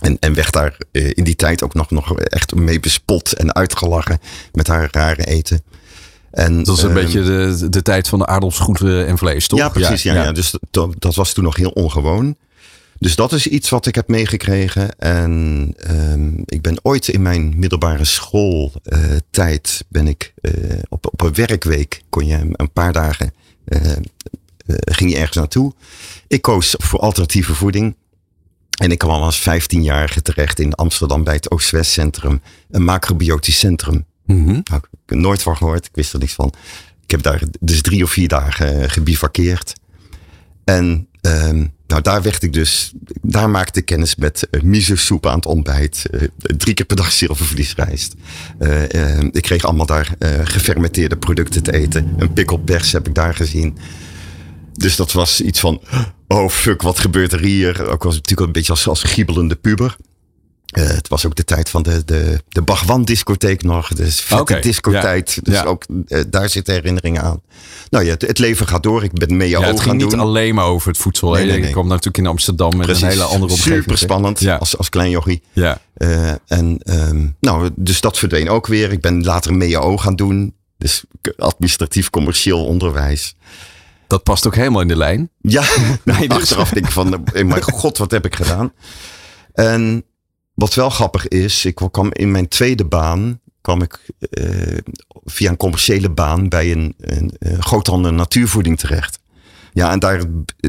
En, 0.00 0.16
en 0.20 0.34
werd 0.34 0.52
daar 0.52 0.76
in 0.90 1.24
die 1.24 1.36
tijd 1.36 1.62
ook 1.62 1.74
nog, 1.74 1.90
nog 1.90 2.18
echt 2.18 2.54
mee 2.54 2.80
bespot 2.80 3.32
en 3.32 3.54
uitgelachen 3.54 4.20
met 4.52 4.66
haar 4.66 4.88
rare 4.90 5.24
eten. 5.24 5.62
En, 6.30 6.62
Dat 6.62 6.76
is 6.76 6.82
een 6.82 6.90
ehm, 6.90 7.00
beetje 7.00 7.22
de, 7.22 7.68
de 7.68 7.82
tijd 7.82 8.08
van 8.08 8.18
de 8.18 8.26
aardappelsgroenten 8.26 9.06
en 9.06 9.18
vlees, 9.18 9.46
toch? 9.46 9.58
ja, 9.58 9.68
precies. 9.68 10.02
Ja, 10.02 10.14
ja. 10.14 10.32
Dus 10.32 10.54
dat, 10.70 10.94
dat 10.98 11.14
was 11.14 11.32
toen 11.32 11.44
nog 11.44 11.56
heel 11.56 11.70
ongewoon. 11.70 12.36
Dus 13.00 13.16
dat 13.16 13.32
is 13.32 13.46
iets 13.46 13.68
wat 13.68 13.86
ik 13.86 13.94
heb 13.94 14.08
meegekregen. 14.08 14.98
En 14.98 15.74
ehm, 15.76 16.32
ik 16.44 16.62
ben 16.62 16.78
ooit 16.82 17.08
in 17.08 17.22
mijn 17.22 17.58
middelbare 17.58 18.04
schooltijd 18.04 19.84
ben 19.88 20.06
ik 20.06 20.34
eh, 20.40 20.52
op, 20.88 21.06
op 21.06 21.20
een 21.20 21.34
werkweek 21.34 22.02
kon 22.08 22.26
je 22.26 22.48
een 22.52 22.72
paar 22.72 22.92
dagen 22.92 23.32
eh, 23.64 23.92
eh, 24.70 24.76
ging 24.94 25.10
je 25.10 25.16
ergens 25.16 25.36
naartoe. 25.36 25.72
Ik 26.26 26.42
koos 26.42 26.74
voor 26.78 27.00
alternatieve 27.00 27.54
voeding. 27.54 27.96
En 28.80 28.90
ik 28.90 28.98
kwam 28.98 29.22
als 29.22 29.40
15-jarige 29.40 30.22
terecht 30.22 30.60
in 30.60 30.74
Amsterdam 30.74 31.24
bij 31.24 31.34
het 31.34 31.50
Oost-West 31.50 31.90
Centrum, 31.90 32.42
een 32.70 32.84
macrobiotisch 32.84 33.58
centrum. 33.58 34.04
Mhm. 34.24 34.44
Nou, 34.46 34.82
ik 34.92 34.98
heb 35.06 35.18
nooit 35.18 35.42
van 35.42 35.56
gehoord. 35.56 35.86
Ik 35.86 35.94
wist 35.94 36.12
er 36.12 36.18
niks 36.18 36.32
van. 36.32 36.52
Ik 37.02 37.10
heb 37.10 37.22
daar 37.22 37.42
dus 37.60 37.82
drie 37.82 38.02
of 38.02 38.10
vier 38.10 38.28
dagen 38.28 38.82
eh, 38.82 38.88
gebivakkeerd. 38.88 39.72
En 40.64 41.08
ehm, 41.20 41.66
nou, 41.90 42.02
daar 42.02 42.22
werd 42.22 42.42
ik 42.42 42.52
dus, 42.52 42.92
daar 43.22 43.50
maakte 43.50 43.78
ik 43.78 43.84
kennis 43.84 44.16
met 44.16 44.48
uh, 44.50 44.62
miso-soep 44.62 45.26
aan 45.26 45.34
het 45.36 45.46
ontbijt. 45.46 46.06
eh, 46.10 46.20
drie 46.38 46.74
keer 46.74 46.86
per 46.86 46.96
dag 46.96 47.12
zilvervliesrijst. 47.12 48.14
Eh, 48.58 49.18
eh, 49.18 49.24
ik 49.32 49.42
kreeg 49.42 49.64
allemaal 49.64 49.86
daar 49.86 50.14
eh, 50.18 50.30
gefermenteerde 50.44 51.16
producten 51.16 51.62
te 51.62 51.72
eten. 51.72 52.14
Een 52.16 52.32
pikkelpers 52.32 52.92
heb 52.92 53.06
ik 53.08 53.14
daar 53.14 53.34
gezien. 53.34 53.78
Dus 54.72 54.96
dat 54.96 55.12
was 55.12 55.40
iets 55.40 55.60
van, 55.60 55.80
oh 56.28 56.48
fuck, 56.48 56.82
wat 56.82 56.98
gebeurt 56.98 57.32
er 57.32 57.40
hier? 57.40 57.88
Ook 57.88 58.02
was 58.02 58.14
natuurlijk 58.14 58.46
een 58.46 58.52
beetje 58.52 58.72
als, 58.72 58.88
als 58.88 59.02
giebelende 59.02 59.54
puber. 59.56 59.96
Eh, 60.70 60.86
het 60.86 61.08
was 61.08 61.26
ook 61.26 61.34
de 61.36 61.44
tijd 61.44 61.68
van 61.70 61.82
de, 61.82 62.02
de, 62.04 62.42
de 62.48 62.62
Bagwan-discotheek 62.62 63.62
nog. 63.62 63.88
Dus 63.88 64.20
vette 64.20 64.58
discotijd. 64.60 65.32
ja, 65.34 65.40
Dus 65.42 65.54
ja. 65.54 65.62
ook 65.64 65.84
eh, 66.06 66.20
daar 66.28 66.48
zitten 66.48 66.74
herinneringen 66.74 67.22
aan. 67.22 67.40
Nou 67.90 68.04
ja, 68.04 68.10
het, 68.10 68.22
het 68.22 68.38
leven 68.38 68.66
gaat 68.66 68.82
door. 68.82 69.04
Ik 69.04 69.12
ben 69.12 69.36
mee 69.36 69.48
Ja, 69.48 69.58
jou 69.58 69.64
het 69.70 69.80
gaan 69.80 69.88
ging 69.90 70.02
niet 70.02 70.10
doen. 70.10 70.20
alleen 70.20 70.54
maar 70.54 70.64
over 70.64 70.88
het 70.88 70.98
voedsel. 70.98 71.30
Nee, 71.32 71.46
nee, 71.46 71.60
Ik 71.60 71.72
kwam 71.72 71.86
natuurlijk 71.88 72.18
in 72.18 72.26
Amsterdam 72.26 72.76
met 72.76 72.88
een 72.88 73.08
hele 73.08 73.22
andere 73.22 73.52
omgeving. 73.52 73.82
Super 73.82 73.98
spannend 73.98 74.40
Ja. 74.40 74.56
als, 74.56 74.76
als 74.78 74.88
klein 74.88 75.10
jochie. 75.10 75.42
Ja. 75.52 75.80
Eh, 75.94 76.30
en 76.46 76.78
ehm, 76.82 77.26
nou, 77.40 77.70
dus 77.76 78.00
dat 78.00 78.18
verdween 78.18 78.48
ook 78.48 78.66
weer. 78.66 78.92
Ik 78.92 79.00
ben 79.00 79.24
later 79.24 79.54
MEAO 79.54 79.96
gaan 79.96 80.16
doen. 80.16 80.54
Dus 80.78 81.04
administratief 81.36 82.10
commercieel 82.10 82.64
onderwijs. 82.66 83.34
Dat 84.06 84.22
past 84.22 84.46
ook 84.46 84.54
helemaal 84.54 84.80
in 84.80 84.88
de 84.88 84.96
lijn. 84.96 85.30
Ja, 85.40 85.62
Nee, 86.04 86.28
dus- 86.28 86.36
achteraf 86.38 86.70
denk 86.70 86.86
ik 86.86 86.92
van, 86.92 87.24
mijn 87.32 87.62
god, 87.62 87.98
wat 87.98 88.10
heb 88.10 88.24
ik 88.24 88.34
gedaan? 88.36 88.72
En 89.52 90.04
wat 90.60 90.74
wel 90.74 90.90
grappig 90.90 91.28
is, 91.28 91.64
ik 91.64 91.80
kwam 91.90 92.12
in 92.12 92.30
mijn 92.30 92.48
tweede 92.48 92.84
baan, 92.84 93.40
kwam 93.60 93.82
ik 93.82 94.00
eh, 94.30 94.78
via 95.24 95.50
een 95.50 95.56
commerciële 95.56 96.10
baan 96.10 96.48
bij 96.48 96.72
een, 96.72 96.94
een, 96.98 97.32
een 97.38 97.62
groothandel 97.62 98.12
natuurvoeding 98.12 98.78
terecht. 98.78 99.18
Ja, 99.72 99.90
en 99.90 99.98
daar, 99.98 100.22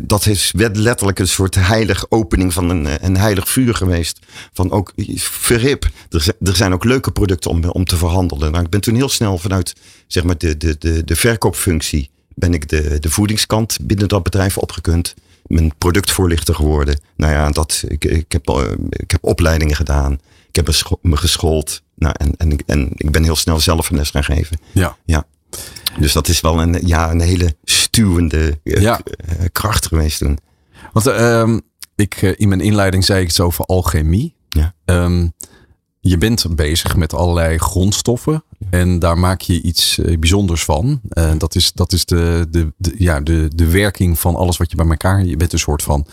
dat 0.03 0.25
is 0.25 0.51
letterlijk 0.73 1.19
een 1.19 1.27
soort 1.27 1.55
heilig 1.55 2.05
opening 2.09 2.53
van 2.53 2.69
een, 2.69 3.05
een 3.05 3.17
heilig 3.17 3.49
vuur 3.49 3.75
geweest. 3.75 4.19
Van 4.53 4.71
ook 4.71 4.93
verrip. 5.17 5.89
Er 6.09 6.21
zijn, 6.21 6.35
er 6.43 6.55
zijn 6.55 6.73
ook 6.73 6.83
leuke 6.83 7.11
producten 7.11 7.51
om, 7.51 7.63
om 7.63 7.85
te 7.85 7.97
verhandelen. 7.97 8.51
Nou, 8.51 8.63
ik 8.63 8.69
ben 8.69 8.81
toen 8.81 8.95
heel 8.95 9.09
snel 9.09 9.37
vanuit 9.37 9.75
zeg 10.07 10.23
maar, 10.23 10.37
de, 10.37 10.57
de, 10.57 10.75
de, 10.79 11.03
de 11.03 11.15
verkoopfunctie 11.15 12.09
ben 12.35 12.53
ik 12.53 12.69
de, 12.69 12.99
de 12.99 13.09
voedingskant 13.09 13.77
binnen 13.81 14.07
dat 14.07 14.23
bedrijf 14.23 14.57
opgekund. 14.57 15.13
Mijn 15.45 15.71
productvoorlichter 15.77 16.55
geworden. 16.55 16.99
Nou 17.15 17.33
ja, 17.33 17.49
dat, 17.49 17.83
ik, 17.87 18.05
ik, 18.05 18.31
heb, 18.31 18.47
eh, 18.49 18.71
ik 18.89 19.11
heb 19.11 19.23
opleidingen 19.23 19.75
gedaan. 19.75 20.13
Ik 20.47 20.55
heb 20.55 20.65
me 20.67 20.71
scho- 20.71 20.99
me 21.01 21.17
geschoold. 21.17 21.81
Nou, 21.95 22.13
en, 22.17 22.33
en, 22.37 22.51
ik- 22.51 22.63
en 22.65 22.89
ik 22.95 23.11
ben 23.11 23.23
heel 23.23 23.35
snel 23.35 23.59
zelf 23.59 23.89
een 23.89 23.95
les 23.97 24.09
gaan 24.09 24.23
geven. 24.23 24.59
Ja. 24.71 24.97
Ja. 25.05 25.25
Dus 25.99 26.13
dat 26.13 26.27
is 26.27 26.41
wel 26.41 26.61
een, 26.61 26.87
ja, 26.87 27.11
een 27.11 27.19
hele 27.21 27.55
stuwende 27.63 28.59
eh, 28.63 28.81
Ja. 28.81 28.99
eh, 29.27 29.45
kracht 29.51 29.87
geweest 29.87 30.17
toen. 30.17 30.37
Want 30.93 31.07
ehm, 31.07 31.59
ik, 31.95 32.21
in 32.21 32.47
mijn 32.47 32.61
inleiding 32.61 33.05
zei 33.05 33.21
ik 33.21 33.27
iets 33.27 33.39
over 33.39 33.65
alchemie. 33.65 34.35
Ja. 34.49 34.73
Ehm, 34.85 35.27
je 35.99 36.17
bent 36.17 36.55
bezig 36.55 36.95
met 36.95 37.13
allerlei 37.13 37.57
grondstoffen. 37.57 38.43
En 38.69 38.99
daar 38.99 39.17
maak 39.17 39.41
je 39.41 39.61
iets 39.61 39.97
eh, 39.99 40.17
bijzonders 40.17 40.63
van. 40.63 41.01
Dat 41.37 41.55
is, 41.55 41.71
dat 41.73 41.93
is 41.93 42.05
de, 42.05 42.47
de, 42.49 42.73
de, 42.77 42.93
ja, 42.97 43.19
de, 43.19 43.49
de 43.55 43.69
werking 43.69 44.19
van 44.19 44.35
alles 44.35 44.57
wat 44.57 44.71
je 44.71 44.77
bij 44.77 44.87
elkaar... 44.87 45.25
Je 45.25 45.37
bent 45.37 45.53
een 45.53 45.59
soort 45.59 45.83
van 45.83 46.05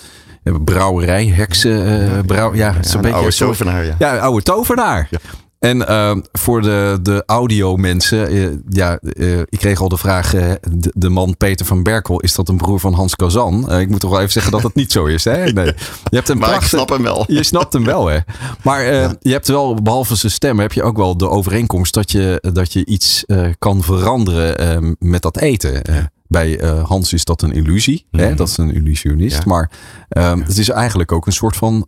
eh, 0.43 0.55
brouwerij, 0.65 1.27
heksen. 1.27 1.87
eh, 1.87 2.19
brouw, 2.27 2.55
ja, 2.55 2.73
het 2.73 2.85
is 2.85 2.91
een 2.91 2.97
een 2.97 3.03
beetje 3.03 3.19
oude 3.19 3.37
tovenaar, 3.37 3.85
ja. 3.85 3.95
Ja, 3.99 4.19
oude 4.19 4.43
tovenaar. 4.43 5.09
Ja. 5.11 5.19
En 5.59 5.89
ehm, 5.89 6.21
voor 6.33 6.63
de, 6.63 6.99
de 7.03 7.23
audio 7.27 7.77
mensen, 7.77 8.29
eh, 8.29 8.49
ja, 8.69 8.99
eh, 8.99 9.39
ik 9.39 9.59
kreeg 9.59 9.81
al 9.81 9.89
de 9.89 9.97
vraag, 9.97 10.35
eh, 10.35 10.53
de, 10.71 10.93
de 10.95 11.09
man 11.09 11.37
Peter 11.37 11.67
van 11.67 11.83
Berkel, 11.83 12.21
is 12.21 12.35
dat 12.35 12.49
een 12.49 12.57
broer 12.57 12.81
van 12.81 12.93
Hans 12.93 13.17
Kazan? 13.17 13.73
Ik 13.73 13.89
moet 13.89 14.01
toch 14.01 14.11
wel 14.11 14.21
even 14.21 14.33
zeggen 14.33 14.53
dat 14.53 14.63
het 14.63 14.75
niet 14.75 14.93
zo 14.93 15.05
is, 15.05 15.25
hè? 15.25 15.47
Nee. 15.59 15.67
Je 16.05 16.17
hebt 16.17 16.29
een 16.29 16.39
Maar 16.39 16.55
ik 16.55 16.61
snap 16.61 16.89
hem 16.89 17.03
wel. 17.03 17.25
Je 17.27 17.43
snapt 17.43 17.73
hem 17.73 17.85
wel, 17.85 18.07
hè? 18.07 18.19
Maar 18.63 18.85
je 19.21 19.33
hebt 19.33 19.49
wel, 19.49 19.75
behalve 19.75 20.17
zijn 20.17 20.33
stem, 20.33 20.59
heb 20.59 20.73
je 20.73 20.83
ook 20.83 20.97
wel 20.97 21.17
de 21.17 21.29
overeenkomst 21.29 21.95
dat 21.95 22.11
je, 22.11 22.45
dat 22.53 22.73
je 22.73 22.87
iets 22.87 23.25
kan 23.59 23.83
veranderen 23.83 24.59
eh, 24.59 24.91
met 24.99 25.23
dat 25.23 25.39
eten. 25.39 25.83
Bij 26.27 26.61
Hans 26.85 27.13
is 27.13 27.25
dat 27.25 27.43
een 27.43 27.53
illusie, 27.53 28.07
hè? 28.11 28.27
Mhm. 28.27 28.37
dat 28.37 28.49
is 28.49 28.57
een 28.57 28.75
illusionist. 28.75 29.37
Ja. 29.37 29.43
Maar 29.47 29.71
ehm, 30.09 30.41
het 30.41 30.59
is 30.59 30.69
eigenlijk 30.69 31.13
ook 31.13 31.27
een 31.27 31.33
soort 31.33 31.57
van 31.57 31.87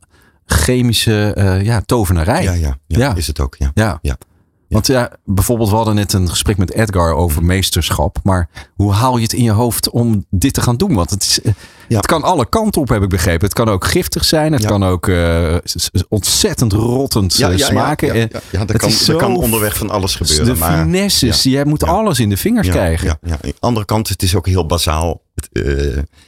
chemische 0.50 1.32
eh, 1.34 1.62
ja, 1.64 1.80
tovenarij. 1.86 2.42
Ja, 2.42 2.52
ja, 2.52 2.78
ja, 2.86 2.98
Ja. 2.98 3.14
is 3.14 3.26
het 3.26 3.40
ook. 3.40 3.56
Ja. 3.58 3.98
Ja. 4.02 4.16
Want 4.70 4.86
ja, 4.86 5.10
bijvoorbeeld, 5.24 5.70
we 5.70 5.76
hadden 5.76 5.94
net 5.94 6.12
een 6.12 6.28
gesprek 6.28 6.56
met 6.56 6.72
Edgar 6.72 7.14
over 7.14 7.44
meesterschap. 7.44 8.18
Maar 8.22 8.48
hoe 8.74 8.92
haal 8.92 9.16
je 9.16 9.22
het 9.22 9.32
in 9.32 9.42
je 9.42 9.50
hoofd 9.50 9.90
om 9.90 10.26
dit 10.30 10.54
te 10.54 10.60
gaan 10.60 10.76
doen? 10.76 10.94
Want 10.94 11.10
het, 11.10 11.22
is, 11.22 11.40
eh, 11.42 11.52
Ja. 11.88 11.96
het 11.96 12.06
kan 12.06 12.22
alle 12.22 12.48
kanten 12.48 12.80
op, 12.80 12.88
heb 12.88 13.02
ik 13.02 13.08
begrepen. 13.08 13.44
Het 13.44 13.54
kan 13.54 13.68
ook 13.68 13.84
giftig 13.84 14.24
zijn. 14.24 14.52
Het 14.52 14.62
Ja. 14.62 14.68
kan 14.68 14.84
ook 14.84 15.08
eh, 15.08 15.56
ontzettend 16.08 16.72
rottend 16.72 17.40
eh, 17.40 17.56
smaken. 17.56 18.08
Ja, 18.08 18.14
ja, 18.14 18.28
er, 18.50 18.58
het 18.58 18.76
kan, 18.76 18.92
er 19.06 19.16
kan 19.16 19.36
onderweg 19.36 19.76
van 19.76 19.90
alles 19.90 20.14
gebeuren. 20.14 20.46
de 20.46 20.54
maar, 20.54 20.82
finesses, 20.82 21.42
jij 21.42 21.64
moet 21.64 21.82
alles 21.84 22.18
in 22.18 22.28
de 22.28 22.36
vingers 22.36 22.68
krijgen. 22.68 23.06
Ja, 23.06 23.18
ja. 23.22 23.32
Aan 23.32 23.38
de 23.42 23.54
andere 23.60 23.86
kant, 23.86 24.08
het 24.08 24.22
is 24.22 24.34
ook 24.34 24.46
heel 24.46 24.66
bazaal. 24.66 25.22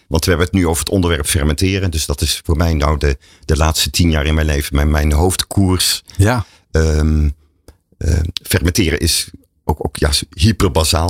Want 0.09 0.25
we 0.25 0.31
hebben 0.31 0.47
het 0.47 0.53
nu 0.53 0.67
over 0.67 0.83
het 0.85 0.93
onderwerp 0.93 1.27
fermenteren. 1.27 1.91
Dus 1.91 2.07
dat 2.07 2.21
is 2.21 2.41
voor 2.45 2.57
mij 2.57 2.75
nou 2.75 2.99
de, 2.99 3.17
de 3.45 3.57
laatste 3.57 3.91
tien 3.91 4.11
jaar 4.11 4.27
in 4.27 4.35
mijn 4.35 4.47
leven 4.47 4.75
mijn, 4.77 4.91
mijn 4.91 5.13
hoofdkoers. 5.13 6.03
Ja. 6.17 6.45
Ehm, 6.71 7.25
eh, 7.25 7.31
fermenteren 8.43 9.01
is 9.01 9.31
ook, 9.65 9.85
ook 9.85 9.97
ja. 9.97 10.11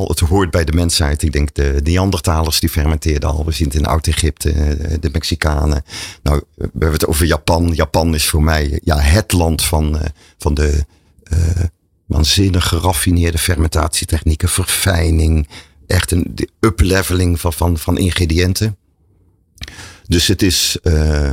Het 0.09 0.21
hoort 0.21 0.51
bij 0.51 0.65
de 0.65 0.73
mensheid. 0.73 1.23
Ik 1.23 1.33
denk 1.33 1.55
de 1.55 1.81
Neandertalers 1.83 2.61
die 2.61 2.69
fermenteerden 2.69 3.29
al. 3.29 3.45
We 3.45 3.53
zien 3.53 3.67
het 3.67 3.77
in 3.77 3.87
Oud-Egypte, 3.87 4.51
eh, 4.51 4.97
de 5.01 5.09
Mexicanen. 5.13 5.85
Nou, 6.23 6.43
we 6.55 6.69
hebben 6.73 6.93
het 6.93 7.07
over 7.07 7.27
Japan. 7.27 7.73
Japan 7.75 8.15
is 8.15 8.29
voor 8.29 8.43
mij 8.43 8.81
ja, 8.85 8.99
het 8.99 9.33
land 9.33 9.65
van, 9.65 9.99
eh, 9.99 10.07
van 10.39 10.55
de 10.55 10.85
eh, 11.23 11.65
waanzinnig 12.07 12.69
geraffineerde 12.69 13.39
fermentatietechnieken. 13.39 14.49
Verfijning. 14.49 15.49
Echt 15.87 16.11
een 16.11 16.49
upleveling 16.61 17.41
van, 17.41 17.53
van, 17.53 17.79
van 17.79 17.99
ingrediënten. 17.99 18.77
Dus 20.07 20.27
het 20.27 20.43
is, 20.43 20.79
eh, 20.83 21.31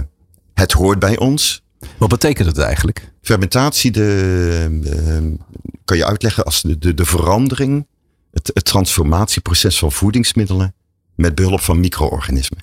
het 0.53 0.71
hoort 0.71 0.99
bij 0.99 1.17
ons. 1.17 1.63
Wat 1.97 2.09
betekent 2.09 2.47
het 2.47 2.57
eigenlijk? 2.57 3.11
Fermentatie 3.21 3.91
de, 3.91 4.79
eh, 4.83 5.39
kan 5.85 5.97
je 5.97 6.05
uitleggen 6.05 6.43
als 6.43 6.61
de, 6.61 6.77
de, 6.77 6.93
de 6.93 7.05
verandering, 7.05 7.87
het, 8.31 8.51
het 8.53 8.65
transformatieproces 8.65 9.79
van 9.79 9.91
voedingsmiddelen 9.91 10.73
met 11.15 11.35
behulp 11.35 11.59
van 11.61 11.79
micro-organismen. 11.79 12.59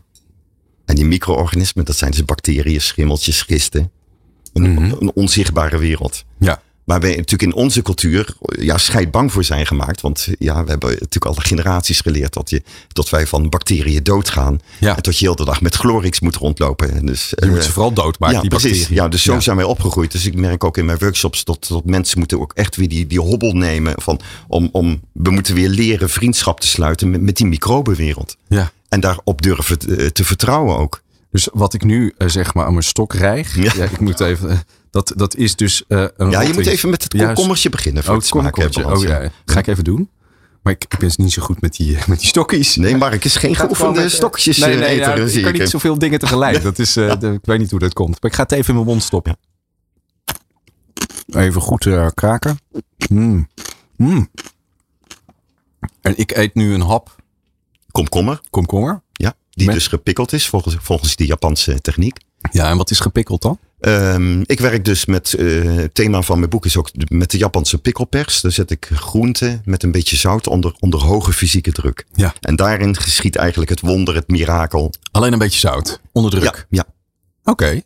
En 0.85 0.95
die 0.95 1.05
micro-organismen, 1.05 1.85
dat 1.85 1.97
zijn 1.97 2.11
dus 2.11 2.25
bacteriën, 2.25 2.81
schimmeltjes, 2.81 3.43
gisten. 3.43 3.91
Een, 4.53 4.73
Mhm. 4.73 4.83
een 5.01 5.13
onzichtbare 5.15 5.79
wereld. 5.79 6.25
Ja. 6.39 6.63
Waar 6.87 7.01
wij 7.01 7.11
natuurlijk 7.11 7.43
in 7.43 7.55
onze 7.55 7.83
cultuur 7.83 8.35
ja, 8.59 8.79
scheidbang 8.79 9.33
voor 9.33 9.45
zijn 9.45 9.67
gemaakt. 9.67 10.01
Want 10.01 10.29
ja, 10.39 10.65
we 10.65 10.71
hebben 10.71 10.89
natuurlijk 10.91 11.25
al 11.27 11.35
generaties 11.35 12.01
geleerd 12.01 12.33
dat, 12.33 12.51
je, 12.51 12.63
dat 12.89 13.11
wij 13.11 13.27
van 13.27 13.49
bacteriën 13.49 14.03
doodgaan. 14.03 14.61
Ja. 14.81 14.97
En 14.97 15.03
dat 15.03 15.19
je 15.19 15.25
heel 15.25 15.37
de 15.37 15.45
dag 15.45 15.61
met 15.61 15.75
Glorix 15.75 16.21
moet 16.21 16.37
rondlopen. 16.37 16.95
En 16.97 17.07
Dus, 17.07 17.33
Je 17.37 17.47
moet 17.47 17.59
eh, 17.59 17.65
ze 17.65 17.73
vooral 17.73 17.93
doodmaken, 17.93 18.35
ja, 18.37 18.41
die 18.41 18.51
precies. 18.51 18.71
bacteriën. 18.71 19.03
Ja, 19.03 19.09
dus 19.09 19.23
zo 19.23 19.33
Ja. 19.33 19.41
zijn 19.41 19.57
wij 19.57 19.65
opgegroeid. 19.65 20.13
Dus 20.13 20.27
ik 20.27 20.35
merk 20.35 20.65
ook 20.65 20.77
in 20.77 20.85
mijn 20.85 20.99
workshops 20.99 21.45
dat, 21.45 21.67
dat 21.69 21.85
mensen 21.85 22.19
moeten 22.19 22.41
ook 22.41 22.53
echt 22.53 22.77
weer 22.77 22.89
die, 22.89 23.07
die 23.07 23.21
hobbel 23.21 23.53
nemen. 23.53 23.95
Van, 23.97 24.21
om, 24.49 24.69
om, 24.73 25.01
we 25.13 25.31
moeten 25.31 25.55
weer 25.55 25.69
leren 25.69 26.11
vriendschap 26.11 26.61
te 26.61 26.67
sluiten 26.67 27.11
met, 27.11 27.21
met 27.21 27.37
die 27.37 27.47
microbenwereld. 27.47 28.37
Ja. 28.49 28.71
En 28.89 29.01
daarop 29.01 29.43
durven 29.43 29.79
te, 29.79 30.13
te 30.13 30.25
vertrouwen 30.25 30.77
ook. 30.77 31.03
Dus 31.31 31.49
wat 31.53 31.75
ik 31.75 31.85
nu 31.85 32.15
eh, 32.19 32.29
zeg 32.29 32.55
maar 32.55 32.65
aan 32.65 32.73
mijn 32.73 32.85
stok 32.85 33.15
rijg. 33.15 33.57
Ja. 33.57 33.73
Ja. 33.77 33.85
ik 33.85 34.01
moet 34.01 34.21
even. 34.21 34.63
Eh, 34.87 34.91
dat, 34.91 35.13
dat 35.17 35.37
is 35.37 35.57
dus. 35.57 35.85
eh, 35.89 36.05
een 36.17 36.31
Ja, 36.31 36.41
je 36.41 36.53
moet 36.53 36.67
even 36.67 36.91
met 36.91 37.03
het 37.03 37.17
komkommertje 37.17 37.69
beginnen. 37.69 38.03
Voor 38.05 38.13
Oh, 38.15 38.19
het 38.19 38.29
smaken. 38.29 38.85
Oh 38.95 39.03
ja, 39.03 39.31
ga 39.45 39.59
ik 39.59 39.67
even 39.67 39.85
doen. 39.85 40.11
Maar 40.63 40.73
ik, 40.75 40.85
ik 40.89 40.99
ben 40.99 41.11
niet 41.17 41.33
zo 41.33 41.43
goed 41.43 41.61
met 41.61 41.77
die, 41.77 41.99
met 42.07 42.19
die 42.19 42.29
stokjes. 42.29 42.77
Nee, 42.77 42.97
Mark 42.97 43.25
is 43.25 43.37
geen 43.37 43.57
geoefende 43.57 44.01
met, 44.01 44.11
eh, 44.11 44.17
stokjes 44.17 44.59
nee, 44.59 44.71
eh, 44.85 45.15
nee, 45.15 45.29
zie 45.29 45.39
ik 45.39 45.45
kan 45.45 45.53
niet 45.61 45.69
zoveel 45.71 45.99
dingen 45.99 46.19
tegelijk. 46.19 46.63
Dat 46.63 46.79
is, 46.79 46.97
eh, 46.97 47.19
de- 47.19 47.33
ik 47.33 47.45
weet 47.45 47.59
niet 47.59 47.71
hoe 47.71 47.79
dat 47.81 47.93
komt. 47.93 48.23
Maar 48.23 48.31
ik 48.31 48.37
ga 48.37 48.43
het 48.43 48.53
even 48.53 48.69
in 48.69 48.75
mijn 48.75 48.87
mond 48.87 49.03
stoppen. 49.03 49.37
Even 51.29 51.61
goed 51.61 51.87
eh, 51.87 52.07
kraken. 52.15 52.59
Mm. 53.09 53.49
Mm. 53.97 54.29
En 56.01 56.19
ik 56.19 56.37
eet 56.37 56.55
nu 56.55 56.75
een 56.75 56.81
hap 56.81 57.15
Komkommer, 57.91 58.41
komkommer. 58.51 59.03
ja, 59.13 59.35
die 59.51 59.67
Met- 59.67 59.75
dus 59.75 59.87
gepikkeld 59.89 60.33
is 60.33 60.49
volgens, 60.49 60.77
volgens 60.81 61.17
die 61.17 61.27
Japanse 61.27 61.81
techniek. 61.81 62.19
Ja, 62.51 62.71
en 62.71 62.77
wat 62.77 62.91
is 62.91 63.01
gepikkeld 63.01 63.43
dan? 63.43 63.59
Ehm, 63.81 64.41
ik 64.45 64.61
werk 64.61 64.85
dus 64.85 65.05
met, 65.07 65.33
eh, 65.35 65.63
het 65.65 65.95
thema 65.95 66.23
van 66.23 66.39
mijn 66.39 66.51
boek 66.51 66.65
is 66.65 66.77
ook 66.77 66.89
de- 66.93 67.07
met 67.15 67.31
de 67.31 67.39
Japanse 67.39 67.79
pikkelpers. 67.79 68.41
Daar 68.41 68.53
zet 68.53 68.71
ik 68.71 68.89
groenten 68.95 69.63
met 69.65 69.83
een 69.83 69.91
beetje 69.91 70.17
zout 70.17 70.47
onder, 70.47 70.75
onder 70.81 71.01
hoge 71.01 71.33
fysieke 71.33 71.73
druk. 71.73 72.07
Ja. 72.15 72.35
En 72.41 72.57
daarin 72.57 72.97
geschiet 72.97 73.37
eigenlijk 73.37 73.71
het 73.71 73.81
wonder, 73.81 74.15
het 74.15 74.29
mirakel. 74.29 74.93
Alleen 75.11 75.33
een 75.33 75.39
beetje 75.39 75.59
zout. 75.59 76.01
Onder 76.13 76.31
druk. 76.31 76.67
Ja, 76.71 76.85
ja, 76.85 76.85
Oké. 77.53 77.81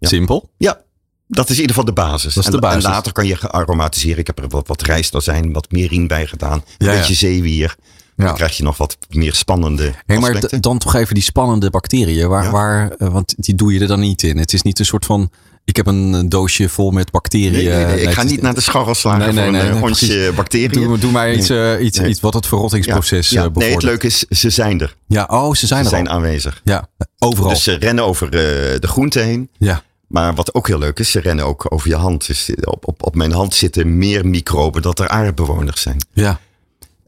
Simpel. 0.00 0.50
ja. 0.56 0.80
Dat 1.28 1.44
is 1.48 1.54
in 1.54 1.60
ieder 1.60 1.76
geval 1.76 1.94
de 1.94 2.00
basis. 2.00 2.34
Dat 2.34 2.44
is 2.44 2.50
de 2.50 2.58
basis. 2.58 2.84
en 2.84 2.90
later 2.90 3.12
kan 3.12 3.26
je 3.26 3.36
gearromatiseren. 3.36 4.18
Ik 4.18 4.26
heb 4.26 4.38
er 4.38 4.48
wat, 4.48 4.68
wat 4.68 4.82
rijstazijn, 4.82 5.52
wat 5.52 5.70
merien 5.70 6.06
bij 6.06 6.26
gedaan. 6.26 6.64
Een 6.78 6.86
Ja, 6.86 6.92
ja. 6.92 6.98
beetje 6.98 7.14
zeewier. 7.14 7.76
Ja. 8.16 8.24
Dan 8.24 8.34
krijg 8.34 8.56
je 8.56 8.62
nog 8.62 8.76
wat 8.76 8.96
meer 9.10 9.34
spannende 9.34 9.92
Hey, 10.06 10.18
maar 10.18 10.42
dan 10.60 10.78
toch 10.78 10.94
even 10.94 11.14
die 11.14 11.22
spannende 11.22 11.70
bacteriën. 11.70 12.28
Waar, 12.28 12.44
Ja. 12.44 12.50
waar, 12.50 12.90
eh, 12.90 13.08
want 13.08 13.34
die 13.36 13.54
doe 13.54 13.72
je 13.72 13.80
er 13.80 13.86
dan 13.86 14.00
niet 14.00 14.22
in. 14.22 14.38
Het 14.38 14.52
is 14.52 14.62
niet 14.62 14.78
een 14.78 14.84
soort 14.84 15.04
van. 15.06 15.30
Ik 15.64 15.76
heb 15.76 15.86
een 15.86 16.28
doosje 16.28 16.68
vol 16.68 16.90
met 16.90 17.10
bacteriën. 17.10 17.52
Nee, 17.52 17.64
nee, 17.68 17.84
nee, 17.84 17.94
Nee, 17.94 18.04
ik 18.04 18.10
ga 18.10 18.22
niet 18.22 18.42
naar 18.42 18.54
de 18.54 18.60
scharrelslager 18.60 19.18
Nee, 19.18 19.32
nee, 19.32 19.42
voor 19.42 19.52
nee, 19.52 19.60
een 19.60 19.66
nee, 19.66 19.76
eh, 19.76 19.82
hondje 19.82 20.32
bacteriën. 20.32 20.70
Doe, 20.82 20.98
doe 20.98 21.10
maar 21.12 21.32
iets, 21.32 21.48
eh, 21.48 21.72
iets, 21.84 21.98
Nee. 21.98 22.08
iets 22.10 22.20
wat 22.20 22.34
het 22.34 22.46
verrottingsproces 22.46 23.28
ja. 23.30 23.48
Nee, 23.54 23.72
het 23.72 23.82
leuke 23.82 24.06
is, 24.06 24.18
ze 24.18 24.50
zijn 24.50 24.80
er. 24.80 24.96
Ja, 25.06 25.24
oh, 25.30 25.54
ze 25.54 25.66
zijn 25.66 25.84
Ze 25.84 25.90
er 25.90 25.96
zijn 25.96 26.08
al. 26.08 26.14
aanwezig. 26.14 26.60
Ja, 26.64 26.88
overal. 27.18 27.48
Dus 27.50 27.62
ze 27.62 27.74
rennen 27.74 28.04
over 28.04 28.30
de 28.30 28.78
groente 28.88 29.18
heen. 29.18 29.48
ja. 29.58 29.82
Maar 30.06 30.34
wat 30.34 30.54
ook 30.54 30.66
heel 30.66 30.78
leuk 30.78 30.98
is, 30.98 31.10
ze 31.10 31.20
rennen 31.20 31.44
ook 31.44 31.66
over 31.72 31.88
je 31.88 31.96
hand. 31.96 32.26
Dus 32.26 32.50
op, 32.64 32.88
op, 32.88 33.06
op 33.06 33.14
mijn 33.14 33.32
hand 33.32 33.54
zitten 33.54 33.98
meer 33.98 34.26
microben 34.26 34.82
dat 34.82 34.98
er 34.98 35.08
aardbewoners 35.08 35.80
zijn. 35.82 35.96
ja. 36.12 36.40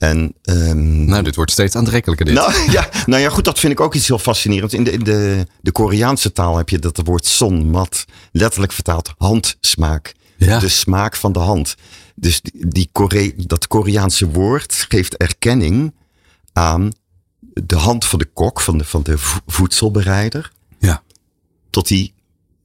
En, 0.08 0.34
ehm, 0.42 1.04
Nou, 1.04 1.22
dit 1.22 1.34
wordt 1.36 1.50
steeds 1.50 1.74
aantrekkelijker 1.76 2.26
dit. 2.26 2.34
nou, 2.34 2.52
ja, 2.70 2.88
nou 3.06 3.22
ja, 3.22 3.28
goed, 3.28 3.44
dat 3.44 3.58
vind 3.58 3.72
ik 3.72 3.80
ook 3.80 3.94
iets 3.94 4.06
heel 4.08 4.18
fascinerends. 4.18 4.74
In 4.74 4.84
de, 4.84 4.90
in 4.92 5.02
de, 5.04 5.46
de 5.60 5.72
Koreaanse 5.72 6.32
taal 6.32 6.56
heb 6.56 6.68
je 6.68 6.78
dat 6.78 7.00
woord 7.04 7.26
son, 7.26 7.70
mat, 7.70 8.04
letterlijk 8.32 8.72
vertaald 8.72 9.14
handsmaak. 9.18 10.14
Ja. 10.36 10.58
De 10.58 10.68
smaak 10.68 11.16
van 11.16 11.32
de 11.32 11.38
hand. 11.38 11.74
Dus 12.14 12.40
die, 12.40 12.66
die 12.68 12.88
Kore, 12.92 13.32
dat 13.36 13.66
Koreaanse 13.66 14.28
woord 14.30 14.86
geeft 14.88 15.16
erkenning 15.16 15.94
aan 16.52 16.90
de 17.40 17.76
hand 17.76 18.04
van 18.04 18.18
de 18.18 18.24
kok, 18.34 18.60
van 18.60 18.78
de, 18.78 18.84
van 18.84 19.02
de 19.02 19.18
vo- 19.18 19.40
voedselbereider. 19.46 20.52
ja. 20.78 21.02
tot 21.70 21.88
die, 21.88 22.14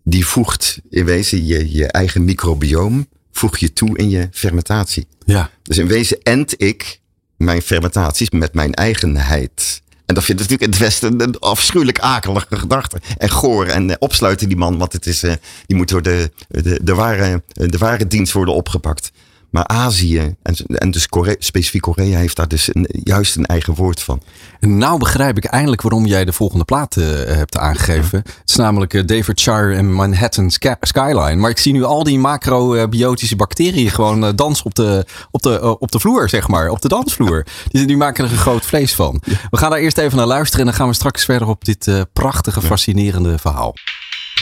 die 0.04 0.26
voegt 0.26 0.80
in 0.90 1.06
wezen 1.06 1.46
je, 1.46 1.72
je 1.72 1.86
eigen 1.88 2.26
microbioom, 2.26 3.08
voeg 3.32 3.58
je 3.58 3.74
toe 3.74 3.98
in 3.98 4.10
je 4.10 4.28
fermentatie. 4.32 5.08
ja. 5.26 5.50
Dus 5.64 5.78
in 5.78 5.88
wezen 5.88 6.22
end 6.24 6.62
ik 6.62 7.00
mijn 7.40 7.62
fermentaties 7.62 8.30
met 8.30 8.54
mijn 8.54 8.74
eigenheid. 8.74 9.82
En 10.06 10.16
dat 10.16 10.24
vind 10.24 10.40
ik 10.40 10.50
natuurlijk 10.50 10.62
in 10.62 10.70
het 10.70 10.90
Westen 10.90 11.22
een 11.22 11.40
afschuwelijk 11.40 12.00
akelige 12.00 12.56
gedachte. 12.56 13.02
En 13.18 13.30
goor. 13.30 13.66
En 13.66 13.90
eh, 13.90 13.96
opsluiten 14.00 14.48
die 14.48 14.58
man, 14.58 14.78
want 14.78 14.94
het 14.94 15.06
is, 15.06 15.24
eh, 15.24 15.34
die 15.66 15.78
moet 15.78 15.90
door 15.90 16.02
de, 16.02 16.32
de, 16.48 16.80
de, 16.84 16.96
ware, 16.96 17.44
de 17.48 17.78
ware 17.78 18.08
dienst 18.08 18.34
worden 18.34 18.54
opgepakt. 18.54 19.12
Maar 19.50 19.68
Azië, 19.68 20.36
en, 20.44 20.56
en 20.68 20.92
dus 20.92 21.08
specifiek 21.40 21.82
Korea, 21.82 22.18
heeft 22.18 22.36
daar 22.36 22.48
dus 22.48 22.70
een, 22.76 22.88
juist 23.04 23.36
een 23.36 23.46
eigen 23.46 23.74
woord 23.74 24.02
van. 24.02 24.22
En 24.60 24.78
nou 24.78 25.00
begrijp 25.00 25.38
ik 25.38 25.46
eindelijk 25.46 25.82
waarom 25.82 26.06
jij 26.06 26.26
de 26.26 26.34
volgende 26.34 26.66
plaat 26.66 26.98
eh, 26.98 27.06
hebt 27.26 27.58
aangegeven. 27.58 28.18
Het 28.20 28.42
is 28.50 28.56
namelijk 28.56 28.94
eh, 28.94 29.06
David 29.06 29.40
Shire 29.40 29.76
en 29.76 29.94
Manhattan 29.94 30.52
Sky- 30.52 30.74
Skyline. 30.82 31.36
Maar 31.36 31.50
ik 31.50 31.58
zie 31.58 31.74
nu 31.74 31.84
al 31.84 32.04
die 32.04 32.20
macrobiotische 32.20 33.36
bacteriën 33.36 33.92
gewoon 33.92 34.26
eh, 34.26 34.32
dansen 34.36 34.66
op 34.66 34.76
de, 34.76 35.06
op, 35.32 35.42
de, 35.42 35.80
op 35.80 35.92
de 35.92 36.00
vloer, 36.00 36.30
zeg 36.30 36.48
maar. 36.48 36.70
Op 36.70 36.82
de 36.82 36.88
dansvloer. 36.88 37.46
Die, 37.70 37.86
die 37.88 37.98
maken 37.98 38.26
er 38.26 38.32
een 38.32 38.38
groot 38.38 38.66
vlees 38.66 38.94
van. 38.96 39.22
We 39.50 39.58
gaan 39.58 39.70
daar 39.70 39.80
eerst 39.80 39.98
even 39.98 40.18
naar 40.18 40.26
luisteren 40.28 40.60
en 40.60 40.66
dan 40.66 40.76
gaan 40.80 40.88
we 40.88 40.94
straks 40.94 41.26
verder 41.26 41.48
op 41.48 41.66
dit 41.66 41.88
eh, 41.88 42.02
prachtige, 42.14 42.62
fascinerende 42.62 43.38
verhaal. 43.38 43.74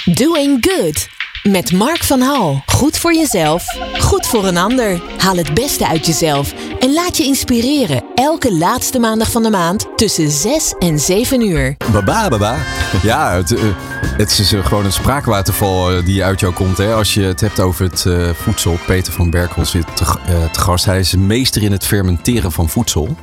Doing 0.06 0.66
Good. 0.70 1.08
Met 1.44 1.72
Mark 1.72 2.04
van 2.04 2.22
Hal. 2.22 2.62
Goed 2.66 2.98
voor 2.98 3.14
jezelf, 3.14 3.64
goed 4.00 4.28
voor 4.28 4.46
een 4.46 4.58
ander. 4.58 5.02
Haal 5.18 5.36
het 5.36 5.54
beste 5.54 5.88
uit 5.88 6.06
jezelf 6.06 6.54
en 6.80 6.94
laat 6.94 7.18
je 7.18 7.24
inspireren. 7.24 8.04
Elke 8.16 8.54
laatste 8.54 9.00
maandag 9.00 9.32
van 9.32 9.44
de 9.44 9.50
maand 9.50 9.88
tussen 9.96 10.32
6 10.32 10.74
en 10.80 11.00
7 11.00 11.42
uur. 11.42 11.76
Baba, 11.92 12.28
baba. 12.28 12.58
Ja, 13.02 13.32
het, 13.32 13.56
eh, 13.56 13.64
het 14.18 14.40
is 14.40 14.54
eh, 14.54 14.66
gewoon 14.66 14.86
een 14.86 14.92
spraakwaterval 14.92 15.92
eh, 15.92 16.06
die 16.06 16.24
uit 16.24 16.40
jou 16.40 16.54
komt. 16.54 16.78
Hè? 16.78 16.94
Als 16.94 17.14
je 17.14 17.22
het 17.22 17.42
hebt 17.42 17.60
over 17.60 17.84
het 17.84 18.06
voedsel. 18.36 18.78
Peter 18.86 19.14
van 19.14 19.30
Berkel 19.30 19.66
zit 19.66 19.96
te, 19.96 20.06
gast. 20.52 20.86
Hij 20.86 21.00
is 21.00 21.16
meester 21.16 21.64
in 21.64 21.72
het 21.72 21.86
fermenteren 21.86 22.52
van 22.52 22.70
voedsel. 22.70 23.16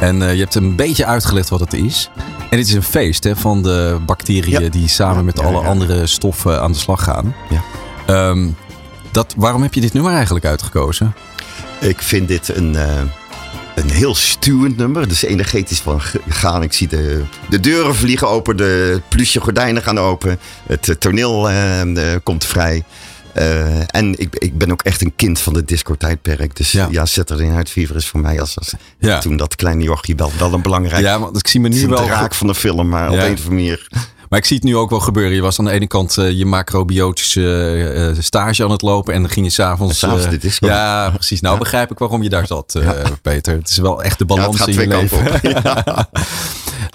En 0.00 0.22
eh, 0.22 0.32
je 0.34 0.40
hebt 0.40 0.54
een 0.54 0.76
beetje 0.76 1.06
uitgelegd 1.06 1.48
wat 1.48 1.60
het 1.60 1.72
is. 1.72 2.10
En 2.50 2.56
dit 2.56 2.66
is 2.66 2.72
een 2.74 2.82
feest 2.82 3.24
hè, 3.24 3.36
van 3.36 3.62
de 3.62 3.98
bacteriën 4.06 4.62
Ja. 4.62 4.68
die 4.68 4.88
samen 4.88 5.24
met 5.24 5.40
alle 5.40 5.60
andere 5.60 6.06
stoffen 6.06 6.60
aan 6.62 6.72
de 6.72 6.78
slag 6.78 7.02
gaan. 7.04 7.34
Ja. 7.50 7.62
Ehm, 8.06 8.48
dat, 9.10 9.34
waarom 9.36 9.62
heb 9.62 9.74
je 9.74 9.80
dit 9.80 9.92
nummer 9.92 10.12
eigenlijk 10.12 10.44
uitgekozen? 10.44 11.14
Ik 11.80 12.02
vind 12.02 12.28
dit 12.28 12.56
een, 12.56 12.76
eh, 12.76 13.00
een 13.74 13.90
heel 13.90 14.14
stuwend 14.14 14.76
nummer. 14.76 15.08
Dus 15.08 15.22
energetisch 15.22 15.80
van 15.80 16.00
gaan. 16.28 16.62
Ik 16.62 16.72
zie 16.72 16.88
de, 16.88 17.24
de 17.48 17.60
deuren 17.60 17.94
vliegen 17.94 18.28
open, 18.28 18.56
de 18.56 19.02
plusje 19.08 19.40
gordijnen 19.40 19.82
gaan 19.82 19.98
open. 19.98 20.38
Het 20.66 20.88
eh, 20.88 20.94
toneel 20.94 21.50
komt 22.22 22.44
vrij. 22.44 22.84
Eh, 23.38 23.80
en 23.86 24.18
ik, 24.18 24.36
ik 24.38 24.58
ben 24.58 24.70
ook 24.72 24.82
echt 24.82 25.02
een 25.02 25.12
kind 25.16 25.40
van 25.40 25.52
de 25.52 25.64
disco-tijdperk. 25.64 26.56
Dus 26.56 26.72
Ja. 26.72 26.88
ja, 26.90 27.04
Saturday 27.06 27.46
Night 27.46 27.70
Fever 27.70 27.96
is 27.96 28.06
voor 28.06 28.20
mij 28.20 28.40
als, 28.40 28.58
als 28.58 28.72
Ja. 28.98 29.18
toen 29.18 29.36
dat 29.36 29.56
kleine 29.56 29.82
jochie 29.82 30.16
wel, 30.16 30.32
wel 30.38 30.52
een 30.52 30.62
belangrijk... 30.62 31.02
Ja, 31.02 31.18
want 31.20 31.36
ik 31.38 31.46
zie 31.48 31.60
me 31.60 31.68
nu 31.68 31.86
wel. 31.86 32.04
draak 32.06 32.34
van 32.34 32.46
de 32.46 32.54
film, 32.54 32.88
maar 32.88 33.08
op 33.10 33.14
Ja. 33.16 33.26
een 33.26 33.32
of 33.32 33.38
andere 33.38 33.54
manier... 33.54 33.86
Maar 34.28 34.38
ik 34.38 34.44
zie 34.44 34.56
het 34.56 34.64
nu 34.64 34.76
ook 34.76 34.90
wel 34.90 35.00
gebeuren. 35.00 35.34
Je 35.34 35.40
was 35.42 35.58
aan 35.58 35.64
de 35.64 35.70
ene 35.70 35.86
kant 35.86 36.18
eh, 36.18 36.30
je 36.30 36.46
macrobiotische 36.46 38.12
eh, 38.16 38.22
stage 38.22 38.64
aan 38.64 38.70
het 38.70 38.82
lopen. 38.82 39.14
En 39.14 39.20
dan 39.22 39.30
ging 39.30 39.46
je 39.46 39.52
s'avonds. 39.52 40.00
De 40.00 40.38
disco. 40.40 40.66
Ja, 40.66 41.10
precies. 41.10 41.40
Nou 41.40 41.58
begrijp 41.58 41.90
ik 41.90 41.98
waarom 41.98 42.22
je 42.22 42.28
daar 42.28 42.46
zat, 42.46 42.78
Peter. 43.22 43.54
Het 43.56 43.68
is 43.70 43.76
wel 43.78 44.02
echt 44.02 44.18
de 44.18 44.24
Ja, 44.28 44.34
balans 44.34 44.56
gaat 44.56 44.68
in 44.68 44.74
twee 44.74 44.88
je 44.88 44.94
leven. 44.96 45.40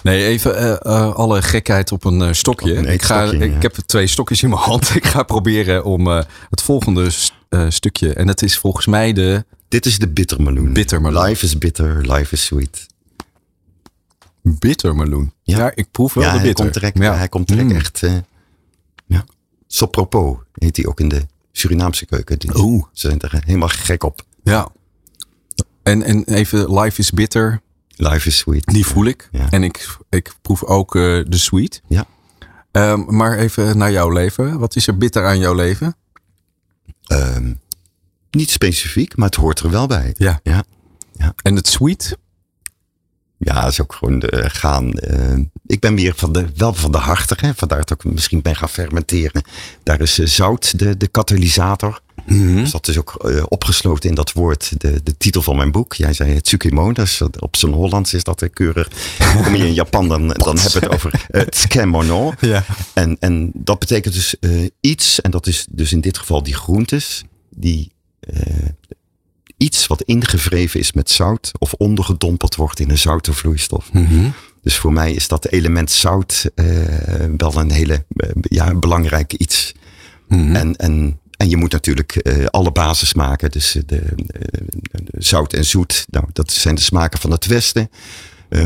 Nee, 0.04 0.24
even 0.26 0.56
eh, 0.56 0.72
eh, 0.72 1.14
alle 1.14 1.42
gekheid 1.42 1.92
op 1.92 2.04
een 2.04 2.22
eh, 2.22 2.32
stokje. 2.32 2.70
Op 2.72 2.76
een 2.78 2.86
ik, 2.92 3.02
ga, 3.02 3.22
ik 3.24 3.40
ja. 3.52 3.58
heb 3.58 3.74
twee 3.74 4.06
stokjes 4.06 4.42
in 4.42 4.48
mijn 4.48 4.60
hand. 4.60 4.94
Ik 4.94 5.04
ga 5.06 5.22
proberen 5.22 5.84
om 5.84 6.06
het 6.50 6.62
volgende 6.62 7.10
stukje. 7.68 8.12
En 8.14 8.26
dat 8.26 8.42
is 8.42 8.58
volgens 8.58 8.86
mij 8.86 9.12
de 9.12 9.44
Dit 9.68 9.86
is 9.86 9.98
de 9.98 10.08
bittermeloen. 10.08 10.72
Bittermeloen. 10.72 11.22
Life 11.24 11.44
is 11.44 11.58
bitter, 11.58 12.12
life 12.12 12.32
is 12.32 12.44
sweet. 12.44 12.86
bittermeloen. 14.42 15.32
Ja, 15.42 15.58
Ja. 15.58 15.72
ik 15.74 15.90
proef 15.90 16.14
wel 16.14 16.24
ja, 16.24 16.30
de 16.30 16.36
hij 16.36 16.46
bitter. 16.46 16.64
komt 16.64 16.74
direct, 16.74 16.98
ja. 16.98 17.14
hij 17.16 17.28
komt 17.28 17.48
direct 17.48 17.68
Mm. 17.68 17.76
echt... 17.76 18.00
ja. 19.06 19.24
Sopropos 19.66 20.36
heet 20.52 20.76
hij 20.76 20.86
ook 20.86 21.00
in 21.00 21.08
de 21.08 21.26
Surinaamse 21.52 22.06
keuken. 22.06 22.38
Die, 22.38 22.58
Oeh. 22.58 22.84
Ze 22.92 23.06
zijn 23.08 23.20
er 23.20 23.42
helemaal 23.44 23.68
gek 23.68 24.04
op. 24.04 24.22
Ja. 24.44 24.68
En, 25.82 26.02
en 26.02 26.24
even 26.24 26.78
Life 26.80 27.00
is 27.00 27.10
Bitter. 27.10 27.60
Life 27.96 28.28
is 28.28 28.36
sweet. 28.36 28.64
Die 28.66 28.86
voel 28.86 29.04
ik. 29.04 29.28
Ja. 29.32 29.50
En 29.50 29.62
ik, 29.62 29.96
ik 30.08 30.34
proef 30.42 30.64
ook 30.64 30.94
eh, 30.96 31.02
de 31.02 31.36
sweet. 31.38 31.82
Ja. 31.86 32.06
Ehm, 32.70 33.16
maar 33.16 33.38
even 33.38 33.78
naar 33.78 33.92
jouw 33.92 34.10
leven. 34.10 34.58
Wat 34.58 34.76
is 34.76 34.86
er 34.86 34.98
bitter 34.98 35.26
aan 35.26 35.38
jouw 35.38 35.54
leven? 35.54 35.96
Ehm, 37.04 37.54
niet 38.30 38.50
specifiek, 38.50 39.16
maar 39.16 39.26
het 39.26 39.36
hoort 39.36 39.60
er 39.60 39.70
wel 39.70 39.86
bij. 39.86 40.14
Ja. 40.18 40.40
Ja, 40.42 40.64
En 41.42 41.56
het 41.56 41.68
sweet? 41.68 42.16
ja 43.38 43.66
is 43.66 43.80
ook 43.80 43.92
gewoon 43.92 44.18
de, 44.18 44.50
gaan. 44.50 44.92
eh, 44.92 45.38
ik 45.66 45.80
ben 45.80 45.94
meer 45.94 46.12
van 46.16 46.32
de, 46.32 46.46
wel 46.56 46.74
van 46.74 46.92
de 46.92 46.98
hartige. 46.98 47.52
Vandaar 47.56 47.84
dat 47.84 47.90
ik 47.90 48.12
misschien 48.12 48.42
ben 48.42 48.56
gaan 48.56 48.68
fermenteren. 48.68 49.42
Daar 49.82 50.00
is 50.00 50.18
eh, 50.18 50.26
zout 50.26 50.78
de, 50.78 50.96
de 50.96 51.06
katalysator. 51.06 52.02
Mhm. 52.26 52.54
Dus 52.54 52.70
dat 52.70 52.88
is 52.88 52.98
ook 52.98 53.14
eh, 53.14 53.42
opgesloten 53.48 54.08
in 54.08 54.14
dat 54.14 54.32
woord, 54.32 54.80
de, 54.80 55.00
de 55.02 55.16
titel 55.16 55.42
van 55.42 55.56
mijn 55.56 55.72
boek. 55.72 55.94
Jij 55.94 56.12
zei 56.12 56.40
Tsukimo, 56.40 56.92
dus 56.92 57.22
op 57.38 57.56
zijn 57.56 57.72
Hollands 57.72 58.14
is 58.14 58.24
dat 58.24 58.42
eh, 58.42 58.48
keurig. 58.52 58.88
Kom 59.44 59.54
je 59.54 59.66
in 59.66 59.74
Japan, 59.74 60.08
dan, 60.08 60.28
dan 60.28 60.58
hebben 60.58 60.80
we 60.80 60.86
het 60.86 60.94
over 60.94 61.26
uh, 61.30 61.42
tsukemono. 61.42 62.32
Ja. 62.40 62.64
En, 62.92 63.16
en 63.20 63.50
dat 63.54 63.78
betekent 63.78 64.14
dus 64.14 64.38
eh, 64.38 64.50
iets, 64.80 65.20
en 65.20 65.30
dat 65.30 65.46
is 65.46 65.66
dus 65.70 65.92
in 65.92 66.00
dit 66.00 66.18
geval 66.18 66.42
die 66.42 66.54
groentes, 66.54 67.24
die 67.50 67.92
eh, 68.20 68.68
iets 69.56 69.86
wat 69.86 70.02
ingevreven 70.02 70.80
is 70.80 70.92
met 70.92 71.10
zout 71.10 71.50
of 71.58 71.72
ondergedompeld 71.72 72.54
wordt 72.54 72.80
in 72.80 72.90
een 72.90 72.98
zoute 72.98 73.32
vloeistof. 73.32 73.92
Mhm. 73.92 74.28
Dus 74.64 74.76
voor 74.76 74.92
mij 74.92 75.12
is 75.12 75.28
dat 75.28 75.46
element 75.46 75.90
zout 75.90 76.50
eh, 76.54 76.66
wel 77.36 77.56
een 77.56 77.70
hele 77.70 78.04
eh, 78.16 78.30
ja, 78.40 78.74
belangrijk 78.74 79.32
iets. 79.32 79.74
Mhm. 80.28 80.56
En, 80.56 80.76
en, 80.76 81.20
en 81.36 81.48
je 81.48 81.56
moet 81.56 81.72
natuurlijk 81.72 82.16
eh, 82.16 82.46
alle 82.46 82.72
basis 82.72 83.14
maken. 83.14 83.50
Dus 83.50 83.72
de, 83.72 83.82
de 83.86 85.04
zout 85.18 85.52
en 85.52 85.64
zoet, 85.64 86.06
nou, 86.10 86.24
dat 86.32 86.52
zijn 86.52 86.74
de 86.74 86.80
smaken 86.80 87.20
van 87.20 87.30
het 87.30 87.46
Westen. 87.46 87.90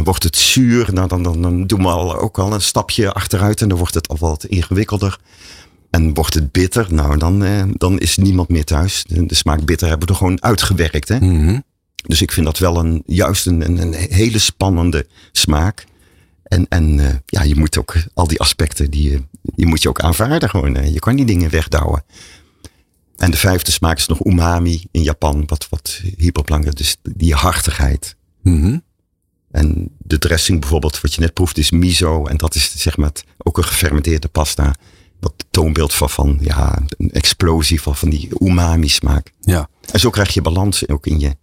Wordt 0.04 0.22
het 0.22 0.36
zuur, 0.36 0.92
nou, 0.92 1.08
dan, 1.08 1.22
dan, 1.22 1.42
dan 1.42 1.66
doen 1.66 1.82
we 1.82 1.88
al, 1.88 2.16
ook 2.16 2.38
al 2.38 2.52
een 2.52 2.60
stapje 2.60 3.12
achteruit 3.12 3.62
en 3.62 3.68
dan 3.68 3.78
wordt 3.78 3.94
het 3.94 4.08
al 4.08 4.16
wat 4.18 4.44
ingewikkelder. 4.44 5.18
En 5.90 6.14
wordt 6.14 6.34
het 6.34 6.52
bitter, 6.52 6.86
nou 6.90 7.18
dan, 7.18 7.44
dan 7.76 7.98
is 7.98 8.16
niemand 8.16 8.48
meer 8.48 8.64
thuis. 8.64 9.04
De, 9.06 9.26
de 9.26 9.34
smaak 9.34 9.64
bitter 9.64 9.88
hebben 9.88 10.06
we 10.06 10.12
er 10.12 10.18
gewoon 10.18 10.42
uitgewerkt. 10.42 11.08
Hè? 11.08 11.18
Mhm. 11.18 11.58
Dus 12.08 12.22
ik 12.22 12.32
vind 12.32 12.46
dat 12.46 12.58
wel 12.58 12.76
een, 12.78 13.02
juist 13.06 13.46
een, 13.46 13.60
een, 13.64 13.78
een 13.78 13.92
hele 13.94 14.38
spannende 14.38 15.06
smaak. 15.32 15.84
En, 16.42 16.66
en 16.68 17.00
eh, 17.00 17.14
ja, 17.26 17.42
je 17.42 17.56
moet 17.56 17.78
ook 17.78 17.94
al 18.14 18.26
die 18.26 18.40
aspecten, 18.40 18.90
die, 18.90 19.10
je- 19.10 19.22
die 19.42 19.66
moet 19.66 19.82
je 19.82 19.88
ook 19.88 20.00
aanvaarden 20.00 20.48
gewoon. 20.50 20.92
Je 20.92 20.98
kan 20.98 21.16
die 21.16 21.24
dingen 21.24 21.50
wegdouwen. 21.50 22.04
En 23.16 23.30
de 23.30 23.36
vijfde 23.36 23.70
smaak 23.72 23.96
is 23.98 24.06
nog 24.06 24.24
umami 24.24 24.84
in 24.90 25.02
Japan, 25.02 25.42
wat, 25.46 25.66
wat 25.70 26.00
hyperbelangrijk 26.16 26.76
Dus 26.76 26.96
die 27.02 27.34
hartigheid. 27.34 28.16
Mhm. 28.42 28.78
En 29.50 29.90
de 29.98 30.18
dressing 30.18 30.60
bijvoorbeeld, 30.60 31.00
wat 31.00 31.14
je 31.14 31.20
net 31.20 31.32
proeft, 31.34 31.58
is 31.58 31.70
miso. 31.70 32.26
En 32.26 32.36
dat 32.36 32.54
is 32.54 32.72
zeg 32.80 32.96
maar 32.96 33.08
het- 33.08 33.24
ook 33.38 33.58
een 33.58 33.64
gefermenteerde 33.64 34.28
pasta. 34.28 34.74
Wat 35.20 35.32
toonbeeld 35.50 35.94
van, 35.94 36.10
van 36.10 36.38
ja, 36.40 36.82
een 36.98 37.10
explosie 37.12 37.80
van, 37.82 37.96
van 37.96 38.10
die 38.10 38.28
umami 38.40 38.88
smaak. 38.88 39.32
Ja. 39.40 39.68
En 39.92 40.00
zo 40.00 40.10
krijg 40.10 40.34
je 40.34 40.40
balans 40.42 40.88
ook 40.88 41.06
in 41.06 41.20
je, 41.20 41.36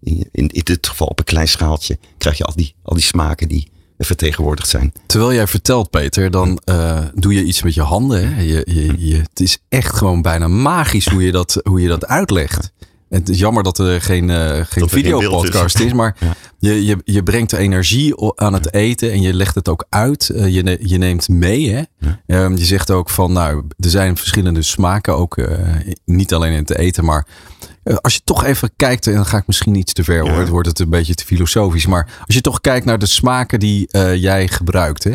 in, 0.00 0.16
je- 0.16 0.28
in, 0.32 0.48
in 0.48 0.60
dit 0.64 0.86
geval 0.86 1.06
op 1.06 1.18
een 1.18 1.24
klein 1.24 1.48
schaaltje, 1.48 1.98
krijg 2.18 2.38
je 2.38 2.44
al 2.44 2.54
die, 2.56 2.74
al 2.82 2.94
die 2.94 3.04
smaken 3.04 3.48
die 3.48 3.70
vertegenwoordigd 3.98 4.68
zijn. 4.68 4.92
Terwijl 5.06 5.32
jij 5.32 5.46
vertelt, 5.46 5.90
Peter, 5.90 6.30
dan 6.30 6.60
eh, 6.64 7.00
doe 7.14 7.34
je 7.34 7.44
iets 7.44 7.62
met 7.62 7.74
je 7.74 7.82
handen. 7.82 8.34
Hè? 8.34 8.40
Je, 8.42 8.62
je, 8.66 8.94
je, 9.08 9.16
het 9.16 9.40
is 9.40 9.58
echt 9.68 9.96
gewoon 9.96 10.22
bijna 10.22 10.48
magisch 10.48 11.08
hoe 11.08 11.22
je 11.24 11.32
dat, 11.32 11.60
hoe 11.62 11.80
je 11.80 11.88
dat 11.88 12.06
uitlegt. 12.06 12.72
Het 13.08 13.28
is 13.28 13.38
jammer 13.38 13.62
dat 13.62 13.78
er 13.78 14.00
geen, 14.00 14.30
eh 14.30 14.64
geen 14.68 14.88
videopodcast 14.88 15.78
is. 15.80 15.92
Maar 15.92 16.16
Ja. 16.20 16.34
je, 16.58 16.84
je, 16.84 16.98
je 17.04 17.22
brengt 17.22 17.50
de 17.50 17.56
energie 17.58 18.32
aan 18.34 18.52
het 18.52 18.74
eten 18.74 19.12
en 19.12 19.20
je 19.20 19.34
legt 19.34 19.54
het 19.54 19.68
ook 19.68 19.86
uit. 19.88 20.28
Eh, 20.30 20.48
je, 20.54 20.78
je 20.82 20.98
neemt 20.98 21.28
mee. 21.28 21.70
Hè? 21.70 21.82
Ehm, 22.26 22.56
je 22.56 22.64
zegt 22.64 22.90
ook 22.90 23.10
van, 23.10 23.32
nou, 23.32 23.64
er 23.78 23.90
zijn 23.90 24.16
verschillende 24.16 24.62
smaken. 24.62 25.16
Ook 25.16 25.38
eh, 25.38 25.58
niet 26.04 26.34
alleen 26.34 26.52
in 26.52 26.58
het 26.58 26.76
eten, 26.76 27.04
maar 27.04 27.26
eh, 27.60 27.66
als 27.84 28.14
je 28.14 28.20
toch 28.24 28.44
even 28.44 28.70
kijkt, 28.76 29.06
en 29.06 29.14
dan 29.14 29.26
ga 29.26 29.36
ik 29.36 29.46
misschien 29.46 29.74
iets 29.74 29.92
te 29.92 30.04
ver 30.04 30.20
hoor, 30.20 30.30
Ja. 30.30 30.38
het 30.38 30.48
wordt 30.48 30.68
het 30.68 30.78
een 30.78 30.90
beetje 30.90 31.14
te 31.14 31.24
filosofisch. 31.24 31.86
Maar 31.86 32.08
als 32.26 32.34
je 32.34 32.40
toch 32.40 32.60
kijkt 32.60 32.86
naar 32.86 32.98
de 32.98 33.06
smaken 33.06 33.60
die 33.60 33.88
eh, 33.90 34.14
jij 34.14 34.48
gebruikt. 34.48 35.04
Hè? 35.04 35.14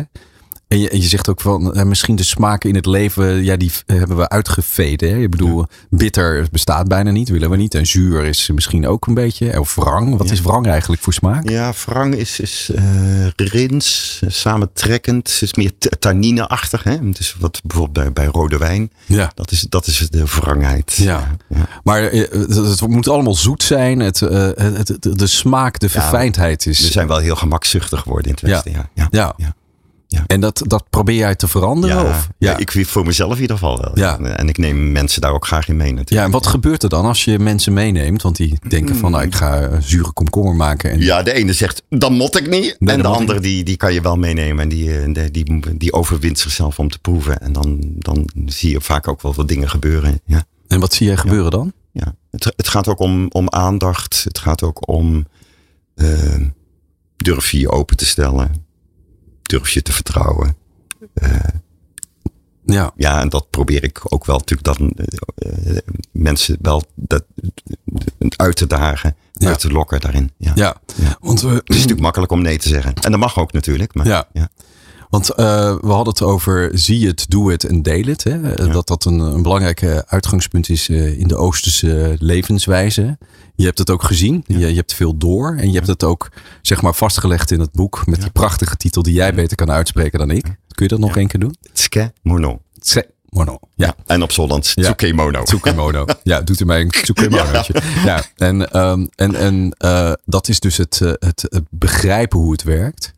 En 0.68 0.78
je, 0.78 0.88
en 0.88 1.00
je 1.00 1.08
zegt 1.08 1.28
ook 1.28 1.40
van 1.40 1.74
eh, 1.74 1.82
misschien 1.84 2.16
de 2.16 2.22
smaken 2.22 2.68
in 2.68 2.74
het 2.74 2.86
leven, 2.86 3.44
ja, 3.44 3.56
die 3.56 3.70
hebben 3.86 4.16
we 4.16 4.28
uitgeveden. 4.28 5.10
Hè? 5.10 5.18
Ik 5.18 5.30
bedoel, 5.30 5.66
bitter 5.90 6.46
bestaat 6.52 6.88
bijna 6.88 7.10
niet, 7.10 7.28
willen 7.28 7.50
we 7.50 7.56
niet. 7.56 7.74
En 7.74 7.86
zuur 7.86 8.24
is 8.24 8.50
misschien 8.54 8.86
ook 8.86 9.06
een 9.06 9.14
beetje. 9.14 9.60
Of 9.60 9.74
wrang, 9.74 10.16
wat 10.16 10.26
Ja. 10.26 10.32
is 10.32 10.40
wrang 10.40 10.66
eigenlijk 10.66 11.02
voor 11.02 11.12
smaak? 11.12 11.48
Ja, 11.48 11.72
wrang 11.86 12.14
is, 12.14 12.40
is 12.40 12.70
eh, 12.74 12.82
rins, 13.36 14.20
eh, 14.24 14.30
samentrekkend, 14.30 15.38
is 15.40 15.54
meer 15.54 15.70
tannineachtig. 15.98 16.82
Hè? 16.82 17.10
Dus 17.10 17.36
wat 17.38 17.60
bijvoorbeeld 17.64 18.04
bij, 18.14 18.24
bij 18.24 18.32
rode 18.32 18.58
wijn, 18.58 18.90
Ja. 19.06 19.32
dat 19.34 19.50
is, 19.50 19.60
dat 19.68 19.86
is 19.86 20.06
de 20.10 20.24
wrangheid. 20.24 20.92
Ja. 20.96 21.36
Maar 21.84 22.02
het, 22.02 22.54
het 22.54 22.86
moet 22.88 23.08
allemaal 23.08 23.34
zoet 23.34 23.62
zijn. 23.62 24.00
Het, 24.00 24.20
het, 24.20 24.88
het- 24.88 25.18
de 25.18 25.26
smaak, 25.26 25.78
de 25.78 25.88
verfijndheid 25.88 26.64
We 26.64 26.70
is. 26.70 26.90
zijn 26.90 27.06
wel 27.08 27.18
heel 27.18 27.36
gemakzuchtig 27.36 28.00
geworden 28.00 28.26
in 28.30 28.36
het. 28.40 28.50
Westen. 28.50 28.72
Ja. 28.94 29.08
Ja. 29.10 29.34
Ja. 29.36 29.54
Ja. 30.10 30.18
Ja. 30.18 30.24
En 30.26 30.40
dat, 30.40 30.62
dat 30.66 30.84
probeer 30.90 31.16
jij 31.16 31.34
te 31.34 31.48
veranderen? 31.48 31.96
Ja, 31.96 32.08
of? 32.08 32.28
ja. 32.38 32.56
ik 32.56 32.86
voor 32.86 33.04
mezelf 33.04 33.34
in 33.34 33.40
ieder 33.40 33.56
geval 33.56 33.80
wel. 33.80 33.90
Ja. 33.94 34.18
En 34.18 34.48
ik 34.48 34.58
neem 34.58 34.92
mensen 34.92 35.20
daar 35.20 35.32
ook 35.32 35.46
graag 35.46 35.68
in 35.68 35.76
mee 35.76 35.88
Ja, 35.88 35.94
natuurlijk. 35.94 36.26
en 36.26 36.32
wat 36.32 36.46
gebeurt 36.46 36.82
er 36.82 36.88
dan 36.88 37.04
als 37.04 37.24
je 37.24 37.38
mensen 37.38 37.72
meeneemt? 37.72 38.22
Want 38.22 38.36
die 38.36 38.58
denken 38.68 38.96
van, 38.96 39.10
nou, 39.10 39.24
ik 39.24 39.34
ga 39.34 39.80
zure 39.80 40.12
komkommer 40.12 40.54
maken. 40.54 40.90
En, 40.90 41.00
Ja, 41.00 41.22
de 41.22 41.32
ene 41.32 41.52
zegt, 41.52 41.82
dan 41.88 42.12
mot 42.12 42.38
ik 42.38 42.48
niet. 42.48 42.76
en 42.78 43.02
de 43.02 43.08
andere, 43.08 43.40
die, 43.40 43.64
die 43.64 43.76
kan 43.76 43.92
je 43.92 44.00
wel 44.00 44.16
meenemen. 44.16 44.62
En 44.62 44.68
die, 44.68 44.98
eh, 44.98 45.12
die, 45.12 45.44
die, 45.44 45.76
die 45.76 45.92
overwint 45.92 46.38
zichzelf 46.38 46.78
om 46.78 46.90
te 46.90 46.98
proeven. 46.98 47.40
En 47.40 47.52
dan, 47.52 47.78
dan 47.82 48.30
zie 48.46 48.70
je 48.70 48.80
vaak 48.80 49.08
ook 49.08 49.22
wel 49.22 49.34
wat 49.34 49.48
dingen 49.48 49.70
gebeuren. 49.70 50.20
Ja. 50.24 50.44
en 50.68 50.80
wat 50.80 50.94
zie 50.94 51.06
jij 51.06 51.16
gebeuren 51.16 51.50
dan? 51.50 51.72
Ja. 51.92 52.14
Het, 52.30 52.52
het 52.56 52.68
gaat 52.68 52.88
ook 52.88 52.98
om, 53.00 53.26
om 53.28 53.48
aandacht. 53.50 54.24
Het 54.24 54.38
gaat 54.38 54.62
ook 54.62 54.88
om 54.88 55.26
eh, 55.94 56.06
durf 57.16 57.50
je 57.50 57.58
je 57.58 57.70
open 57.70 57.96
te 57.96 58.06
stellen. 58.06 58.66
Durf 59.48 59.70
je 59.70 59.82
te 59.82 59.92
vertrouwen. 59.92 60.56
Ja, 62.64 62.92
Ja, 62.96 63.20
en 63.20 63.28
dat 63.28 63.50
probeer 63.50 63.84
ik 63.84 64.00
ook 64.12 64.24
wel 64.26 64.38
natuurlijk 64.38 64.78
dan 64.78 64.90
eh, 64.90 65.76
eh, 65.76 65.82
mensen 66.12 66.58
wel 66.60 66.82
dat, 66.94 67.24
uit 68.36 68.56
te 68.56 68.66
dagen, 68.66 69.16
Ja. 69.32 69.48
uit 69.48 69.58
te 69.58 69.70
lokken 69.72 70.00
daarin. 70.00 70.30
Ja. 70.36 70.52
ja. 70.54 70.76
Ja. 70.96 71.16
Want 71.20 71.40
we, 71.40 71.48
Het 71.48 71.62
is 71.68 71.74
natuurlijk 71.74 72.00
makkelijk 72.00 72.32
om 72.32 72.42
nee 72.42 72.58
te 72.58 72.68
zeggen. 72.68 72.94
En 72.94 73.10
dat 73.10 73.20
mag 73.20 73.38
ook 73.38 73.52
natuurlijk. 73.52 73.94
Maar, 73.94 74.06
Ja. 74.06 74.28
Ja. 75.10 75.18
Want 75.18 75.30
eh, 75.30 75.74
we 75.80 75.92
hadden 75.92 76.12
het 76.12 76.22
over 76.22 76.70
zie 76.72 77.06
het, 77.06 77.24
doe 77.28 77.50
het 77.50 77.64
en 77.64 77.82
deel 77.82 78.04
het. 78.04 78.24
Hè? 78.24 78.54
Dat 78.54 78.86
dat 78.86 79.04
een, 79.04 79.18
een 79.18 79.42
belangrijk 79.42 80.04
uitgangspunt 80.06 80.68
is 80.68 80.88
eh, 80.88 81.18
in 81.18 81.28
de 81.28 81.36
Oosterse 81.36 82.16
levenswijze. 82.18 83.18
Je 83.54 83.64
hebt 83.64 83.78
het 83.78 83.90
ook 83.90 84.02
gezien. 84.02 84.44
Je, 84.46 84.58
je 84.58 84.74
hebt 84.74 84.94
veel 84.94 85.16
door. 85.16 85.56
En 85.56 85.68
je 85.68 85.74
hebt 85.74 85.86
het 85.86 86.04
ook 86.04 86.28
zeg 86.62 86.82
maar 86.82 86.94
vastgelegd 86.94 87.50
in 87.50 87.60
het 87.60 87.72
boek. 87.72 88.02
Met 88.06 88.20
die 88.20 88.30
prachtige 88.30 88.76
titel 88.76 89.02
die 89.02 89.12
jij 89.14 89.34
beter 89.34 89.56
kan 89.56 89.70
uitspreken 89.70 90.18
dan 90.18 90.30
ik. 90.30 90.42
Kun 90.44 90.56
je 90.84 90.88
dat 90.88 90.98
nog 90.98 91.16
één 91.16 91.26
keer 91.28 91.40
doen? 91.40 91.54
Tske 91.72 92.12
mono. 92.22 92.60
Tse 92.80 93.06
Mono. 93.28 93.58
Ja. 93.74 93.94
En 94.06 94.22
op 94.22 94.32
Zolland 94.32 94.72
Ja. 94.74 94.82
Tsukemono. 94.82 95.42
Tsukemono. 95.42 96.04
Ja, 96.22 96.40
doet 96.40 96.60
u 96.60 96.64
mij 96.64 96.80
een 96.80 96.90
Tsukemonootje. 96.90 97.74
Ja. 98.04 98.22
En, 98.36 98.70
ehm, 98.70 99.06
en, 99.14 99.34
en 99.34 99.70
eh, 99.78 100.12
dat 100.24 100.48
is 100.48 100.60
dus 100.60 100.76
het, 100.76 100.98
het, 100.98 101.46
het 101.48 101.64
begrijpen 101.70 102.38
hoe 102.38 102.52
het 102.52 102.62
werkt. 102.62 103.12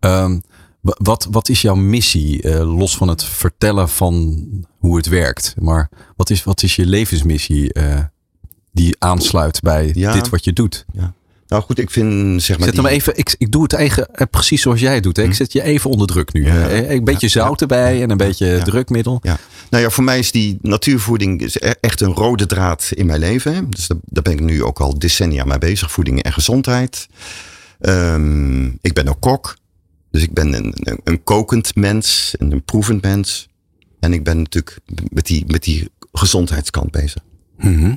Ehm, 0.00 0.30
wa- 0.30 0.40
wat, 0.84 1.26
wat 1.30 1.48
is 1.48 1.62
jouw 1.62 1.74
missie, 1.74 2.42
eh, 2.42 2.76
los 2.76 2.96
van 2.96 3.08
het 3.08 3.24
vertellen 3.24 3.88
van 3.88 4.44
hoe 4.78 4.96
het 4.96 5.06
werkt? 5.06 5.54
Maar 5.58 5.88
wat 6.16 6.30
is, 6.30 6.44
wat 6.44 6.62
is 6.62 6.76
je 6.76 6.86
levensmissie 6.86 7.72
eh, 7.72 7.98
die 8.72 8.96
aansluit 8.98 9.60
bij 9.60 9.90
Ja. 9.94 10.12
dit 10.12 10.28
wat 10.28 10.44
je 10.44 10.52
doet? 10.52 10.84
Nou 11.48 11.62
goed, 11.62 11.78
ik 11.78 11.90
vind 11.90 12.42
zeg 12.42 12.58
maar 12.58 12.66
Zet 12.68 12.76
hem 12.76 12.86
even, 12.86 13.16
ik, 13.18 13.34
ik 13.38 13.50
doe 13.52 13.62
het 13.62 13.72
eigen, 13.72 14.14
eh, 14.14 14.26
precies 14.30 14.62
zoals 14.62 14.80
jij 14.80 14.94
het 14.94 15.02
doet. 15.02 15.16
Hè? 15.16 15.22
Ik 15.22 15.34
zet 15.34 15.52
je 15.52 15.62
even 15.62 15.90
onder 15.90 16.06
druk 16.06 16.32
nu. 16.32 16.44
Ja. 16.46 16.70
Een 16.70 17.04
beetje 17.04 17.28
zout 17.28 17.60
erbij 17.60 18.02
en 18.02 18.10
een 18.10 18.16
beetje 18.16 18.46
Ja. 18.46 18.62
drukmiddel. 18.64 19.18
Ja. 19.22 19.38
Nou 19.70 19.82
ja, 19.82 19.90
voor 19.90 20.04
mij 20.04 20.18
is 20.18 20.30
die 20.32 20.58
natuurvoeding 20.62 21.40
is 21.42 21.56
e- 21.60 21.72
echt 21.80 22.00
een 22.00 22.12
rode 22.12 22.46
draad 22.46 22.90
in 22.94 23.06
mijn 23.06 23.18
leven. 23.18 23.54
hè. 23.54 23.68
Dus 23.68 23.86
daar, 23.86 23.98
daar 24.04 24.22
ben 24.22 24.32
ik 24.32 24.40
nu 24.40 24.62
ook 24.62 24.80
al 24.80 24.98
decennia 24.98 25.44
mee 25.44 25.58
bezig. 25.58 25.90
Voeding 25.90 26.22
en 26.22 26.32
gezondheid. 26.32 27.08
Ehm, 27.80 28.64
ik 28.66 28.92
ben 28.92 29.08
ook 29.08 29.20
kok. 29.20 29.56
Dus 30.14 30.22
ik 30.22 30.32
ben 30.32 30.52
een, 30.52 30.72
een, 30.74 31.00
een 31.04 31.22
kokend 31.24 31.74
mens 31.74 32.34
en 32.38 32.52
een 32.52 32.64
proevend 32.64 33.02
mens. 33.02 33.48
En 34.00 34.12
ik 34.12 34.24
ben 34.24 34.38
natuurlijk 34.38 34.78
met 35.12 35.26
die, 35.26 35.44
met 35.46 35.62
die 35.62 35.90
gezondheidskant 36.12 36.90
bezig. 36.90 37.22
Mhm. 37.56 37.94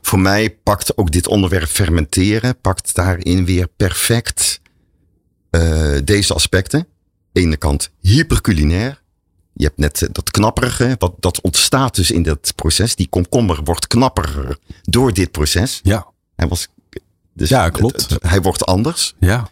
Voor 0.00 0.18
mij 0.20 0.50
pakt 0.50 0.96
ook 0.96 1.10
dit 1.12 1.26
onderwerp 1.28 1.68
fermenteren, 1.68 2.60
pakt 2.60 2.94
daarin 2.94 3.44
weer 3.44 3.68
perfect 3.76 4.60
eh, 5.50 5.96
deze 6.04 6.34
aspecten. 6.34 6.86
Ene 7.32 7.56
kant 7.56 7.90
hyperculinair. 8.00 9.02
Je 9.52 9.64
hebt 9.64 9.78
net 9.78 10.02
eh, 10.02 10.08
dat 10.12 10.30
knapperige, 10.30 10.94
wat, 10.98 11.14
dat 11.18 11.40
ontstaat 11.40 11.94
dus 11.94 12.10
in 12.10 12.22
dat 12.22 12.52
proces. 12.54 12.94
Die 12.96 13.08
komkommer 13.08 13.60
wordt 13.64 13.86
knapperiger 13.86 14.58
door 14.82 15.12
dit 15.14 15.30
proces. 15.30 15.80
Ja, 15.82 16.06
Hij 16.36 16.48
was, 16.48 16.68
dus 17.34 17.48
Ja, 17.48 17.68
klopt. 17.70 18.00
het- 18.02 18.10
het- 18.10 18.22
hij 18.22 18.40
wordt 18.42 18.64
anders. 18.66 19.14
ja. 19.20 19.50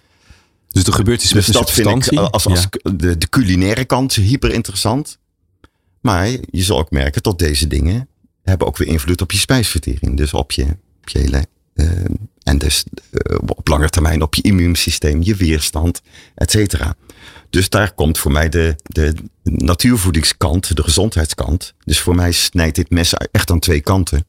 Dus 0.79 0.87
er 0.87 0.93
gebeurt 0.93 1.23
iets 1.23 1.33
Dus 1.33 1.47
met 1.47 1.55
de 1.55 1.61
dat 1.61 1.71
vind 1.73 1.87
ik 1.87 1.93
substantie. 1.93 2.33
als, 2.33 2.47
als 2.47 2.67
Ja. 2.83 2.93
de, 2.93 3.19
de 3.19 3.29
culinaire 3.29 3.85
kant 3.85 4.15
hyper 4.15 4.53
interessant. 4.53 5.19
Maar 6.01 6.29
je 6.29 6.63
zal 6.63 6.79
ook 6.79 6.91
merken 6.91 7.23
dat 7.23 7.39
deze 7.39 7.67
dingen 7.67 8.09
hebben 8.43 8.67
ook 8.67 8.77
weer 8.77 8.89
invloed 8.89 9.21
op 9.21 9.33
je 9.33 9.39
spijsvertering. 9.39 10.17
Dus 10.17 10.33
op 10.35 10.53
je, 10.53 10.65
op 11.01 11.09
je 11.09 11.19
hele. 11.19 11.47
eh, 11.75 11.87
en 12.43 12.59
dus 12.59 12.85
eh, 13.11 13.37
op 13.47 13.69
lange 13.69 13.89
termijn 13.89 14.23
op 14.23 14.35
je 14.35 14.43
immuunsysteem, 14.43 15.23
je 15.23 15.35
weerstand, 15.37 16.01
et 16.35 16.51
cetera. 16.51 16.95
Dus 17.51 17.69
daar 17.69 17.93
komt 17.95 18.19
voor 18.19 18.33
mij 18.33 18.49
de, 18.49 18.77
de 18.83 19.15
natuurvoedingskant, 19.43 20.77
de 20.77 20.83
gezondheidskant. 20.83 21.75
Dus 21.85 22.01
voor 22.01 22.15
mij 22.15 22.33
snijdt 22.33 22.77
dit 22.77 22.91
mes 22.91 23.15
echt 23.31 23.51
aan 23.51 23.59
twee 23.59 23.81
kanten. 23.81 24.25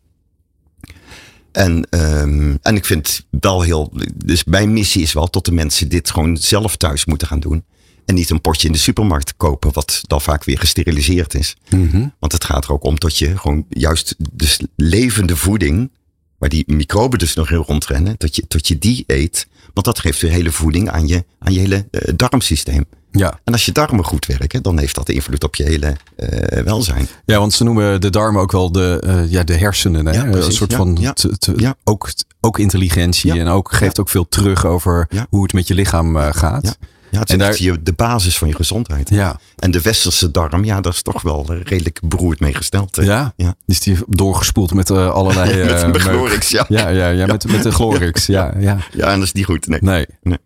En, 1.51 1.87
ehm, 1.89 2.55
en 2.61 2.75
ik 2.75 2.85
vind 2.85 3.25
wel 3.29 3.61
heel. 3.61 3.93
Dus 4.15 4.43
mijn 4.43 4.73
missie 4.73 5.01
is 5.01 5.13
wel 5.13 5.27
tot 5.27 5.45
de 5.45 5.51
mensen 5.51 5.89
dit 5.89 6.09
gewoon 6.09 6.37
zelf 6.37 6.75
thuis 6.75 7.05
moeten 7.05 7.27
gaan 7.27 7.39
doen. 7.39 7.63
En 8.05 8.15
niet 8.15 8.29
een 8.29 8.41
potje 8.41 8.67
in 8.67 8.73
de 8.73 8.79
supermarkt 8.79 9.33
kopen, 9.37 9.73
wat 9.73 10.01
dan 10.07 10.21
vaak 10.21 10.43
weer 10.43 10.59
gesteriliseerd 10.59 11.33
is. 11.33 11.55
Mhm. 11.69 12.07
Want 12.19 12.31
het 12.31 12.43
gaat 12.43 12.65
er 12.65 12.71
ook 12.71 12.83
om 12.83 12.99
dat 12.99 13.17
je 13.17 13.37
gewoon 13.37 13.65
juist 13.69 14.15
dus 14.31 14.59
levende 14.75 15.35
voeding, 15.35 15.91
waar 16.37 16.49
die 16.49 16.63
microben 16.67 17.19
dus 17.19 17.33
nog 17.33 17.51
in 17.51 17.57
rondrennen, 17.57 18.15
dat 18.17 18.35
je, 18.35 18.43
dat 18.47 18.67
je 18.67 18.77
die 18.77 19.03
eet. 19.07 19.47
Want 19.73 19.85
dat 19.85 19.99
geeft 19.99 20.21
weer 20.21 20.31
hele 20.31 20.51
voeding 20.51 20.89
aan 20.89 21.07
je, 21.07 21.25
aan 21.39 21.53
je 21.53 21.59
hele 21.59 21.87
eh, 21.91 22.13
darmsysteem. 22.15 22.85
Ja. 23.11 23.39
En 23.43 23.53
als 23.53 23.65
je 23.65 23.71
darmen 23.71 24.05
goed 24.05 24.25
werken, 24.25 24.63
dan 24.63 24.79
heeft 24.79 24.95
dat 24.95 25.09
invloed 25.09 25.43
op 25.43 25.55
je 25.55 25.63
hele 25.63 25.95
eh, 26.15 26.63
welzijn. 26.63 27.07
ja, 27.25 27.39
want 27.39 27.53
ze 27.53 27.63
noemen 27.63 28.01
de 28.01 28.09
darmen 28.09 28.41
ook 28.41 28.51
wel 28.51 28.71
de, 28.71 29.01
eh, 29.05 29.31
ja, 29.31 29.43
de 29.43 29.55
hersenen. 29.57 30.05
Hè? 30.05 30.11
Ja, 30.13 30.23
precies. 30.23 30.45
een 30.45 30.51
soort 30.51 30.71
Ja, 30.71 30.77
van 30.77 30.97
ja. 30.99 31.13
te- 31.13 31.37
te- 31.37 31.53
Ja. 31.55 31.75
ook, 31.83 32.09
ook 32.41 32.59
intelligentie 32.59 33.39
en 33.39 33.47
ook 33.47 33.73
geeft 33.73 33.99
ook 33.99 34.09
veel 34.09 34.27
terug 34.29 34.65
over 34.65 35.07
hoe 35.29 35.43
het 35.43 35.53
met 35.53 35.67
je 35.67 35.73
lichaam 35.73 36.17
eh, 36.17 36.27
gaat. 36.31 36.77
Ja. 37.11 37.19
Het 37.19 37.27
is 37.29 37.33
En 37.33 37.39
daar- 37.39 37.61
je, 37.61 37.83
de 37.83 37.93
basis 37.93 38.37
van 38.37 38.47
je 38.47 38.55
gezondheid. 38.55 39.09
Ja. 39.09 39.39
En 39.55 39.71
de 39.71 39.81
westerse 39.81 40.31
darm, 40.31 40.63
ja, 40.63 40.81
dat 40.81 40.93
is 40.93 41.01
toch 41.01 41.21
wel 41.21 41.53
redelijk 41.63 41.99
beroerd 42.03 42.39
mee 42.39 42.53
gesteld. 42.53 42.95
Ja? 43.01 43.33
Ja. 43.35 43.55
Is 43.65 43.79
die 43.79 43.97
doorgespoeld 44.07 44.73
met 44.73 44.91
allerlei... 44.91 45.63
Met 45.63 45.81
een 45.81 45.91
meuk? 45.91 46.01
Glorix, 46.01 46.49
ja. 46.49 46.65
Ja, 46.67 46.87
ja, 46.89 47.07
ja, 47.09 47.25
Met, 47.25 47.47
met 47.47 47.63
de 47.63 47.71
Glorix. 47.71 48.25
Ja, 48.25 48.53
ja. 48.59 48.77
Ja, 48.93 49.07
en 49.07 49.15
dat 49.15 49.23
is 49.27 49.31
niet 49.33 49.45
goed. 49.45 49.67
Nee. 49.67 49.79
Nee. 49.81 50.05
Nee. 50.21 50.37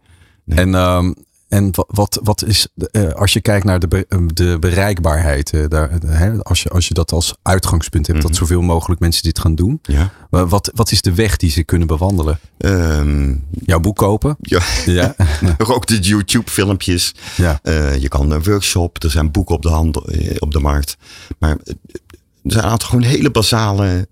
En, 0.57 0.76
ehm, 0.76 1.14
en 1.54 1.70
wa- 1.72 1.86
wat, 1.88 2.20
wat 2.24 2.43
is, 2.43 2.68
eh, 2.91 3.10
als 3.10 3.34
je 3.34 3.41
kijkt 3.41 3.66
naar 3.66 3.80
de, 3.80 3.88
be- 3.88 4.06
eh, 4.10 4.20
de 4.34 4.58
bereikbaarheid, 4.60 5.54
eh, 5.54 5.64
daar, 5.68 5.89
hè, 6.06 6.43
als, 6.43 6.64
je, 6.64 6.70
als 6.70 6.88
je 6.88 6.93
dat 6.93 7.12
als 7.12 7.36
uitgangspunt 7.41 8.08
hebt, 8.08 8.20
Mhm. 8.20 8.28
dat 8.28 8.38
zoveel 8.38 8.62
mogelijk 8.62 8.99
mensen 9.01 9.24
dit 9.24 9.39
gaan 9.39 9.56
doen. 9.56 9.80
Ja. 9.82 10.12
wa- 10.30 10.45
Wat, 10.47 10.72
wat 10.76 10.91
is 10.91 11.01
de 11.01 11.14
weg 11.14 11.38
die 11.38 11.49
ze 11.51 11.64
kunnen 11.64 11.88
bewandelen? 11.88 12.39
Ehm, 12.58 13.36
Jouw 13.66 13.80
boek 13.80 13.95
kopen? 13.97 14.36
ja. 14.41 14.62
Ja. 14.86 15.16
ook 15.58 15.88
de 15.88 15.99
YouTube-filmpjes. 15.99 17.14
ja. 17.36 17.60
Je 17.99 18.08
kan 18.08 18.32
een 18.32 18.43
workshop, 18.43 19.04
er 19.04 19.12
zijn 19.12 19.32
boeken 19.32 19.56
op 19.56 19.62
de, 19.62 19.70
hand, 19.70 19.97
op 20.39 20.51
de 20.51 20.60
markt. 20.60 20.97
Maar 21.39 21.58
er 21.64 22.51
zijn 22.51 22.64
een 22.64 22.70
aantal 22.70 22.89
gewoon 22.89 23.04
hele 23.04 23.32
basale 23.32 24.08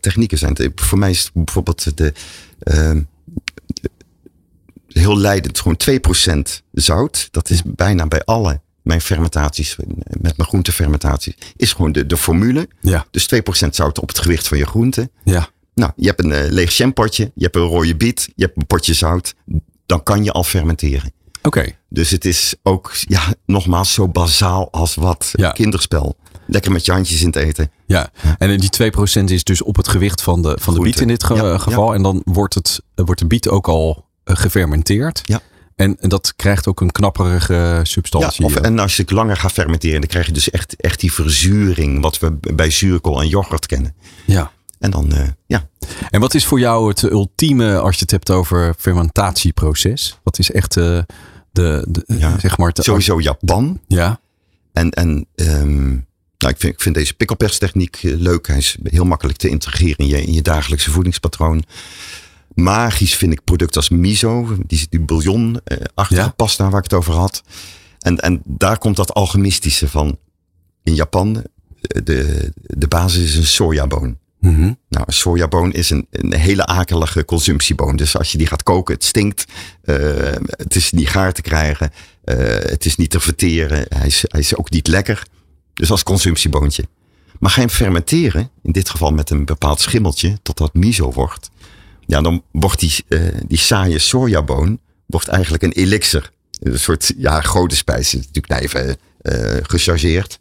technieken. 0.00 0.38
Zijn. 0.38 0.56
Voor 0.74 0.98
mij 0.98 1.10
is 1.10 1.30
bijvoorbeeld 1.34 1.96
de, 1.96 2.12
ehm, 2.58 3.00
heel 5.00 5.18
leidend. 5.18 5.60
Gewoon 5.60 5.76
2% 6.58 6.62
zout. 6.72 7.28
Dat 7.30 7.50
is 7.50 7.62
bijna 7.64 8.06
bij 8.06 8.22
alle 8.24 8.60
mijn 8.82 9.00
fermentaties, 9.00 9.76
met 10.20 10.36
mijn 10.36 10.48
groentefermentaties, 10.48 11.34
is 11.56 11.72
gewoon 11.72 11.92
de, 11.92 12.06
de 12.06 12.16
formule. 12.16 12.68
Ja. 12.80 13.06
Dus 13.10 13.28
2% 13.34 13.38
zout 13.70 14.00
op 14.00 14.08
het 14.08 14.18
gewicht 14.18 14.48
van 14.48 14.58
je 14.58 14.66
groente. 14.66 15.10
Ja. 15.24 15.48
Nou, 15.74 15.92
je 15.96 16.06
hebt 16.06 16.24
een 16.24 16.32
eh, 16.32 16.50
leeg 16.50 16.76
jampotje, 16.76 17.30
je 17.34 17.42
hebt 17.44 17.56
een 17.56 17.62
rode 17.62 17.96
biet, 17.96 18.28
je 18.36 18.44
hebt 18.44 18.56
een 18.56 18.66
potje 18.66 18.94
zout. 18.94 19.34
Dan 19.86 20.02
kan 20.02 20.24
je 20.24 20.32
al 20.32 20.44
fermenteren. 20.44 21.12
Oké. 21.42 21.76
Dus 21.88 22.10
het 22.10 22.24
is 22.24 22.54
ook, 22.62 22.92
ja, 22.94 23.34
nogmaals, 23.46 23.92
zo 23.92 24.08
bazaal 24.08 24.68
als 24.72 24.94
wat. 24.94 25.30
Ja. 25.32 25.50
Kinderspel. 25.50 26.16
Lekker 26.46 26.72
met 26.72 26.84
je 26.84 26.92
handjes 26.92 27.20
in 27.20 27.26
het 27.26 27.36
eten. 27.36 27.70
Ja, 27.86 28.10
en 28.38 28.58
die 28.58 28.70
2% 29.20 29.24
is 29.24 29.44
dus 29.44 29.62
op 29.62 29.76
het 29.76 29.88
gewicht 29.88 30.22
van 30.22 30.42
de, 30.42 30.56
van 30.60 30.74
de 30.74 30.80
biet 30.80 31.00
in 31.00 31.08
dit 31.08 31.24
ge- 31.24 31.34
Ja, 31.34 31.58
geval. 31.58 31.94
En 31.94 32.02
dan 32.02 32.22
wordt, 32.24 32.54
het, 32.54 32.80
wordt 32.94 33.20
de 33.20 33.26
biet 33.26 33.48
ook 33.48 33.68
al 33.68 34.06
gefermenteerd. 34.24 35.20
Ja. 35.24 35.40
En, 35.76 35.96
en 36.00 36.08
dat 36.08 36.32
krijgt 36.36 36.66
ook 36.66 36.80
een 36.80 36.92
knapperige 36.92 37.52
Ja, 37.52 37.84
substantie. 37.84 38.44
of, 38.44 38.54
en 38.56 38.78
als 38.78 38.98
ik 38.98 39.10
langer 39.10 39.36
ga 39.36 39.48
fermenteren, 39.48 40.00
dan 40.00 40.08
krijg 40.08 40.26
je 40.26 40.32
dus 40.32 40.50
echt, 40.50 40.76
echt 40.76 41.00
die 41.00 41.12
verzuring. 41.12 42.00
Wat 42.02 42.18
we 42.18 42.32
bij 42.54 42.70
zuurkool 42.70 43.20
en 43.20 43.28
yoghurt 43.28 43.66
kennen. 43.66 43.94
ja. 44.24 44.52
En 44.78 44.90
dan, 44.90 45.12
eh, 45.12 45.28
ja. 45.46 45.68
En 46.10 46.20
wat 46.20 46.34
is 46.34 46.44
voor 46.46 46.58
jou 46.58 46.88
het 46.88 47.02
ultieme 47.02 47.78
als 47.78 47.94
je 47.94 48.00
het 48.00 48.10
hebt 48.10 48.30
over 48.30 48.74
fermentatieproces? 48.78 50.18
Wat 50.22 50.38
is 50.38 50.50
echt 50.50 50.76
eh, 50.76 50.98
de, 51.52 51.84
de 51.88 52.04
Ja, 52.06 52.38
zeg 52.38 52.58
maar... 52.58 52.68
het- 52.68 52.84
Sowieso 52.84 53.20
Japan. 53.20 53.80
Ja, 53.86 54.20
En, 54.72 54.90
en 54.90 55.26
ehm, 55.34 55.86
nou, 56.38 56.52
ik, 56.52 56.56
vind, 56.58 56.72
ik 56.72 56.80
vind 56.80 56.94
deze 56.94 57.14
pikkelperstechniek 57.14 58.00
eh, 58.02 58.12
leuk. 58.16 58.46
Hij 58.46 58.56
is 58.56 58.76
heel 58.82 59.04
makkelijk 59.04 59.38
te 59.38 59.48
integreren 59.48 59.96
in 59.98 60.06
je, 60.06 60.22
in 60.22 60.32
je 60.32 60.42
dagelijkse 60.42 60.90
voedingspatroon. 60.90 61.64
Magisch 62.54 63.14
vind 63.16 63.32
ik 63.32 63.44
producten 63.44 63.76
als 63.80 63.88
miso, 63.88 64.56
die, 64.66 64.86
die 64.90 65.00
bouillon 65.00 65.60
eh, 65.64 65.78
achtige 65.94 66.20
Ja. 66.20 66.28
pasta 66.28 66.68
waar 66.68 66.78
ik 66.78 66.90
het 66.90 66.92
over 66.98 67.14
had. 67.14 67.42
En, 67.98 68.18
en 68.18 68.42
daar 68.44 68.78
komt 68.78 68.96
dat 68.96 69.14
alchemistische 69.14 69.88
van. 69.88 70.18
In 70.82 70.94
Japan, 70.94 71.36
eh, 71.36 72.00
de, 72.04 72.52
de 72.56 72.88
basis 72.88 73.22
is 73.22 73.36
een 73.36 73.46
sojaboon. 73.46 74.18
Mhm. 74.40 74.60
Nou, 74.88 75.04
een 75.06 75.12
sojaboon 75.12 75.72
is 75.72 75.90
een, 75.90 76.06
een 76.10 76.34
hele 76.34 76.66
akelige 76.66 77.24
consumptieboon. 77.24 77.96
Dus 77.96 78.16
als 78.16 78.32
je 78.32 78.38
die 78.38 78.46
gaat 78.46 78.62
koken, 78.62 78.94
het 78.94 79.04
stinkt. 79.04 79.44
eh, 79.82 79.96
het 80.46 80.74
is 80.76 80.92
niet 80.92 81.08
gaar 81.08 81.32
te 81.32 81.42
krijgen. 81.42 81.92
het 82.24 82.84
is 82.84 82.96
niet 82.96 83.10
te 83.10 83.20
verteren. 83.20 83.84
Hij 83.88 84.06
is, 84.06 84.24
hij 84.28 84.40
is 84.40 84.56
ook 84.56 84.70
niet 84.70 84.86
lekker. 84.86 85.22
Dus 85.74 85.90
als 85.90 86.02
consumptieboontje. 86.02 86.84
Maar 87.38 87.50
ga 87.50 87.60
je 87.60 87.66
hem 87.66 87.76
fermenteren, 87.76 88.50
in 88.62 88.72
dit 88.72 88.88
geval 88.90 89.10
met 89.10 89.30
een 89.30 89.44
bepaald 89.44 89.80
schimmeltje, 89.80 90.38
tot 90.42 90.58
dat 90.58 90.74
miso 90.74 91.12
wordt. 91.12 91.50
Ja, 92.06 92.20
dan 92.20 92.42
wordt 92.50 92.80
die, 92.80 93.04
eh, 93.08 93.20
die 93.46 93.58
saaie 93.58 93.98
sojaboon 93.98 94.80
wordt 95.06 95.28
eigenlijk 95.28 95.62
een 95.62 95.72
elixir. 95.72 96.32
Een 96.60 96.78
soort, 96.78 97.12
ja, 97.16 97.40
godenspijs. 97.40 98.14
is 98.14 98.26
Natuurlijk 98.26 98.62
even 98.62 98.96
eh 99.20 99.56
gechargeerd. 99.62 100.38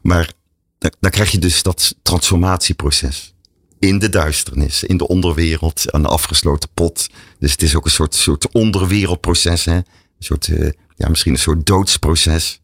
Maar 0.00 0.32
dan, 0.78 1.10
krijg 1.10 1.30
je 1.30 1.38
dus 1.38 1.62
dat 1.62 1.94
transformatieproces 2.02 3.34
in 3.78 3.98
de 3.98 4.08
duisternis, 4.08 4.84
in 4.84 4.96
de 4.96 5.08
onderwereld, 5.08 5.94
een 5.94 6.06
afgesloten 6.06 6.68
pot. 6.74 7.08
Dus 7.38 7.52
het 7.52 7.62
is 7.62 7.76
ook 7.76 7.84
een 7.84 7.90
soort, 7.90 8.14
soort 8.14 8.52
onderwereldproces, 8.52 9.64
hè? 9.64 9.74
Een 9.74 9.84
soort, 10.18 10.48
eh, 10.48 10.70
ja, 10.96 11.08
misschien 11.08 11.32
een 11.32 11.38
soort 11.38 11.66
doodsproces. 11.66 12.60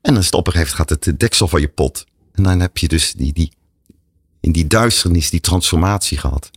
En 0.00 0.16
als 0.16 0.24
het 0.24 0.34
opgeeft, 0.34 0.72
gaat 0.72 0.90
het 0.90 1.02
de 1.02 1.16
deksel 1.16 1.48
van 1.48 1.60
je 1.60 1.68
pot. 1.68 2.04
En 2.32 2.42
dan 2.42 2.60
heb 2.60 2.78
je 2.78 2.88
dus 2.88 3.12
die, 3.12 3.32
die, 3.32 3.52
in 4.40 4.52
die 4.52 4.66
duisternis 4.66 5.30
die 5.30 5.40
transformatie 5.40 6.18
gehad. 6.18 6.50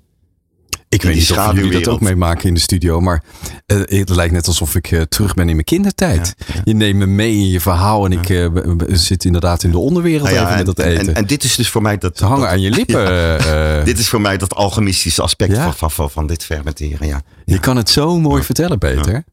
Ik 0.94 1.02
weet 1.02 1.16
niet 1.16 1.32
of 1.32 1.54
jullie 1.54 1.72
dat 1.72 1.88
ook 1.88 2.02
meemaken 2.02 2.48
in 2.48 2.54
de 2.54 2.60
studio, 2.60 3.00
maar 3.02 3.24
eh, 3.66 3.78
het 3.86 4.10
lijkt 4.10 4.34
net 4.34 4.48
alsof 4.48 4.76
ik 4.76 4.92
eh, 4.92 5.02
terug 5.02 5.34
ben 5.34 5.48
in 5.48 5.54
mijn 5.54 5.66
kindertijd. 5.66 6.34
Ja, 6.38 6.46
ja. 6.54 6.62
Je 6.64 6.74
neemt 6.74 6.98
me 7.00 7.06
mee 7.06 7.32
in 7.34 7.50
je 7.50 7.60
verhaal 7.60 8.06
en 8.06 8.12
ik 8.12 8.30
eh, 8.30 8.48
zit 8.88 9.26
inderdaad 9.26 9.64
in 9.64 9.72
de 9.72 9.78
onderwereld 9.78 10.24
Nou 10.24 10.36
ja, 10.36 10.42
even 10.44 10.58
met 10.58 10.68
en, 10.68 10.74
dat 10.74 10.86
eten. 10.86 11.08
en, 11.08 11.16
en 11.16 11.26
dit 11.26 11.44
is 11.44 11.56
dus 11.56 11.70
voor 11.70 11.82
mij 11.82 11.98
dat. 11.98 12.18
Ze 12.18 12.26
hangen 12.26 12.42
dat- 12.42 12.50
aan 12.50 12.62
je 12.62 12.70
lippen. 12.80 13.86
Dit 13.86 14.00
is 14.00 14.08
voor 14.10 14.22
mij 14.22 14.38
dat 14.38 14.56
alchemistische 14.56 15.22
aspect 15.22 15.58
van, 15.58 15.74
van, 15.74 15.92
van, 15.92 16.10
van 16.12 16.28
dit 16.28 16.44
fermenteren. 16.44 17.08
Ja. 17.08 17.22
Je 17.46 17.60
kan 17.60 17.78
het 17.78 17.90
zo 17.90 18.20
mooi 18.20 18.44
vertellen, 18.44 18.78
Peter. 18.78 19.24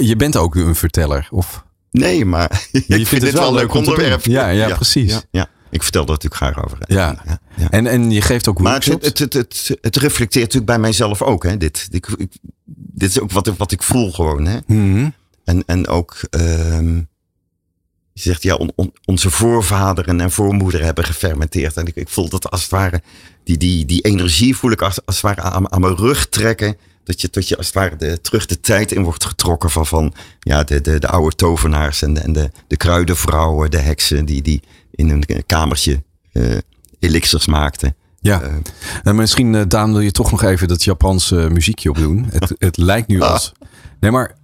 Je 0.00 0.16
bent 0.16 0.36
ook 0.36 0.54
een 0.54 0.74
verteller. 0.74 1.28
Of 1.30 1.64
Nee, 1.90 2.24
maar 2.24 2.50
ik 2.72 2.84
vindt 2.86 3.08
vind 3.08 3.22
het 3.22 3.32
wel 3.32 3.48
een 3.48 3.54
leuk 3.54 3.74
onderwerp. 3.74 4.24
Ja, 4.24 4.48
ja, 4.48 4.74
precies. 4.74 5.20
Ja. 5.30 5.46
Ik 5.70 5.82
vertel 5.82 6.02
er 6.02 6.08
natuurlijk 6.08 6.34
graag 6.42 6.64
over. 6.64 6.78
Ja. 6.86 7.22
ja, 7.26 7.38
ja. 7.56 7.70
En, 7.70 7.86
en 7.86 8.10
je 8.10 8.20
geeft 8.20 8.48
ook 8.48 8.60
Maar 8.60 8.74
het, 8.74 8.84
workshops. 8.86 9.18
het, 9.20 9.32
het, 9.32 9.32
het, 9.68 9.78
het 9.80 9.96
reflecteert 9.96 10.44
natuurlijk 10.44 10.66
bij 10.72 10.78
mijzelf 10.78 11.22
ook. 11.22 11.42
Hè, 11.44 11.56
dit. 11.56 11.88
Ik, 11.90 12.06
ik- 12.16 12.36
dit 12.74 13.08
is 13.08 13.20
ook 13.20 13.30
wat, 13.32 13.46
ik- 13.46 13.54
wat 13.56 13.72
ik 13.72 13.82
voel 13.82 14.12
gewoon. 14.12 14.46
Hè. 14.46 14.58
Mhm. 14.66 15.08
En, 15.44 15.62
en 15.66 15.86
ook, 15.88 16.16
ehm, 16.30 16.96
je 18.12 18.22
zegt 18.22 18.42
ja, 18.42 18.54
on- 18.54 18.72
on- 18.74 18.92
onze 19.04 19.30
voorvaderen 19.30 20.20
en 20.20 20.30
voormoederen 20.30 20.86
hebben 20.86 21.04
gefermenteerd. 21.04 21.76
En 21.76 21.86
ik, 21.86 21.96
ik 21.96 22.08
voel 22.08 22.28
dat 22.28 22.50
als 22.50 22.60
het 22.62 22.70
ware, 22.70 23.02
die, 23.44 23.56
die, 23.56 23.84
die 23.84 24.00
energie 24.02 24.56
voel 24.56 24.70
ik 24.70 24.82
als, 24.82 25.04
als 25.06 25.14
het 25.22 25.24
ware 25.24 25.40
aan, 25.40 25.72
aan 25.72 25.80
mijn 25.80 25.96
rug 25.96 26.28
trekken. 26.28 26.76
Dat 27.04 27.20
je, 27.20 27.28
dat 27.30 27.48
je 27.48 27.56
als 27.56 27.66
het 27.66 27.74
ware 27.74 27.96
de, 27.96 28.20
terug 28.20 28.46
de 28.46 28.60
tijd 28.60 28.92
in 28.92 29.02
wordt 29.02 29.24
getrokken 29.24 29.70
van, 29.70 29.86
van 29.86 30.14
ja, 30.40 30.64
de, 30.64 30.80
de, 30.80 30.98
de 30.98 31.08
oude 31.08 31.36
tovenaars 31.36 32.02
en 32.02 32.14
de, 32.14 32.20
en 32.20 32.32
de, 32.32 32.50
de 32.66 32.76
kruidenvrouwen, 32.76 33.70
de 33.70 33.78
heksen 33.78 34.24
die, 34.24 34.42
die 34.42 34.62
in 34.96 35.10
een 35.10 35.24
kamertje 35.46 36.02
eh 36.32 36.58
elixirs 36.98 37.46
maakten. 37.46 37.96
Ja. 38.20 38.40
Eh, 38.42 38.54
En 39.02 39.14
misschien, 39.16 39.54
eh, 39.54 39.62
Daan, 39.68 39.92
wil 39.92 40.00
je 40.00 40.10
toch 40.10 40.30
nog 40.30 40.42
even 40.42 40.68
dat 40.68 40.84
Japanse 40.84 41.48
muziekje 41.52 41.90
opdoen. 41.90 42.26
Het, 42.38 42.54
het 42.58 42.76
lijkt 42.76 43.08
nu 43.08 43.20
als... 43.20 43.52
Nee, 44.00 44.10
maar 44.10 44.34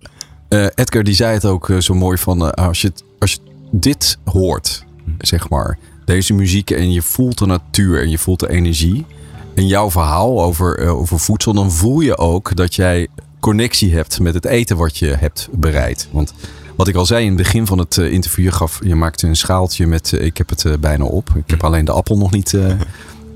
Edgar 0.74 1.02
die 1.02 1.14
zei 1.14 1.34
het 1.34 1.44
ook 1.44 1.72
zo 1.78 1.94
mooi 1.94 2.18
van... 2.18 2.54
als, 2.54 2.80
je, 2.80 2.92
als 3.18 3.32
je 3.32 3.38
dit 3.70 4.18
hoort, 4.24 4.84
zeg 5.18 5.48
maar... 5.48 5.78
Deze 6.04 6.32
muziek 6.34 6.70
en 6.70 6.92
je 6.92 7.02
voelt 7.02 7.38
de 7.38 7.46
natuur 7.46 8.00
en 8.00 8.10
je 8.10 8.18
voelt 8.18 8.40
de 8.40 8.50
energie... 8.50 9.06
En 9.54 9.66
jouw 9.66 9.90
verhaal 9.90 10.42
over, 10.42 10.88
over 10.88 11.18
voedsel... 11.18 11.52
dan 11.52 11.72
voel 11.72 12.00
je 12.00 12.18
ook 12.18 12.56
dat 12.56 12.74
jij 12.74 13.08
connectie 13.40 13.94
hebt 13.94 14.20
met 14.20 14.34
het 14.34 14.44
eten 14.44 14.76
wat 14.76 14.98
je 14.98 15.06
hebt 15.06 15.48
bereid. 15.52 16.08
Want 16.10 16.34
wat 16.76 16.88
ik 16.88 16.94
al 16.94 17.06
zei 17.06 17.22
in 17.22 17.28
het 17.28 17.36
begin 17.36 17.66
van 17.66 17.78
het 17.78 17.98
eh, 17.98 18.12
interview... 18.12 18.52
Gaf, 18.52 18.80
je 18.84 18.94
maakte 18.94 19.26
een 19.26 19.36
schaaltje 19.36 19.86
met... 19.86 20.12
eh, 20.12 20.24
ik 20.24 20.36
heb 20.36 20.48
het 20.48 20.64
eh, 20.64 20.72
bijna 20.80 21.04
op. 21.04 21.28
Ik 21.34 21.50
heb 21.50 21.64
alleen 21.64 21.84
de 21.84 21.92
appel 21.92 22.18
nog 22.18 22.30
niet... 22.30 22.54
eh, 22.54 22.66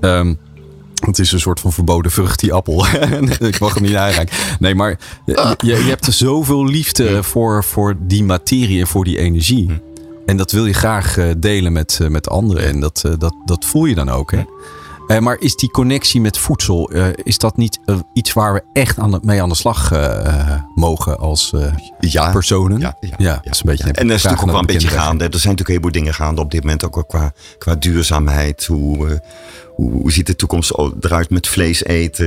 ehm, 0.01 0.35
het 1.05 1.19
is 1.19 1.33
een 1.33 1.41
soort 1.41 1.61
van 1.61 1.73
verboden 1.73 2.11
vrucht, 2.11 2.41
die 2.41 2.53
appel. 2.53 2.87
ik 3.39 3.59
mag 3.61 3.75
hem 3.75 3.83
niet 3.83 3.95
aanraken. 3.95 4.37
Nee, 4.59 4.75
maar 4.75 4.99
je, 5.25 5.57
je 5.59 5.75
je 5.75 5.89
hebt 5.89 6.05
zoveel 6.05 6.65
liefde 6.65 7.23
voor, 7.23 7.65
voor 7.65 7.97
die 8.01 8.25
materie 8.25 8.81
en 8.81 8.87
voor 8.87 9.05
die 9.05 9.19
energie. 9.19 9.81
En 10.27 10.37
dat 10.37 10.53
wil 10.53 10.67
je 10.67 10.73
graag 10.73 11.17
delen 11.39 11.73
met, 11.73 11.99
met 12.09 12.29
anderen. 12.29 12.67
En 12.67 12.81
dat, 12.81 13.03
dat, 13.19 13.35
dat 13.45 13.65
voel 13.65 13.85
je 13.85 13.95
dan 13.95 14.09
ook. 14.09 14.31
Hè? 14.31 14.45
Eh, 15.07 15.19
maar 15.19 15.37
is 15.39 15.57
die 15.57 15.71
connectie 15.71 16.21
met 16.21 16.39
voedsel, 16.39 16.91
eh, 16.91 17.07
is 17.15 17.39
dat 17.39 17.57
niet 17.57 17.79
eh, 17.85 17.99
iets 18.13 18.33
waar 18.33 18.53
we 18.53 18.63
echt 18.73 18.99
aan 18.99 19.11
de, 19.11 19.19
mee 19.23 19.43
aan 19.43 19.49
de 19.49 19.55
slag 19.55 19.91
mogen 20.75 21.19
als 21.19 21.53
ja, 21.99 22.31
personen? 22.31 22.81
Ja, 22.81 22.97
ja, 23.01 23.15
ja, 23.19 23.41
dat 23.43 23.55
is 23.55 23.61
een 23.61 23.67
beetje 23.67 23.85
En 23.85 24.09
er 24.09 24.15
is 24.15 24.23
natuurlijk 24.23 24.43
ook 24.43 24.51
wel 24.51 24.61
een 24.61 24.67
beetje 24.67 24.89
gaande. 24.89 25.25
Er 25.25 25.31
zijn 25.31 25.55
natuurlijk 25.55 25.59
een 25.59 25.67
heleboel 25.67 25.93
dingen 25.93 26.15
gaande 26.15 26.41
op 26.41 26.51
dit 26.51 26.63
moment. 26.63 26.85
Ook 26.85 27.05
qua, 27.09 27.33
qua 27.59 27.75
duurzaamheid. 27.75 28.65
Hoe, 28.65 29.23
hoe, 29.75 29.91
hoe 29.91 30.13
ziet 30.13 30.27
de 30.27 30.37
toekomst 30.37 30.73
eruit 31.01 31.31
met 31.31 31.49
vlees 31.49 31.85
eten? 31.85 32.27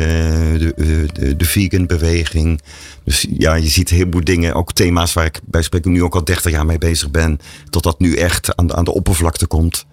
De, 0.60 0.74
de, 1.14 1.36
de, 1.36 1.46
vegan 1.46 1.86
beweging. 1.86 2.62
Dus 3.04 3.26
ja, 3.30 3.54
je 3.54 3.68
ziet 3.68 3.90
een 3.90 3.98
heleboel 3.98 4.24
dingen. 4.24 4.54
Ook 4.54 4.74
thema's 4.74 5.14
waar 5.14 5.26
ik 5.26 5.40
bij 5.46 5.62
spreken 5.62 5.92
nu 5.92 6.04
ook 6.04 6.16
al 6.16 6.24
30 6.24 6.52
jaar 6.52 6.66
mee 6.66 6.78
bezig 6.78 7.12
ben. 7.12 7.40
Tot 7.70 7.84
dat 7.84 8.00
nu 8.00 8.16
echt 8.16 8.56
aan 8.56 8.68
de, 8.68 8.76
aan 8.76 8.86
de 8.86 8.94
oppervlakte 8.94 9.48
komt. 9.48 9.86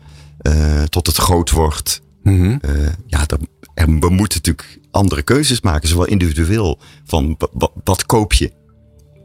tot 0.88 1.06
het 1.06 1.16
groot 1.16 1.50
wordt. 1.50 2.04
Mhm. 2.32 2.56
Eh, 2.60 2.70
ja, 3.06 3.26
en 3.74 4.00
we 4.00 4.08
moeten 4.08 4.38
natuurlijk 4.44 4.78
andere 4.90 5.22
keuzes 5.22 5.60
maken. 5.60 5.88
Zowel 5.88 6.06
individueel. 6.06 6.78
Van 7.04 7.34
wa- 7.38 7.48
wa- 7.52 7.70
wat 7.84 8.06
koop 8.06 8.32
je? 8.32 8.52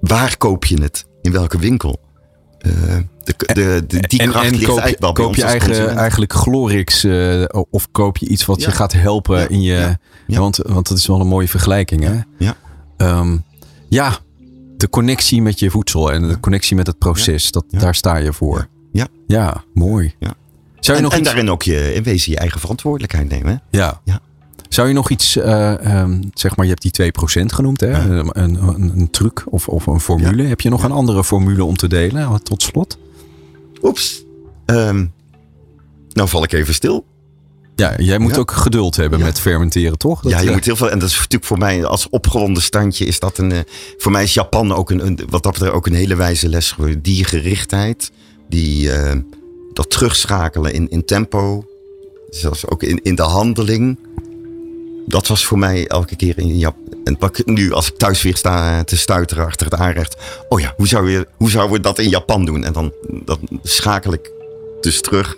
Waar 0.02 0.38
koop 0.38 0.66
je 0.66 0.82
het? 0.82 1.06
In 1.22 1.32
welke 1.32 1.58
winkel? 1.60 2.00
Eh, 2.58 2.72
de, 3.24 3.34
de, 3.38 3.84
de- 3.88 4.00
die 4.08 4.20
en, 4.20 4.30
kracht 4.30 4.46
en 4.46 4.52
ligt 4.52 4.66
koop, 4.66 4.76
je- 4.76 4.82
eigenlijk 4.82 5.16
koop 5.16 5.28
ons 5.28 5.36
je 5.38 5.44
eigen, 5.44 5.98
eigenlijk 5.98 6.34
Glorix 6.34 7.04
eh, 7.04 7.44
of 7.70 7.92
koop 7.92 8.18
je 8.18 8.28
iets 8.28 8.46
wat 8.46 8.62
Ja. 8.62 8.68
je 8.68 8.74
gaat 8.76 8.94
helpen 8.94 9.40
Ja. 9.40 9.48
in 9.48 9.62
je... 9.62 9.98
Ja. 10.28 10.40
Want, 10.40 10.58
want 10.58 10.88
dat 10.88 10.98
is 10.98 11.08
wel 11.08 11.20
een 11.20 11.28
mooie 11.28 11.48
vergelijking. 11.48 12.04
Hè? 12.04 12.20
Ja. 12.38 12.56
Ehm, 12.98 13.38
ja, 13.90 14.18
de 14.78 14.90
connectie 14.90 15.42
met 15.42 15.60
je 15.60 15.70
voedsel 15.70 16.12
en 16.12 16.28
de 16.28 16.40
connectie 16.40 16.76
met 16.76 16.88
het 16.88 16.98
proces, 16.98 17.52
dat, 17.52 17.66
daar 17.70 17.96
sta 17.96 18.16
je 18.16 18.34
voor. 18.34 18.68
Ja. 18.92 19.08
Ja, 19.28 19.64
mooi. 19.74 20.14
Ja. 20.20 20.34
Zou 20.82 20.98
je 20.98 21.04
En, 21.04 21.10
nog 21.10 21.18
en 21.20 21.24
daarin 21.24 21.50
ook 21.52 21.64
je, 21.64 21.94
in 21.94 22.04
wezen 22.04 22.32
je 22.32 22.38
eigen 22.38 22.60
verantwoordelijkheid 22.60 23.30
nemen. 23.30 23.62
Ja. 23.72 24.02
Ja. 24.04 24.20
Zou 24.70 24.88
je 24.88 24.94
nog 24.94 25.10
iets, 25.10 25.36
eh, 25.36 25.86
ehm, 25.86 26.22
zeg 26.34 26.56
maar, 26.56 26.66
je 26.66 26.72
hebt 26.72 26.82
die 26.82 26.92
2% 26.92 27.54
genoemd, 27.54 27.80
hè? 27.80 27.88
Ja. 27.88 28.06
Een, 28.06 28.30
een, 28.44 28.92
een 29.00 29.10
truc 29.12 29.44
of, 29.46 29.68
of 29.68 29.86
een 29.88 30.00
formule. 30.00 30.44
Heb 30.44 30.62
je 30.62 30.70
nog 30.70 30.84
een 30.84 30.92
andere 30.92 31.24
formule 31.24 31.64
om 31.64 31.76
te 31.76 31.88
delen 31.88 32.44
tot 32.44 32.64
slot? 32.64 32.98
Oeps. 33.82 34.24
Ehm, 34.66 35.06
nou 36.10 36.30
val 36.30 36.44
ik 36.44 36.52
even 36.52 36.74
stil. 36.74 37.06
Ja, 37.76 37.94
jij 37.98 38.18
moet 38.20 38.32
Ja. 38.32 38.38
ook 38.38 38.52
geduld 38.52 38.96
hebben 38.96 39.20
Ja. 39.20 39.26
met 39.26 39.40
fermenteren, 39.40 39.98
toch? 39.98 40.22
Dat, 40.22 40.32
ja, 40.32 40.40
je 40.40 40.48
eh, 40.48 40.54
moet 40.54 40.66
heel 40.66 40.76
veel. 40.76 40.90
En 40.92 41.00
dat 41.00 41.10
is 41.10 41.16
natuurlijk 41.16 41.44
voor 41.46 41.58
mij 41.58 41.86
als 41.86 42.10
opgewonden 42.10 42.64
standje 42.64 43.06
is 43.06 43.20
dat 43.20 43.38
een. 43.38 43.52
eh, 43.52 43.60
voor 43.98 44.12
mij 44.12 44.24
is 44.24 44.34
Japan 44.34 44.74
ook 44.74 44.90
een, 44.90 45.06
een 45.06 45.20
wat 45.30 45.44
dat 45.44 45.52
betreft 45.52 45.74
ook 45.74 45.86
een 45.88 45.94
hele 45.94 46.16
wijze 46.16 46.50
les 46.50 46.72
geworden. 46.72 47.02
Die 47.02 47.24
gerichtheid, 47.26 48.12
die 48.50 48.92
eh, 48.92 49.18
dat 49.74 49.90
terugschakelen 49.90 50.74
in, 50.74 50.90
in 50.90 51.06
tempo, 51.06 51.66
zelfs 52.30 52.68
ook 52.68 52.84
in, 52.84 53.00
in 53.04 53.16
de 53.16 53.22
handeling. 53.22 53.98
Dat 55.08 55.28
was 55.28 55.46
voor 55.46 55.58
mij 55.58 55.88
elke 55.88 56.16
keer 56.16 56.38
in 56.38 56.58
Japan. 56.58 56.80
En 57.04 57.18
nu, 57.46 57.74
als 57.74 57.88
ik 57.88 57.98
thuis 57.98 58.22
weer 58.22 58.36
sta 58.38 58.84
te 58.84 58.98
stuiteren 58.98 59.46
achter 59.46 59.66
het 59.72 59.80
aanrecht. 59.80 60.16
Oh 60.50 60.60
ja, 60.60 60.74
hoe 60.78 60.88
zou 60.88 61.12
je, 61.12 61.28
hoe 61.38 61.50
zouden 61.50 61.76
we 61.76 61.82
dat 61.82 62.00
in 62.00 62.10
Japan 62.10 62.46
doen? 62.46 62.64
En 62.64 62.74
dan, 62.74 62.92
dan 63.26 63.40
schakel 63.64 64.14
ik 64.14 64.32
dus 64.82 65.02
terug. 65.02 65.38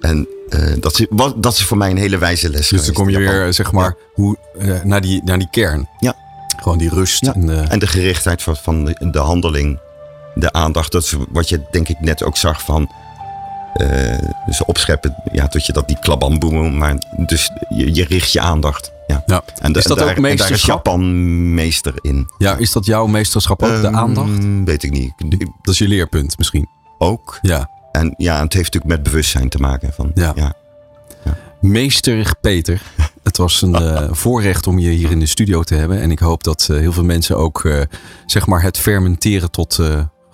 En 0.00 0.28
eh, 0.48 0.72
dat, 0.80 0.98
is, 1.00 1.06
wat- 1.10 1.42
dat 1.42 1.52
is 1.52 1.64
voor 1.64 1.76
mij 1.76 1.90
een 1.90 1.96
hele 1.96 2.18
wijze 2.18 2.50
les. 2.50 2.68
Dus 2.68 2.84
dan 2.84 2.94
kom 2.94 3.08
je 3.10 3.18
Japan. 3.18 3.34
weer, 3.38 3.52
zeg 3.52 3.72
maar, 3.72 3.96
hoe, 4.12 4.36
eh, 4.58 4.82
naar, 4.82 5.00
die, 5.00 5.22
naar 5.24 5.38
die 5.38 5.48
kern. 5.50 5.88
Ja. 5.98 6.16
Gewoon 6.62 6.78
die 6.78 6.88
rust. 6.88 7.24
Ja. 7.24 7.34
En, 7.34 7.50
eh, 7.50 7.72
En 7.72 7.78
de 7.78 7.86
gerichtheid 7.86 8.42
van, 8.42 8.56
van 8.56 8.84
de, 8.84 9.08
de 9.10 9.18
handeling, 9.18 9.78
de 10.34 10.52
aandacht. 10.52 10.92
Dat 10.92 11.02
is 11.02 11.16
wat 11.28 11.48
je 11.48 11.60
denk 11.70 11.88
ik 11.88 12.00
net 12.00 12.22
ook 12.22 12.36
zag 12.36 12.62
van. 12.62 12.90
eh 13.74 14.18
dus 14.46 14.64
opscheppen, 14.64 15.14
ja, 15.32 15.48
tot 15.48 15.66
je 15.66 15.72
dat 15.72 15.88
die 15.88 15.98
klabamboem, 15.98 16.76
maar 16.76 16.96
dus 17.26 17.50
je, 17.68 17.94
je 17.94 18.04
richt 18.04 18.32
je 18.32 18.40
aandacht. 18.40 18.92
Ja. 19.06 19.22
ja. 19.26 19.42
En, 19.60 19.72
de- 19.72 19.78
is 19.78 19.84
dat 19.84 19.98
en 19.98 20.04
daar, 20.04 20.10
ook 20.12 20.16
en 20.16 20.22
daar 20.22 20.32
is 20.32 20.38
meesterschap? 20.38 20.86
Japan 20.86 21.54
meester 21.54 21.94
in. 22.00 22.28
Ja, 22.38 22.56
is 22.56 22.72
dat 22.72 22.86
jouw 22.86 23.06
meesterschap 23.06 23.62
ook, 23.62 23.80
de 23.80 23.86
Ehm, 23.86 23.96
aandacht? 23.96 24.30
Weet 24.64 24.82
ik 24.82 24.90
niet. 24.90 25.12
Dat 25.62 25.72
is 25.74 25.78
je 25.78 25.88
leerpunt 25.88 26.38
misschien. 26.38 26.68
Ook. 26.98 27.38
Ja. 27.42 27.70
En 27.92 28.14
ja, 28.16 28.32
het 28.42 28.52
heeft 28.52 28.72
natuurlijk 28.72 28.94
met 28.94 29.02
bewustzijn 29.02 29.48
te 29.48 29.58
maken. 29.58 29.92
Van, 29.92 30.10
Ja. 30.14 30.32
ja. 30.36 30.54
Meester 31.60 32.34
Peter, 32.40 32.82
het 33.22 33.36
was 33.36 33.62
een 33.62 33.74
eh, 33.74 34.08
voorrecht 34.10 34.66
om 34.66 34.78
je 34.78 34.90
hier 34.90 35.10
in 35.10 35.18
de 35.20 35.26
studio 35.26 35.62
te 35.62 35.74
hebben. 35.74 36.00
En 36.00 36.10
ik 36.10 36.18
hoop 36.18 36.44
dat 36.44 36.68
eh, 36.70 36.76
heel 36.76 36.92
veel 36.92 37.04
mensen 37.04 37.36
ook 37.36 37.68
zeg 38.26 38.46
maar 38.46 38.62
het 38.62 38.78
fermenteren 38.78 39.50
tot 39.50 39.78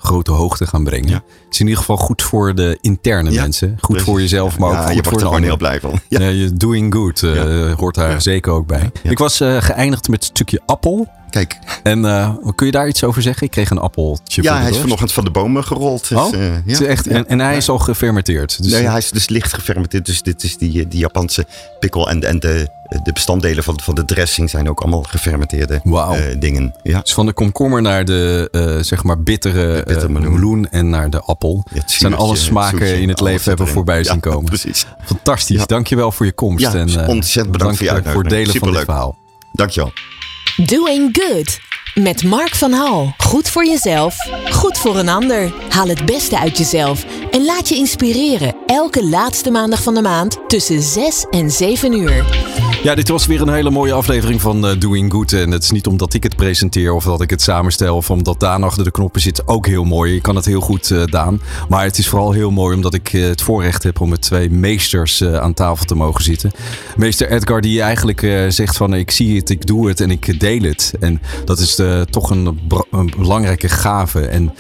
grote 0.03 0.30
hoogte 0.32 0.66
gaan 0.66 0.84
brengen. 0.84 1.09
Ja. 1.09 1.14
Het 1.14 1.24
is 1.55 1.59
in 1.61 1.66
ieder 1.66 1.80
geval 1.80 1.96
goed 1.96 2.22
voor 2.22 2.55
de 2.55 2.78
interne 2.80 3.30
Ja, 3.30 3.40
mensen. 3.42 3.68
Goed 3.68 3.88
Precies. 3.88 4.05
voor 4.05 4.20
jezelf, 4.20 4.59
maar 4.59 4.68
ook 4.68 4.74
Ja, 4.74 4.80
goed 4.82 4.94
je 4.94 5.03
voor 5.03 5.05
wordt 5.05 5.20
er 5.20 5.26
gewoon 5.26 5.42
heel 5.42 5.57
blij 5.57 5.80
van. 5.80 6.01
Ja. 6.09 6.28
Je 6.28 6.53
doing 6.55 6.94
good 6.94 7.22
eh, 7.22 7.72
hoort 7.72 7.94
daar 7.94 8.22
zeker 8.22 8.53
ook 8.53 8.66
bij. 8.66 8.90
Ik 9.03 9.18
was 9.18 9.40
eh, 9.40 9.57
geëindigd 9.62 10.09
met 10.09 10.20
een 10.22 10.26
stukje 10.28 10.61
appel. 10.66 11.09
Kijk, 11.30 11.59
En 11.82 12.05
eh, 12.05 12.34
kun 12.55 12.66
je 12.66 12.72
daar 12.72 12.88
iets 12.88 13.05
over 13.05 13.22
zeggen? 13.22 13.46
Ik 13.46 13.51
kreeg 13.53 13.70
een 13.70 13.78
appeltje 13.78 14.42
ja, 14.42 14.53
hij 14.53 14.61
is 14.62 14.66
dorst. 14.66 14.80
vanochtend 14.82 15.12
van 15.12 15.24
de 15.24 15.30
bomen 15.30 15.64
gerold. 15.64 16.09
Dus, 16.09 16.18
Oh, 16.18 16.32
ja. 16.32 16.62
Is 16.66 16.80
echt, 16.80 17.07
en, 17.07 17.28
en 17.28 17.38
hij 17.40 17.57
is 17.57 17.68
al 17.68 17.78
gefermenteerd. 17.78 18.62
Dus, 18.62 18.72
nee, 18.72 18.88
hij 18.88 18.98
is 18.98 19.11
dus 19.11 19.28
licht 19.28 19.53
gefermenteerd. 19.55 20.07
Dus 20.07 20.22
dit 20.22 20.42
is 20.42 20.57
die, 20.57 20.88
die 20.88 20.98
Japanse 20.98 21.46
pikkel. 21.80 22.09
En, 22.11 22.22
en 22.24 22.38
de, 22.40 22.68
de 23.03 23.12
bestanddelen 23.12 23.64
van, 23.64 23.80
van 23.82 23.94
de 23.94 24.05
dressing 24.05 24.51
zijn 24.51 24.68
ook 24.68 24.80
allemaal 24.80 25.03
gefermenteerde 25.03 25.80
eh, 25.84 26.14
dingen. 26.38 26.74
Ja. 26.82 27.01
Dus 27.01 27.14
van 27.14 27.26
de 27.26 27.32
komkommer 27.32 27.82
naar 27.82 28.05
de 28.05 28.48
eh, 28.53 28.76
zeg 28.84 29.03
maar 29.05 29.22
bittere 29.22 29.74
De 29.76 29.82
bittere 29.86 30.18
eh, 30.18 30.30
meloen. 30.30 30.68
en 30.70 30.90
naar 30.90 31.11
de 31.11 31.20
appel. 31.20 31.64
Ja, 31.72 31.80
het 31.80 31.90
zijn 31.90 32.14
alle 32.14 32.36
smaken 32.36 32.78
zoetje, 32.78 33.01
in 33.01 33.09
het 33.09 33.20
leven 33.20 33.48
hebben 33.48 33.68
voorbij 33.68 34.05
zien 34.05 34.14
Ja, 34.14 34.20
komen. 34.20 34.44
Precies. 34.44 34.86
Fantastisch. 35.05 35.59
Ja. 35.59 35.66
Dankjewel 35.66 36.12
voor 36.12 36.26
je 36.26 36.32
komst. 36.32 36.61
Ja, 36.61 36.74
en, 36.74 36.88
eh, 37.01 37.09
ontzettend 37.09 37.53
bedankt 37.57 37.76
voor 37.76 37.86
je 37.86 37.92
eh, 37.92 37.96
voor 37.96 38.07
het 38.07 38.14
uitnodiging. 38.16 38.46
delen 38.46 38.61
van 38.61 38.72
dit 38.72 38.84
verhaal. 38.84 39.16
Dankjewel. 39.53 39.92
Doing 40.57 41.18
Good. 41.20 41.59
Met 41.94 42.24
Mark 42.24 42.55
van 42.55 42.72
Hal. 42.72 43.14
Goed 43.18 43.48
voor 43.48 43.66
jezelf, 43.66 44.16
goed 44.51 44.78
voor 44.78 44.96
een 44.98 45.09
ander. 45.09 45.53
Haal 45.68 45.88
het 45.88 46.05
beste 46.05 46.38
uit 46.38 46.59
jezelf 46.59 47.05
en 47.30 47.44
laat 47.44 47.68
je 47.68 47.74
inspireren. 47.74 48.55
Elke 48.66 49.07
laatste 49.09 49.51
maandag 49.51 49.82
van 49.82 49.94
de 49.94 50.03
maand 50.03 50.38
tussen 50.48 50.82
6 50.82 51.26
en 51.30 51.51
7 51.51 51.92
uur. 51.92 52.24
Ja, 52.82 52.94
dit 52.94 53.08
was 53.08 53.26
weer 53.26 53.40
een 53.40 53.52
hele 53.52 53.70
mooie 53.70 53.92
aflevering 53.92 54.40
van 54.40 54.64
uh, 54.64 54.78
Doing 54.78 55.12
Good. 55.12 55.32
En 55.32 55.50
het 55.50 55.62
is 55.62 55.70
niet 55.70 55.86
omdat 55.86 56.14
ik 56.14 56.22
het 56.22 56.36
presenteer 56.36 56.92
of 56.92 57.04
dat 57.04 57.20
ik 57.20 57.30
het 57.30 57.42
samenstel 57.42 57.96
of 57.96 58.10
omdat 58.10 58.40
Daan 58.40 58.62
achter 58.62 58.84
de 58.84 58.90
knoppen 58.90 59.20
zit. 59.20 59.48
Ook 59.48 59.66
heel 59.66 59.84
mooi. 59.84 60.14
Je 60.14 60.20
kan 60.20 60.36
het 60.36 60.44
heel 60.44 60.60
goed, 60.60 60.90
uh, 60.90 61.04
Daan. 61.04 61.40
Maar 61.68 61.84
het 61.84 61.98
is 61.98 62.08
vooral 62.08 62.32
heel 62.32 62.50
mooi 62.50 62.76
omdat 62.76 62.94
ik 62.94 63.12
uh, 63.12 63.28
het 63.28 63.42
voorrecht 63.42 63.82
heb 63.82 64.00
om 64.00 64.08
met 64.08 64.22
twee 64.22 64.50
meesters 64.50 65.24
aan 65.24 65.54
tafel 65.54 65.84
te 65.84 65.94
mogen 65.94 66.24
zitten. 66.24 66.50
Meester 66.96 67.30
Edgar 67.30 67.60
die 67.60 67.82
eigenlijk 67.82 68.20
zegt 68.48 68.76
van 68.76 68.94
ik 68.94 69.10
zie 69.10 69.36
het, 69.36 69.50
ik 69.50 69.66
doe 69.66 69.88
het 69.88 70.00
en 70.00 70.10
ik 70.10 70.40
deel 70.40 70.62
het. 70.62 70.92
En 71.00 71.20
dat 71.44 71.58
is 71.58 71.80
toch 72.10 72.30
een, 72.30 72.58
een 72.90 73.12
belangrijke 73.16 73.68
gave. 73.68 74.26
En 74.26 74.54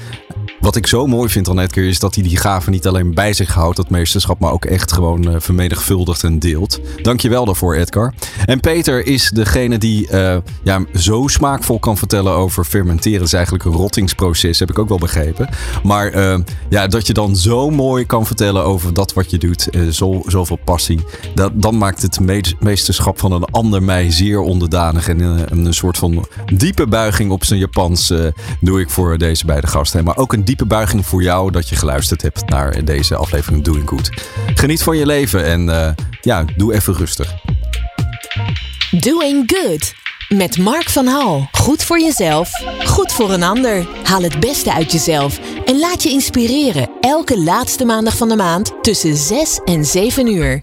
wat 0.60 0.76
ik 0.76 0.86
zo 0.86 1.06
mooi 1.06 1.28
vind 1.28 1.48
aan 1.48 1.58
Edgar 1.58 1.84
is 1.84 1.98
dat 1.98 2.14
hij 2.14 2.24
die 2.24 2.36
gave 2.36 2.70
niet 2.70 2.86
alleen 2.86 3.14
bij 3.14 3.32
zich 3.32 3.54
houdt, 3.54 3.76
dat 3.76 3.90
meesterschap, 3.90 4.38
maar 4.38 4.52
ook 4.52 4.64
echt 4.64 4.92
gewoon 4.92 5.28
uh, 5.28 5.34
vermenigvuldigt 5.38 6.24
en 6.24 6.38
deelt. 6.38 6.80
Dankjewel 7.02 7.44
daarvoor, 7.44 7.74
Edgar. 7.74 8.14
En 8.44 8.60
Peter 8.60 9.06
is 9.06 9.30
degene 9.30 9.78
die 9.78 10.08
uh, 10.12 10.36
ja, 10.62 10.84
zo 10.94 11.26
smaakvol 11.26 11.78
kan 11.78 11.96
vertellen 11.96 12.32
over 12.32 12.64
fermenteren. 12.64 13.18
Dat 13.18 13.26
is 13.26 13.32
eigenlijk 13.32 13.64
een 13.64 13.72
rottingsproces, 13.72 14.58
heb 14.58 14.70
ik 14.70 14.78
ook 14.78 14.88
wel 14.88 14.98
begrepen. 14.98 15.48
Maar 15.82 16.14
uh, 16.14 16.38
ja, 16.68 16.86
dat 16.86 17.06
je 17.06 17.12
dan 17.12 17.36
zo 17.36 17.70
mooi 17.70 18.06
kan 18.06 18.26
vertellen 18.26 18.64
over 18.64 18.94
dat 18.94 19.12
wat 19.12 19.30
je 19.30 19.38
doet, 19.38 19.68
zo, 19.90 20.22
zoveel 20.26 20.58
passie. 20.64 21.00
Dat, 21.34 21.52
dan 21.54 21.78
maakt 21.78 22.02
het 22.02 22.18
meesterschap 22.60 23.18
van 23.18 23.32
een 23.32 23.44
ander 23.44 23.82
mij 23.82 24.10
zeer 24.10 24.40
onderdanig. 24.40 25.08
En 25.08 25.20
een 25.50 25.74
soort 25.74 25.98
van 25.98 26.26
diepe 26.54 26.86
buiging 26.86 27.30
op 27.30 27.44
zijn 27.44 27.58
Japans 27.58 28.12
doe 28.60 28.80
ik 28.80 28.90
voor 28.90 29.18
deze 29.18 29.46
beide 29.46 29.66
gasten. 29.66 30.04
Maar 30.04 30.16
ook 30.16 30.32
diepe 30.50 30.66
buiging 30.66 31.06
voor 31.06 31.22
jou 31.22 31.50
dat 31.50 31.68
je 31.68 31.76
geluisterd 31.76 32.22
hebt 32.22 32.48
naar 32.48 32.84
deze 32.84 33.16
aflevering 33.16 33.64
Doing 33.64 33.88
Good. 33.88 34.10
Geniet 34.54 34.82
van 34.82 34.96
je 34.96 35.06
leven 35.06 35.44
en 35.44 35.68
uh, 35.68 35.90
ja, 36.20 36.44
doe 36.56 36.74
even 36.74 36.94
rustig. 36.94 37.34
Doing 38.90 39.52
Good. 39.54 39.94
Met 40.28 40.58
Mark 40.58 40.88
van 40.88 41.06
Hal. 41.06 41.48
Goed 41.52 41.84
voor 41.84 42.00
jezelf, 42.00 42.50
goed 42.84 43.12
voor 43.12 43.32
een 43.32 43.42
ander. 43.42 43.86
Haal 44.02 44.22
het 44.22 44.40
beste 44.40 44.72
uit 44.72 44.92
jezelf 44.92 45.40
en 45.64 45.78
laat 45.78 46.02
je 46.02 46.10
inspireren. 46.10 46.90
Elke 47.00 47.38
laatste 47.38 47.84
maandag 47.84 48.16
van 48.16 48.28
de 48.28 48.36
maand 48.36 48.72
tussen 48.82 49.16
6 49.16 49.60
en 49.64 49.84
7 49.84 50.26
uur. 50.26 50.58